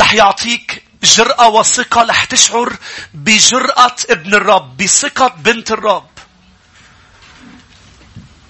رح 0.00 0.14
يعطيك 0.14 0.82
جرأة 1.02 1.48
وثقة 1.48 2.02
رح 2.02 2.24
تشعر 2.24 2.76
بجرأة 3.14 3.96
ابن 4.10 4.34
الرب 4.34 4.76
بثقة 4.76 5.28
بنت 5.28 5.70
الرب 5.70 6.08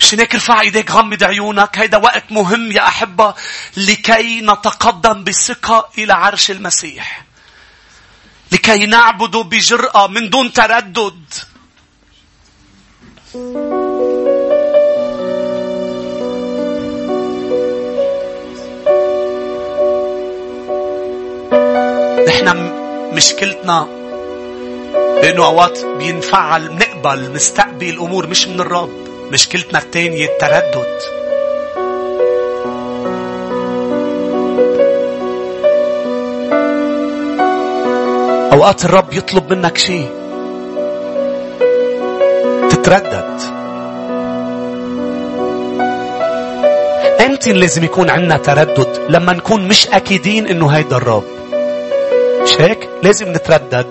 مشان 0.04 0.20
هيك 0.20 0.34
ارفع 0.34 0.60
ايديك 0.60 0.90
غمض 0.90 1.24
عيونك؟ 1.24 1.78
هيدا 1.78 1.98
وقت 1.98 2.24
مهم 2.30 2.72
يا 2.72 2.88
أحبة 2.88 3.34
لكي 3.76 4.40
نتقدم 4.40 5.24
بثقة 5.24 5.88
إلى 5.98 6.12
عرش 6.12 6.50
المسيح. 6.50 7.24
لكي 8.52 8.86
نعبد 8.86 9.36
بجرأة 9.36 10.06
من 10.06 10.30
دون 10.30 10.52
تردد. 10.52 11.24
نحن 22.28 22.48
مشكلتنا 23.14 23.82
انه 25.22 25.44
أوقات 25.44 25.84
بينفعل 25.84 26.68
بنقبل 26.68 27.32
نستقبل 27.32 27.88
الأمور 27.88 28.26
مش 28.26 28.46
من 28.46 28.60
الرب. 28.60 29.03
مشكلتنا 29.32 29.78
الثانية 29.78 30.26
التردد. 30.26 30.98
أوقات 38.52 38.84
الرب 38.84 39.12
يطلب 39.12 39.52
منك 39.52 39.78
شيء. 39.78 40.08
تتردد. 42.70 43.40
أنت 47.20 47.48
لازم 47.48 47.84
يكون 47.84 48.10
عندنا 48.10 48.36
تردد 48.36 49.00
لما 49.08 49.32
نكون 49.32 49.68
مش 49.68 49.88
أكيدين 49.88 50.46
إنه 50.46 50.68
هيدا 50.68 50.96
الرب. 50.96 51.24
مش 52.42 52.60
هيك؟ 52.60 52.88
لازم 53.02 53.28
نتردد. 53.32 53.86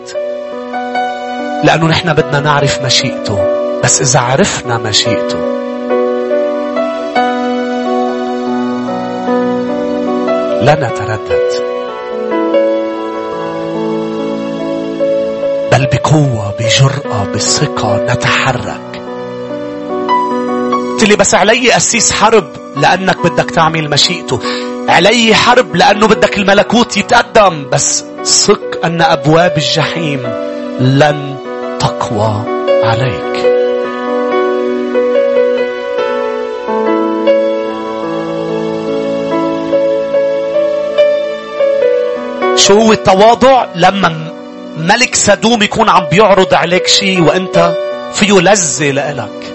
لأنه 1.64 1.88
نحن 1.88 2.14
بدنا 2.14 2.40
نعرف 2.40 2.82
مشيئته. 2.82 3.63
بس 3.84 4.02
إذا 4.02 4.20
عرفنا 4.20 4.78
مشيئته 4.78 5.40
لا 10.62 10.76
نتردد. 10.76 11.50
بل 15.72 15.88
بقوة 15.94 16.54
بجرأة 16.60 17.24
بثقة 17.36 18.06
نتحرك. 18.10 19.02
قلت 20.92 21.04
لي 21.04 21.16
بس 21.16 21.36
علي 21.36 21.78
أسيس 21.78 22.12
حرب 22.12 22.48
لأنك 22.76 23.18
بدك 23.24 23.52
تعمل 23.52 23.90
مشيئته 23.90 24.40
علي 24.90 25.36
حرب 25.36 25.76
لأنه 25.76 26.08
بدك 26.08 26.38
الملكوت 26.38 26.98
يتقدم. 26.98 27.70
بس 27.70 28.04
ثق 28.24 28.86
أن 28.86 29.02
أبواب 29.02 29.58
الجحيم 29.58 30.22
لن 30.80 31.36
تقوى 31.80 32.44
عليك. 32.84 33.53
شو 42.68 42.80
هو 42.80 42.94
التواضع 42.94 43.66
لما 43.76 44.32
ملك 44.78 45.16
سدوم 45.16 45.64
يكون 45.64 45.90
عم 45.90 46.06
بيعرض 46.12 46.54
عليك 46.54 46.88
شيء 46.88 47.22
وأنت 47.22 47.74
فيه 48.14 48.40
لذة 48.40 48.92
لإلك. 48.92 49.54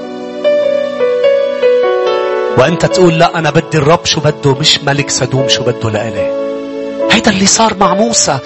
وأنت 2.59 2.87
تقول 2.87 3.19
لا 3.19 3.39
أنا 3.39 3.51
بدي 3.51 3.79
الرب 3.79 4.05
شو 4.05 4.21
بده 4.21 4.55
مش 4.55 4.81
ملك 4.81 5.11
سدوم 5.11 5.49
شو 5.49 5.63
بده 5.63 5.91
لإلي. 5.91 6.31
هيدا 7.11 7.31
اللي 7.31 7.47
صار 7.47 7.75
مع 7.75 7.95
موسى. 7.95 8.39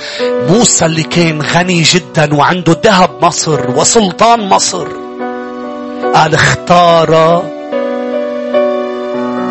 موسى 0.48 0.86
اللي 0.86 1.02
كان 1.02 1.42
غني 1.42 1.82
جدا 1.82 2.34
وعنده 2.34 2.76
ذهب 2.84 3.10
مصر 3.24 3.70
وسلطان 3.70 4.40
مصر. 4.40 4.86
قال 6.14 6.34
اختار 6.34 7.42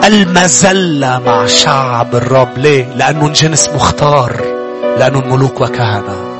المزلة 0.03 1.21
مع 1.25 1.45
شعب 1.45 2.15
الرب. 2.15 2.57
ليه؟ 2.57 2.93
لأنه 2.95 3.29
جنس 3.29 3.69
مختار 3.69 4.50
لأنه 4.97 5.19
ملوك 5.19 5.61
وكهنة 5.61 6.31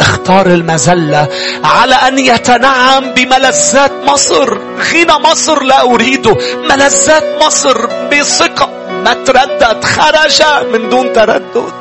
اختار 0.00 0.46
المزلة 0.46 1.28
على 1.64 1.94
أن 1.94 2.18
يتنعم 2.18 3.14
بملذات 3.14 3.92
مصر. 4.06 4.58
غنى 4.92 5.12
مصر 5.30 5.62
لا 5.62 5.82
أريده 5.82 6.36
ملذات 6.70 7.24
مصر 7.42 7.86
بثقة. 7.86 8.68
ما 9.04 9.14
تردد 9.14 9.84
خرج 9.84 10.42
من 10.72 10.88
دون 10.88 11.12
تردد. 11.12 11.72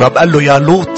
رب 0.00 0.18
قال 0.18 0.32
له 0.32 0.42
يا 0.42 0.58
لوط 0.58 0.96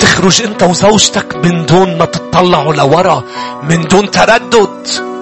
تخرج 0.00 0.42
أنت 0.42 0.62
وزوجتك 0.62 1.36
من 1.36 1.66
دون 1.66 1.98
ما 1.98 2.04
تطلعوا 2.04 2.74
لورا 2.74 3.24
من 3.62 3.82
دون 3.82 4.10
تردد. 4.10 5.15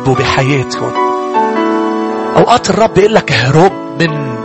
تهربوا 0.00 0.14
بحياتهم 0.14 0.92
أوقات 2.36 2.70
الرب 2.70 2.98
يقول 2.98 3.14
لك 3.14 3.32
اهرب 3.32 3.72
من 4.00 4.36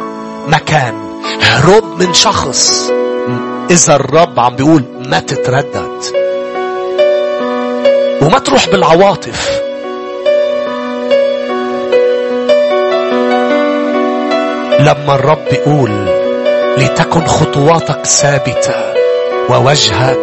مكان 0.47 0.93
اهرب 1.41 1.84
من 1.99 2.14
شخص. 2.14 2.91
إذا 3.72 3.95
الرب 3.95 4.39
عم 4.39 4.56
بيقول 4.56 4.84
ما 5.06 5.20
تتردد. 5.20 6.01
وما 8.22 8.39
تروح 8.39 8.70
بالعواطف. 8.70 9.62
لما 14.80 15.16
الرب 15.16 15.47
يقول 15.51 15.91
لتكن 16.78 17.26
خطواتك 17.28 18.06
ثابتة 18.06 18.76
ووجهك 19.49 20.20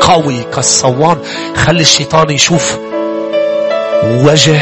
قوي 0.00 0.44
كالصوان 0.54 1.18
خلي 1.56 1.80
الشيطان 1.82 2.30
يشوف 2.30 2.78
وجه 4.04 4.60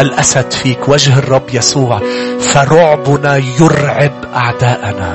الأسد 0.00 0.52
فيك 0.52 0.88
وجه 0.88 1.18
الرب 1.18 1.42
يسوع 1.52 2.00
فرعبنا 2.40 3.36
يرعب 3.36 4.12
أعداءنا. 4.36 5.12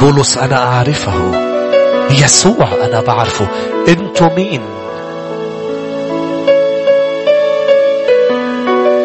بولس 0.00 0.38
أنا 0.38 0.56
أعرفه. 0.56 1.46
يسوع 2.10 2.68
أنا 2.84 3.00
بعرفه. 3.00 3.46
أنتم 3.88 4.30
مين؟ 4.36 4.60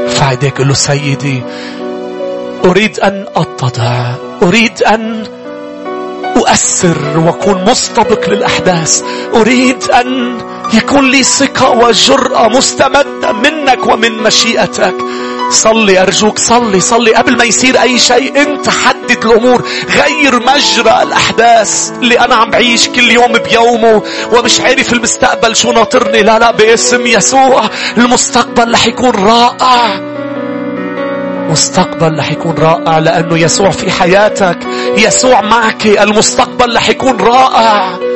فعديك 0.09 0.61
له 0.61 0.73
سيدي 0.73 1.43
أريد 2.65 2.99
أن 2.99 3.25
أتضع 3.35 4.13
أريد 4.43 4.83
أن 4.83 5.23
أؤثر 6.37 7.19
وأكون 7.19 7.63
مستبق 7.69 8.29
للأحداث. 8.29 9.03
أريد 9.35 9.83
أن 9.83 10.37
يكون 10.73 11.09
لي 11.09 11.23
ثقة 11.23 11.69
وجرأة 11.69 12.47
مستمدة 12.47 13.31
منك 13.31 13.85
ومن 13.87 14.17
مشيئتك. 14.17 14.95
صلي 15.49 16.01
أرجوك 16.01 16.39
صلي 16.39 16.79
صلي. 16.79 17.13
قبل 17.13 17.37
ما 17.37 17.43
يصير 17.43 17.81
أي 17.81 17.99
شيء 17.99 18.41
أنت 18.41 18.69
حدد 18.69 19.25
الأمور. 19.25 19.63
غير 19.89 20.39
مجرى 20.39 21.03
الأحداث 21.03 21.91
اللي 22.01 22.19
أنا 22.19 22.35
عم 22.35 22.49
بعيش 22.49 22.87
كل 22.87 23.11
يوم 23.11 23.33
بيومه 23.49 24.03
ومش 24.31 24.59
عارف 24.61 24.93
المستقبل 24.93 25.55
شو 25.55 25.71
ناطرني. 25.71 26.21
لا 26.21 26.39
لا 26.39 26.51
باسم 26.51 27.07
يسوع. 27.07 27.69
المستقبل 27.97 28.73
رح 28.73 28.87
يكون 28.87 29.11
رائع. 29.11 29.99
مستقبل 31.49 32.19
رح 32.19 32.31
يكون 32.31 32.55
رائع 32.57 32.99
لأنه 32.99 33.39
يسوع 33.39 33.69
في 33.69 33.91
حياتك. 33.91 34.57
يسوع 34.97 35.41
معك. 35.41 35.85
المستقبل 35.85 36.75
رح 36.75 36.89
يكون 36.89 37.17
رائع. 37.17 38.10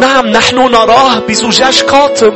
نعم 0.00 0.26
نحن 0.26 0.56
نراه 0.56 1.18
بزجاج 1.18 1.82
قاتم 1.82 2.32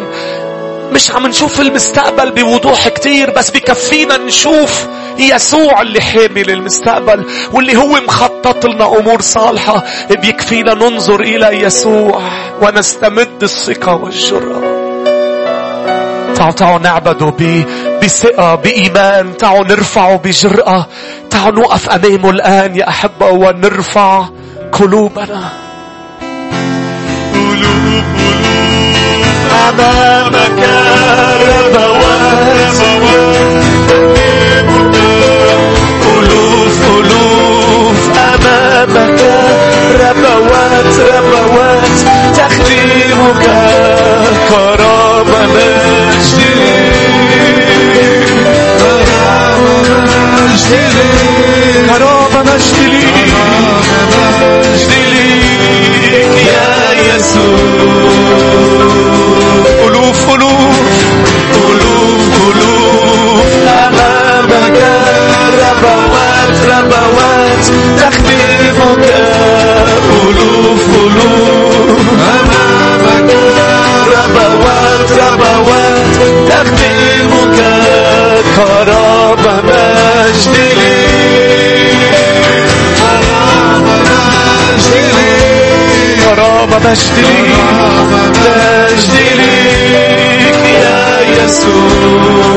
مش 0.92 1.10
عم 1.10 1.26
نشوف 1.26 1.60
المستقبل 1.60 2.30
بوضوح 2.30 2.88
كتير 2.88 3.30
بس 3.30 3.50
بكفينا 3.50 4.16
نشوف 4.16 4.86
يسوع 5.18 5.82
اللي 5.82 6.00
حامل 6.00 6.50
المستقبل 6.50 7.24
واللي 7.52 7.76
هو 7.76 8.00
مخطط 8.08 8.66
لنا 8.66 8.98
أمور 8.98 9.20
صالحة. 9.20 9.84
بيكفينا 10.10 10.74
ننظر 10.74 11.20
إلى 11.20 11.60
يسوع 11.60 12.20
ونستمد 12.62 13.42
الثقة 13.42 13.94
والجرأة. 13.94 14.60
تعالوا 16.34 16.52
تعالوا 16.52 16.78
نعبده 16.78 17.34
بثقة 18.02 18.54
بإيمان. 18.54 19.36
تعالوا 19.36 19.64
نرفعه 19.64 20.16
بجرأة. 20.16 20.86
تعالوا 21.30 21.60
نوقف 21.60 21.90
أمامه 21.90 22.30
الآن 22.30 22.76
يا 22.76 22.88
أحبة 22.88 23.26
ونرفع 23.28 24.24
قلوبنا. 24.72 25.63
قلوب 27.64 28.04
قلوب 28.14 29.14
أمامك 29.68 30.62
ربوات 31.48 32.78
ألوف 36.06 36.78
ألوف 36.98 38.00
أمامك 38.34 39.20
ربوات 40.00 40.94
ربوات 41.14 41.98
تخدمك 42.36 43.44
كرامة 44.48 45.46
كرامة 51.88 52.42
مجد 52.42 52.78
ليك 52.92 53.34
مجد 54.72 54.90
ليك 54.90 55.03
يا 57.36 59.24
يسوع 80.34 80.83
مجد 86.66 87.16
مجد 88.90 89.14
ليك 89.36 90.64
يا 90.82 91.20
يسوع. 91.44 92.54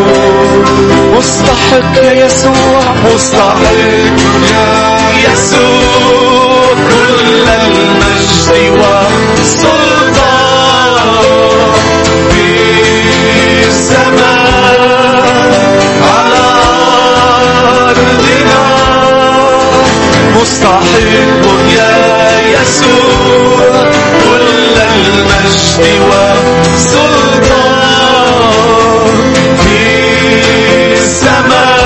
مستحق 1.17 1.93
يا 2.03 2.25
يسوع 2.25 2.83
مستحق 3.13 3.73
يا 4.51 4.97
يسوع. 5.25 6.73
كل 6.89 7.49
المجد 7.49 8.49
والسلطان 8.79 9.77
في 12.31 12.47
السماء 13.67 14.81
على 16.03 16.47
أرضنا. 17.89 18.63
مستحق 20.35 21.43
يا 21.77 21.95
يسوع. 22.53 23.96
المجد 24.97 26.01
والسلطان 26.09 26.97
في 29.63 29.77
السماء. 30.93 31.77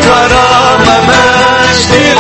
كرامة 0.04 0.96
مجد 1.08 2.18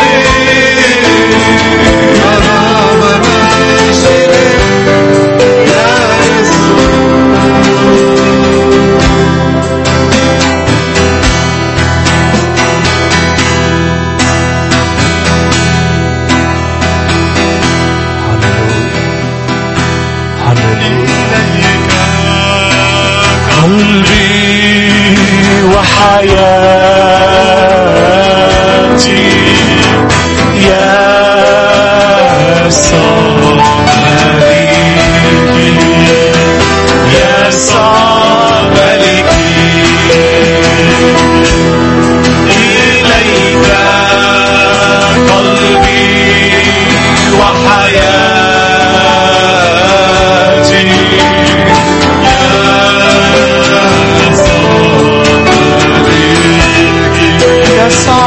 Higher. 26.02 26.32
Uh, 26.34 26.61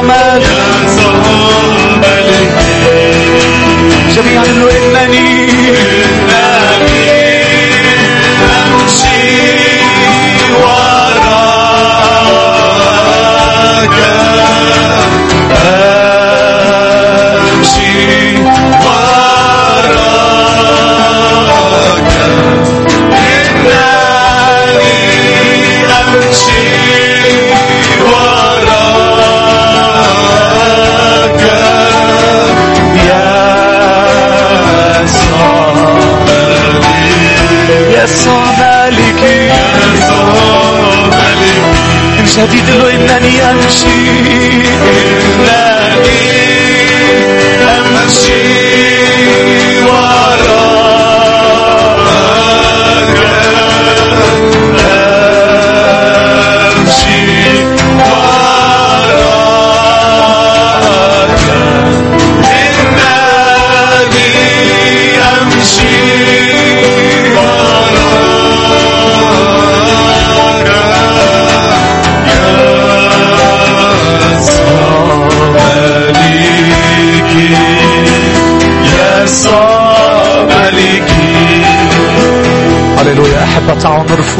محمد. 0.04 0.42
يا 0.42 0.88
سهر 0.96 1.62
ملكي 1.96 2.44
جميعا 4.14 4.44
نريد 4.46 4.83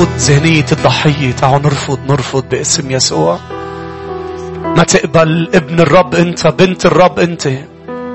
نرفض 0.05 0.19
ذهنية 0.19 0.67
الضحية. 0.73 1.33
تعالوا 1.33 1.59
نرفض 1.59 1.99
نرفض 2.09 2.45
باسم 2.49 2.91
يسوع. 2.91 3.39
ما 4.77 4.85
تقبل 4.85 5.51
ابن 5.55 5.81
الرب 5.81 6.15
أنت 6.15 6.47
بنت 6.47 6.87
الرب 6.87 7.19
أنت. 7.19 7.47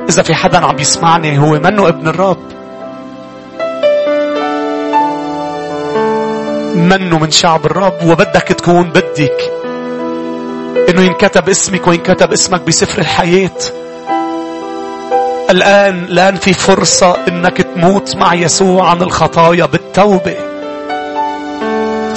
إذا 0.10 0.22
في 0.24 0.36
حدا 0.36 0.66
عم 0.66 0.80
يسمعني 0.80 1.40
هو 1.40 1.60
منه 1.60 1.88
ابن 1.88 2.08
الرب. 2.08 2.38
منه 6.76 7.20
من 7.20 7.32
شعب 7.32 7.66
الرب. 7.66 7.94
وبدك 8.06 8.44
تكون 8.44 8.90
بدك. 8.90 9.52
إنه 10.90 11.02
ينكتب 11.02 11.50
اسمك 11.50 11.88
وينكتب 11.88 12.32
اسمك 12.32 12.62
بسفر 12.62 13.02
الحياة. 13.02 13.60
الآن 15.50 16.04
الآن 16.04 16.36
في 16.36 16.54
فرصة 16.54 17.16
إنك 17.28 17.58
تموت 17.58 18.16
مع 18.16 18.34
يسوع 18.34 18.90
عن 18.90 19.02
الخطايا 19.02 19.66
بالتوبة. 19.66 20.49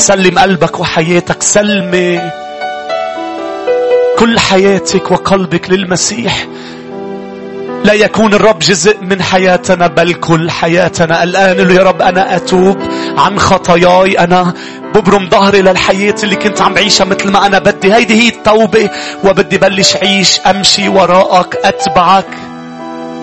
سلم 0.02 0.38
قلبك 0.38 0.80
وحياتك 0.80 1.42
سلمي. 1.42 2.20
كل 4.18 4.38
حياتك 4.38 5.10
وقلبك 5.10 5.70
للمسيح. 5.70 6.46
لا 7.84 7.92
يكون 7.92 8.34
الرب 8.34 8.58
جزء 8.58 8.96
من 9.02 9.22
حياتنا 9.22 9.86
بل 9.86 10.14
كل 10.14 10.50
حياتنا. 10.50 11.22
الآن 11.22 11.56
له 11.56 11.74
يا 11.74 11.82
رب 11.82 12.02
أنا 12.02 12.36
أتوب 12.36 12.78
عن 13.18 13.38
خطاياي. 13.38 14.18
أنا 14.18 14.54
ببرم 14.94 15.28
ظهري 15.28 15.62
للحياة 15.62 16.16
اللي 16.22 16.36
كنت 16.36 16.62
عم 16.62 16.74
بعيشها 16.74 17.04
مثل 17.04 17.30
ما 17.30 17.46
أنا 17.46 17.58
بدي. 17.58 17.94
هيدي 17.94 18.22
هي 18.22 18.28
التوبة 18.28 18.90
وبدي 19.24 19.58
بلش 19.58 19.96
عيش 19.96 20.40
أمشي 20.40 20.88
وراءك 20.88 21.56
أتبعك. 21.64 22.28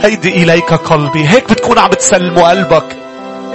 هيدي 0.03 0.43
إليك 0.43 0.73
قلبي. 0.73 1.27
هيك 1.27 1.49
بتكون 1.49 1.79
عم 1.79 1.89
بتسلموا 1.89 2.49
قلبك. 2.49 2.98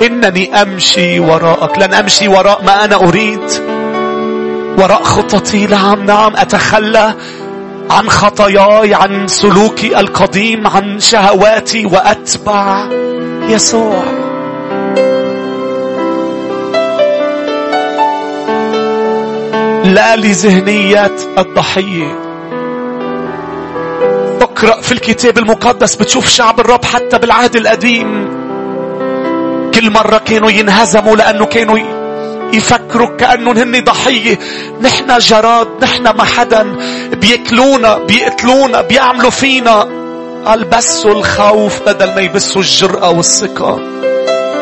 إنني 0.02 0.62
أمشي 0.62 1.20
وراءك. 1.20 1.78
لن 1.78 1.94
أمشي 1.94 2.28
وراء 2.28 2.62
ما 2.62 2.84
أنا 2.84 2.96
أريد. 2.96 3.50
وراء 4.78 5.02
خططي 5.02 5.66
نعم 5.66 6.04
نعم 6.04 6.36
أتخلى 6.36 7.14
عن 7.90 8.08
خطاياي 8.10 8.94
عن 8.94 9.28
سلوكي 9.28 10.00
القديم 10.00 10.66
عن 10.66 11.00
شهواتي 11.00 11.86
وأتبع 11.86 12.88
يسوع. 13.48 14.04
لا 19.84 20.16
لذهنية 20.16 21.16
الضحية. 21.38 22.18
اقرأ 24.40 24.80
في 24.80 24.92
الكتاب 24.92 25.38
المقدس 25.38 25.94
بتشوف 25.96 26.28
شعب 26.28 26.60
الرب 26.60 26.84
حتى 26.84 27.18
بالعهد 27.18 27.56
القديم. 27.56 28.43
كل 29.74 29.90
مرة 29.90 30.18
كانوا 30.18 30.50
ينهزموا 30.50 31.16
لأنه 31.16 31.44
كانوا 31.44 31.78
يفكروا 32.52 33.16
كأنهم 33.16 33.58
هن 33.58 33.84
ضحية. 33.84 34.38
نحن 34.80 35.18
جراد 35.18 35.68
نحن 35.82 36.02
ما 36.02 36.24
حدا 36.24 36.76
بيأكلونا 37.12 37.98
بيقتلونا 37.98 38.80
بيعملوا 38.80 39.30
فينا. 39.30 39.88
قال 40.44 40.64
بسوا 40.64 41.12
الخوف 41.12 41.82
بدل 41.86 42.14
ما 42.14 42.20
يبسوا 42.20 42.62
الجرأة 42.62 43.10
والثقة. 43.10 43.80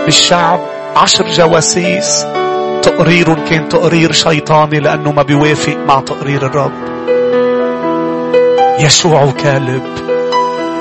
الشعب 0.08 0.60
عشر 0.96 1.30
جواسيس. 1.30 2.26
تقريرهم 2.82 3.44
كان 3.50 3.68
تقرير 3.68 4.12
شيطاني 4.12 4.80
لأنه 4.80 5.12
ما 5.12 5.22
بيوافق 5.22 5.76
مع 5.86 6.00
تقرير 6.00 6.46
الرب. 6.46 6.72
يشوع 8.78 9.22
وكالب 9.22 9.82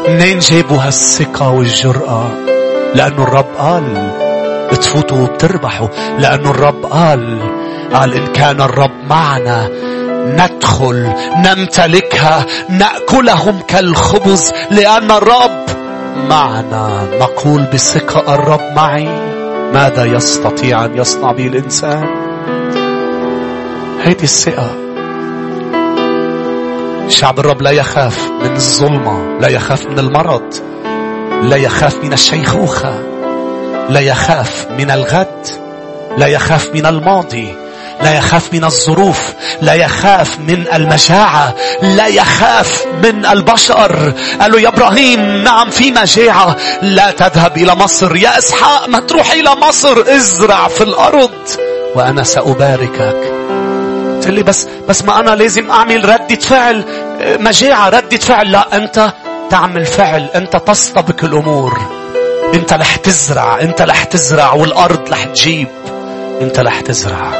منين 0.08 0.40
جابوا 0.40 0.78
هالثقة 0.78 1.50
والجرأة؟ 1.50 2.51
لأنه 2.96 3.24
الرب 3.24 3.46
قال 3.58 4.12
بتفوتوا 4.72 5.18
وبتربحوا. 5.18 5.88
لأنه 6.20 6.50
الرب 6.50 6.86
قال 6.86 7.40
قال 7.94 8.14
إن 8.14 8.28
كان 8.28 8.62
الرب 8.62 8.92
معنا 9.10 9.70
ندخل 10.26 11.14
نمتلكها 11.46 12.46
نأكلهم 12.70 13.60
كالخبز 13.68 14.52
لأن 14.72 15.12
الرب 15.12 15.66
معنا. 16.30 17.08
نقول 17.20 17.64
بثقة 17.74 18.36
الرب 18.36 18.76
معي. 18.76 19.32
ماذا 19.74 20.06
يستطيع 20.06 20.86
أن 20.86 20.98
يصنع 20.98 21.32
به 21.32 21.48
الإنسان؟ 21.48 22.04
هيدي 24.04 24.24
الثقة. 24.24 24.70
شعب 27.08 27.40
الرب 27.40 27.62
لا 27.62 27.72
يخاف 27.72 28.32
من 28.44 28.56
الظلمة 28.56 29.40
لا 29.40 29.48
يخاف 29.48 29.86
من 29.86 30.00
المرض. 30.00 30.54
لا 31.42 31.58
يخاف 31.58 31.96
من 32.04 32.14
الشيخوخة 32.14 33.00
لا 33.90 34.00
يخاف 34.00 34.68
من 34.78 34.92
الغد 34.92 35.48
لا 36.18 36.28
يخاف 36.28 36.70
من 36.74 36.86
الماضي 36.86 37.56
لا 38.02 38.18
يخاف 38.18 38.54
من 38.54 38.64
الظروف 38.64 39.20
لا 39.62 39.74
يخاف 39.74 40.40
من 40.40 40.66
المجاعة 40.74 41.56
لا 41.82 42.08
يخاف 42.08 42.86
من 43.04 43.26
البشر. 43.26 44.14
قال 44.42 44.52
له 44.52 44.60
يا 44.60 44.68
إبراهيم 44.68 45.44
نعم 45.44 45.70
في 45.70 45.92
مجاعة 45.92 46.56
لا 46.82 47.12
تذهب 47.12 47.58
إلى 47.58 47.76
مصر 47.76 48.16
يا 48.16 48.38
إسحاق 48.38 48.90
ما 48.90 49.00
تروح 49.00 49.32
إلى 49.32 49.50
مصر 49.56 50.04
ازرع 50.08 50.68
في 50.68 50.84
الأرض. 50.84 51.32
وأنا 51.96 52.24
سأباركك. 52.24 53.34
قلت 54.16 54.28
لي 54.28 54.44
بس 54.44 54.68
بس 54.90 55.04
ما 55.04 55.20
أنا 55.20 55.36
لازم 55.36 55.72
أعمل 55.72 56.10
ردة 56.10 56.36
فعل 56.36 56.84
مجاعة 57.40 57.90
ردة 57.90 58.18
فعل. 58.18 58.52
لا 58.52 58.76
أنت 58.76 59.14
تعمل 59.52 59.86
فعل 59.86 60.30
أنت 60.36 60.56
تستبق 60.56 61.24
الأمور. 61.24 61.80
انت 62.54 62.74
رح 62.74 62.96
تزرع 62.96 63.62
انت 63.62 63.82
رح 63.82 64.04
تزرع 64.04 64.54
والارض 64.54 65.10
رح 65.10 65.24
تجيب. 65.24 65.68
انت 66.42 66.60
رح 66.60 66.82
تزرع. 66.82 67.32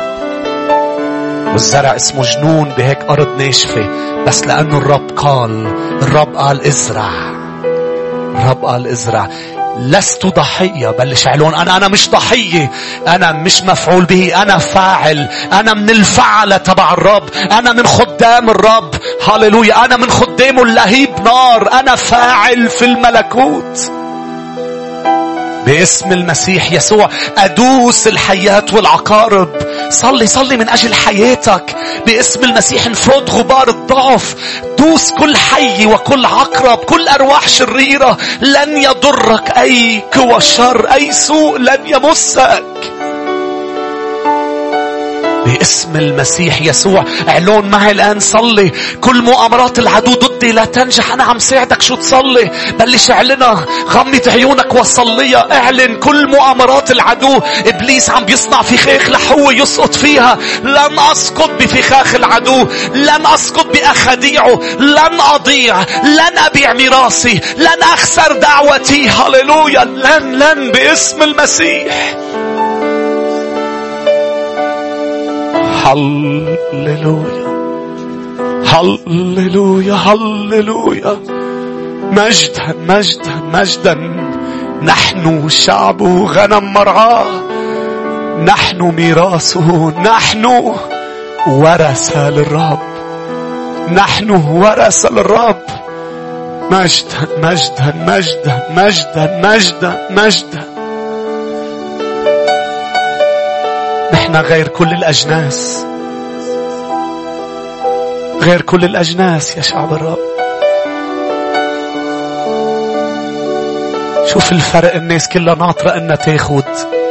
والزرع 1.52 1.96
اسمه 1.96 2.24
جنون 2.24 2.70
بهيك 2.78 3.00
ارض 3.10 3.38
ناشفة. 3.38 3.90
بس 4.28 4.48
لأنه 4.48 4.78
الرب 4.78 5.12
قال 5.16 5.68
الرب 6.02 6.36
قال 6.36 6.68
ازرع. 6.68 7.10
الرب 8.36 8.66
قال 8.66 8.88
ازرع. 8.88 9.30
لست 9.78 10.26
ضحية 10.26 10.90
بلش 10.90 11.28
علون 11.28 11.56
أنا 11.56 11.78
أنا 11.78 11.88
مش 11.88 12.10
ضحية. 12.10 12.72
أنا 13.08 13.32
مش 13.32 13.64
مفعول 13.64 14.06
به. 14.06 14.42
أنا 14.42 14.58
فاعل. 14.58 15.30
أنا 15.54 15.74
من 15.74 15.90
الفعلة 15.90 16.58
تبع 16.58 16.94
الرب. 16.94 17.30
أنا 17.52 17.74
من 17.74 17.88
خدام 17.88 18.50
الرب. 18.50 18.96
هللويا. 19.28 19.86
أنا 19.86 19.98
من 19.98 20.10
خدامه 20.10 20.64
اللهيب 20.64 21.10
نار. 21.26 21.72
أنا 21.80 21.96
فاعل 21.96 22.70
في 22.70 22.86
الملكوت. 22.86 23.92
باسم 25.66 26.12
المسيح 26.12 26.72
يسوع 26.72 27.10
أدوس 27.38 28.08
الحياة 28.08 28.66
والعقارب. 28.74 29.50
صلي 29.92 30.28
صلي 30.28 30.58
من 30.58 30.70
أجل 30.70 30.94
حياتك 30.94 31.76
باسم 32.06 32.44
المسيح 32.44 32.86
انفض 32.86 33.30
غبار 33.30 33.70
الضعف. 33.70 34.36
دوس 34.78 35.12
كل 35.12 35.38
حي 35.38 35.86
وكل 35.86 36.26
عقرب 36.26 36.78
كل 36.78 37.08
أرواح 37.08 37.48
شريرة. 37.48 38.18
لن 38.42 38.78
يضرك 38.78 39.58
أي 39.58 40.04
قوى 40.14 40.42
شر 40.42 40.94
أي 40.94 41.12
سوء 41.12 41.58
لن 41.58 41.88
يمسك. 41.88 42.91
باسم 45.46 45.96
المسيح 45.96 46.62
يسوع. 46.62 47.06
اعلون 47.30 47.70
معي 47.70 47.92
الآن 47.92 48.20
صلي. 48.20 48.72
كل 49.02 49.22
مؤامرات 49.22 49.80
العدو 49.80 50.14
ضدي 50.14 50.52
لا 50.52 50.66
تنجح. 50.66 51.12
أنا 51.12 51.24
عم 51.24 51.40
ساعدك 51.40 51.82
شو 51.82 51.96
تصلي؟ 51.96 52.52
بلش 52.80 53.12
اعلنها. 53.12 53.66
غمض 53.90 54.30
عيونك 54.30 54.74
وصليها. 54.74 55.48
اعلن 55.52 55.96
كل 55.96 56.28
مؤامرات 56.28 56.92
العدو. 56.92 57.40
إبليس 57.66 58.10
عم 58.10 58.26
بيصنع 58.26 58.62
فخاخ 58.62 59.10
لحو 59.10 59.52
يسقط 59.52 59.96
فيها. 59.96 60.38
لن 60.64 61.00
أسقط 61.12 61.50
بفخاخ 61.60 62.16
العدو. 62.16 62.68
لن 62.94 63.26
أسقط 63.26 63.66
بأخديعه. 63.66 64.60
لن 64.80 65.22
أضيع. 65.34 65.82
لن 66.04 66.38
أبيع 66.38 66.74
ميراثي. 66.74 67.42
لن 67.58 67.84
أخسر 67.94 68.38
دعوتي. 68.38 69.10
هللويا. 69.10 69.84
لن 69.84 70.40
لن 70.40 70.72
باسم 70.72 71.22
المسيح. 71.22 72.16
هللويا 75.86 77.52
هللويا 78.66 79.94
هللويا 79.94 81.18
مجدا 82.12 82.76
مجدا 82.90 83.42
مجدا 83.54 83.94
نحن 84.82 85.50
شعبه 85.50 86.26
غنم 86.26 86.74
مرعاه 86.74 87.26
نحن 88.46 88.82
ميراثه 88.82 89.94
نحن 90.02 90.46
ورثة 91.48 92.30
للرب 92.30 92.80
نحن 93.94 94.30
ورثة 94.32 95.10
للرب 95.10 95.62
مجدا 96.72 97.28
مجدا 97.44 97.94
مجدا 98.08 98.64
مجدا 98.76 99.42
مجدا 99.44 100.08
مجدا 100.12 100.71
نحن 104.32 104.42
غير 104.46 104.68
كل 104.68 104.88
الأجناس. 104.88 105.86
غير 108.42 108.62
كل 108.62 108.86
الأجناس 108.86 109.58
يا 109.58 109.62
شعب 109.62 109.94
الرب. 109.94 110.18
شوف 114.28 114.52
الفرق 114.52 114.96
الناس 114.96 115.30
كلها 115.30 115.56
ناطرة 115.56 115.90
إنها 115.98 116.16
تاخد. 116.16 116.64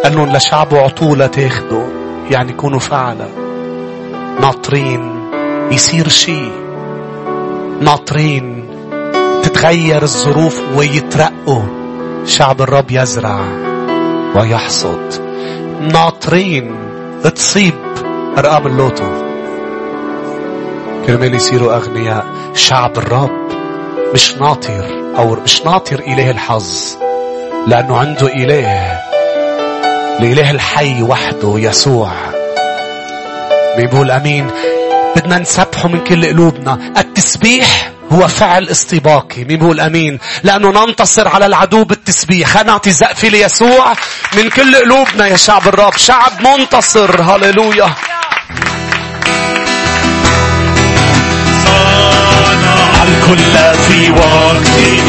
قال 0.04 0.32
لشعبه 0.32 0.80
عطولة 0.80 1.26
تاخده. 1.26 1.82
يعني 2.30 2.50
يكونوا 2.52 2.78
فعلا. 2.78 3.28
ناطرين 4.40 5.30
يصير 5.70 6.08
شيء. 6.08 6.52
ناطرين 7.80 8.70
تتغير 9.42 10.02
الظروف 10.02 10.62
ويترقوا. 10.76 11.62
شعب 12.26 12.62
الرب 12.62 12.90
يزرع 12.90 13.40
ويحصد. 14.34 15.30
ناطرين 15.80 16.89
تصيب 17.28 17.74
أرقام 18.38 18.66
اللوتو. 18.66 19.04
كرمال 21.06 21.34
يصيروا 21.34 21.74
أغنياء 21.76 22.26
شعب 22.54 22.98
الرب 22.98 23.48
مش 24.14 24.34
ناطر 24.34 25.14
أو 25.18 25.34
مش 25.34 25.62
ناطر 25.62 25.98
إله 25.98 26.30
الحظ 26.30 26.96
لأنه 27.66 27.96
عنده 27.96 28.26
إله 28.26 28.98
الإله 30.20 30.50
الحي 30.50 31.02
وحده 31.02 31.54
يسوع. 31.56 32.12
بيقول 33.76 34.10
أمين 34.10 34.50
بدنا 35.16 35.38
نسبحه 35.38 35.88
من 35.88 36.04
كل 36.04 36.26
قلوبنا. 36.26 36.92
التسبيح 36.98 37.92
هو 38.12 38.28
فعل 38.28 38.68
استباقي. 38.68 39.44
مين 39.44 39.58
بيقول 39.58 39.80
امين 39.80 40.18
لأنه 40.42 40.70
ننتصر 40.70 41.28
على 41.28 41.46
العدو 41.46 41.84
بالتسبيح. 41.84 42.48
خلينا 42.48 42.72
نعطي 42.72 42.90
زقفه 42.90 43.28
ليسوع 43.28 43.92
من 44.36 44.50
كل 44.50 44.76
قلوبنا 44.76 45.26
يا 45.26 45.36
شعب 45.36 45.68
الرب. 45.68 45.96
شعب 45.96 46.32
منتصر. 46.46 47.22
هللويا. 47.22 47.94
الكل 53.02 53.54
في 53.88 54.10
وقته 54.10 55.02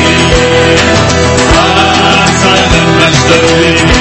حسن 2.25 2.71
المجد 2.75 4.00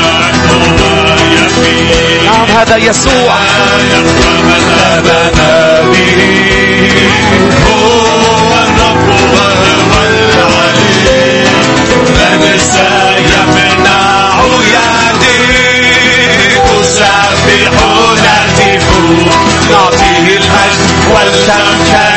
ويفي 0.52 2.26
نعم 2.26 2.46
هذا 2.58 2.78
يسوع. 2.78 3.36
ومثلنا 4.22 5.82
به. 5.82 6.22
هو 7.68 8.54
الرب 8.64 9.10
وهو 9.10 10.04
العلي 10.04 11.46
من 12.40 12.58
سيمنع 12.58 14.42
يدي 14.74 15.42
تسبحون 16.82 18.18
نعطيه 19.72 20.38
الأجر 20.38 20.92
والتمكين 21.14 22.11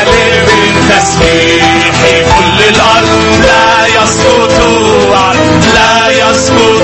لا 5.73 6.09
يسقط 6.09 6.81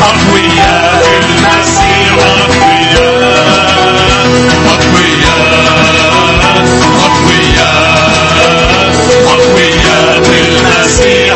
أقوياء. 0.01 0.48
وقويات 9.29 10.27
الأسير 10.27 11.28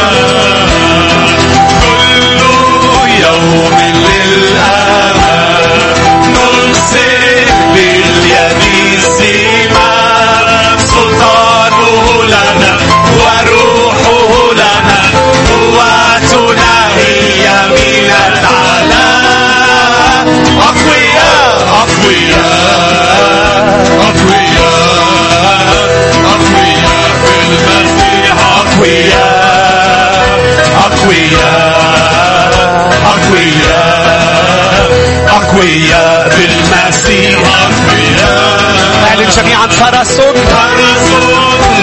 اعلن 39.23 39.35
جميعا 39.35 39.67
فرس 39.67 40.11
فرس 40.21 41.07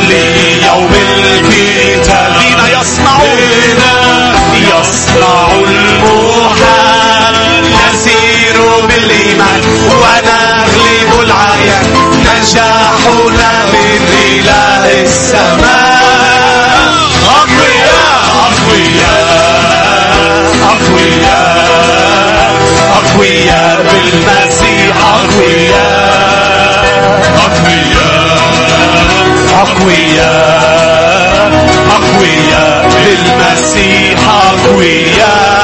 ليوم 0.08 0.92
القتال 0.94 2.32
بنا 2.40 2.80
يصنعون. 2.80 3.36
بنا 3.36 3.94
يصنع 4.54 5.46
المحال 5.52 7.34
نسير 7.72 8.56
بالإيمان. 8.88 9.60
ونغلب 9.90 11.10
العيان 11.20 11.86
نجاحنا 12.20 13.52
من 13.72 14.00
إله 14.32 14.84
السماء. 15.02 16.00
أقوياء 17.26 18.22
أقوياء 18.46 19.30
أقوياء 20.62 21.70
أقوياء 22.92 23.76
بالمسيح 23.92 24.96
أقوياء. 24.96 25.99
أقوياء 29.62 31.50
أقوياء 31.96 32.88
بالمسيح 33.04 34.18
أقوياء. 34.52 35.60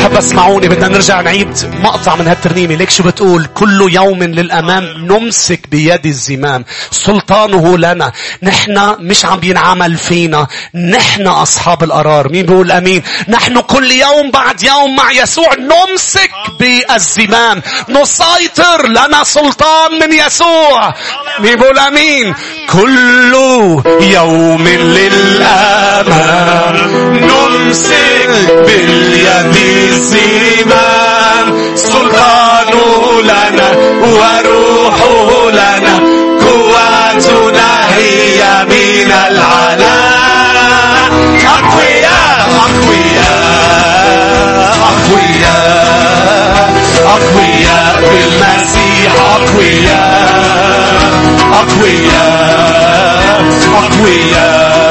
أحب 0.00 0.16
أسمعوني 0.16 0.68
بدنا 0.68 0.88
نرجع 0.88 1.20
نعيد 1.20 1.48
مقطع 1.82 2.16
من 2.16 2.28
هالترنيمة. 2.28 2.74
ليك 2.74 2.90
شو 2.90 3.02
بتقول؟ 3.02 3.46
كل 3.54 3.88
يوم 3.92 4.22
للأمام 4.22 4.84
نمسك 4.84 5.60
بيد 5.70 6.06
الزمام. 6.06 6.64
سلطانه 6.90 7.78
لنا. 7.78 8.12
نحن 8.42 8.96
مش 9.00 9.24
عم 9.24 9.38
بينعمل 9.38 9.96
فينا. 9.96 10.46
نحن 10.74 11.26
أصحاب 11.26 11.82
القرار. 11.82 12.28
مين 12.32 12.46
بيقول 12.46 12.70
أمين؟ 12.72 13.02
نحن 13.28 13.60
كل 13.60 13.90
يوم 13.90 14.30
بعد 14.30 14.62
يوم 14.62 14.96
مع 14.96 15.12
يسوع 15.12 15.54
نمسك 15.54 16.30
بالزمام. 16.60 17.62
نسيطر 17.88 18.86
لنا 18.88 19.24
سلطان 19.24 19.98
من 20.00 20.12
يسوع. 20.12 20.94
مين 21.40 21.56
بيقول 21.56 21.78
أمين؟ 21.78 22.34
كل 22.72 23.34
يوم 24.00 24.68
للأمام 24.68 26.30
نمسك 27.12 28.30
باليد 28.66 29.89
الزمام 29.90 31.46
سلطانه 31.76 33.22
لنا 33.22 33.68
وروحه 34.02 35.50
لنا 35.50 35.94
قوتنا 36.46 37.68
هي 37.96 38.40
من 38.64 39.12
العلا 39.28 40.00
أقوياء 41.46 42.50
أقوياء 42.66 43.80
أقوياء. 44.90 46.70
أقوياء 47.06 47.94
بالمسيح 48.10 49.12
أقوياء. 49.34 50.20
أقوياء 51.52 52.90
أقوياء. 53.74 54.89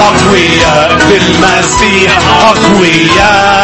أقوياء 0.00 0.98
بالمسيح 1.08 2.18
أقوياء. 2.42 3.62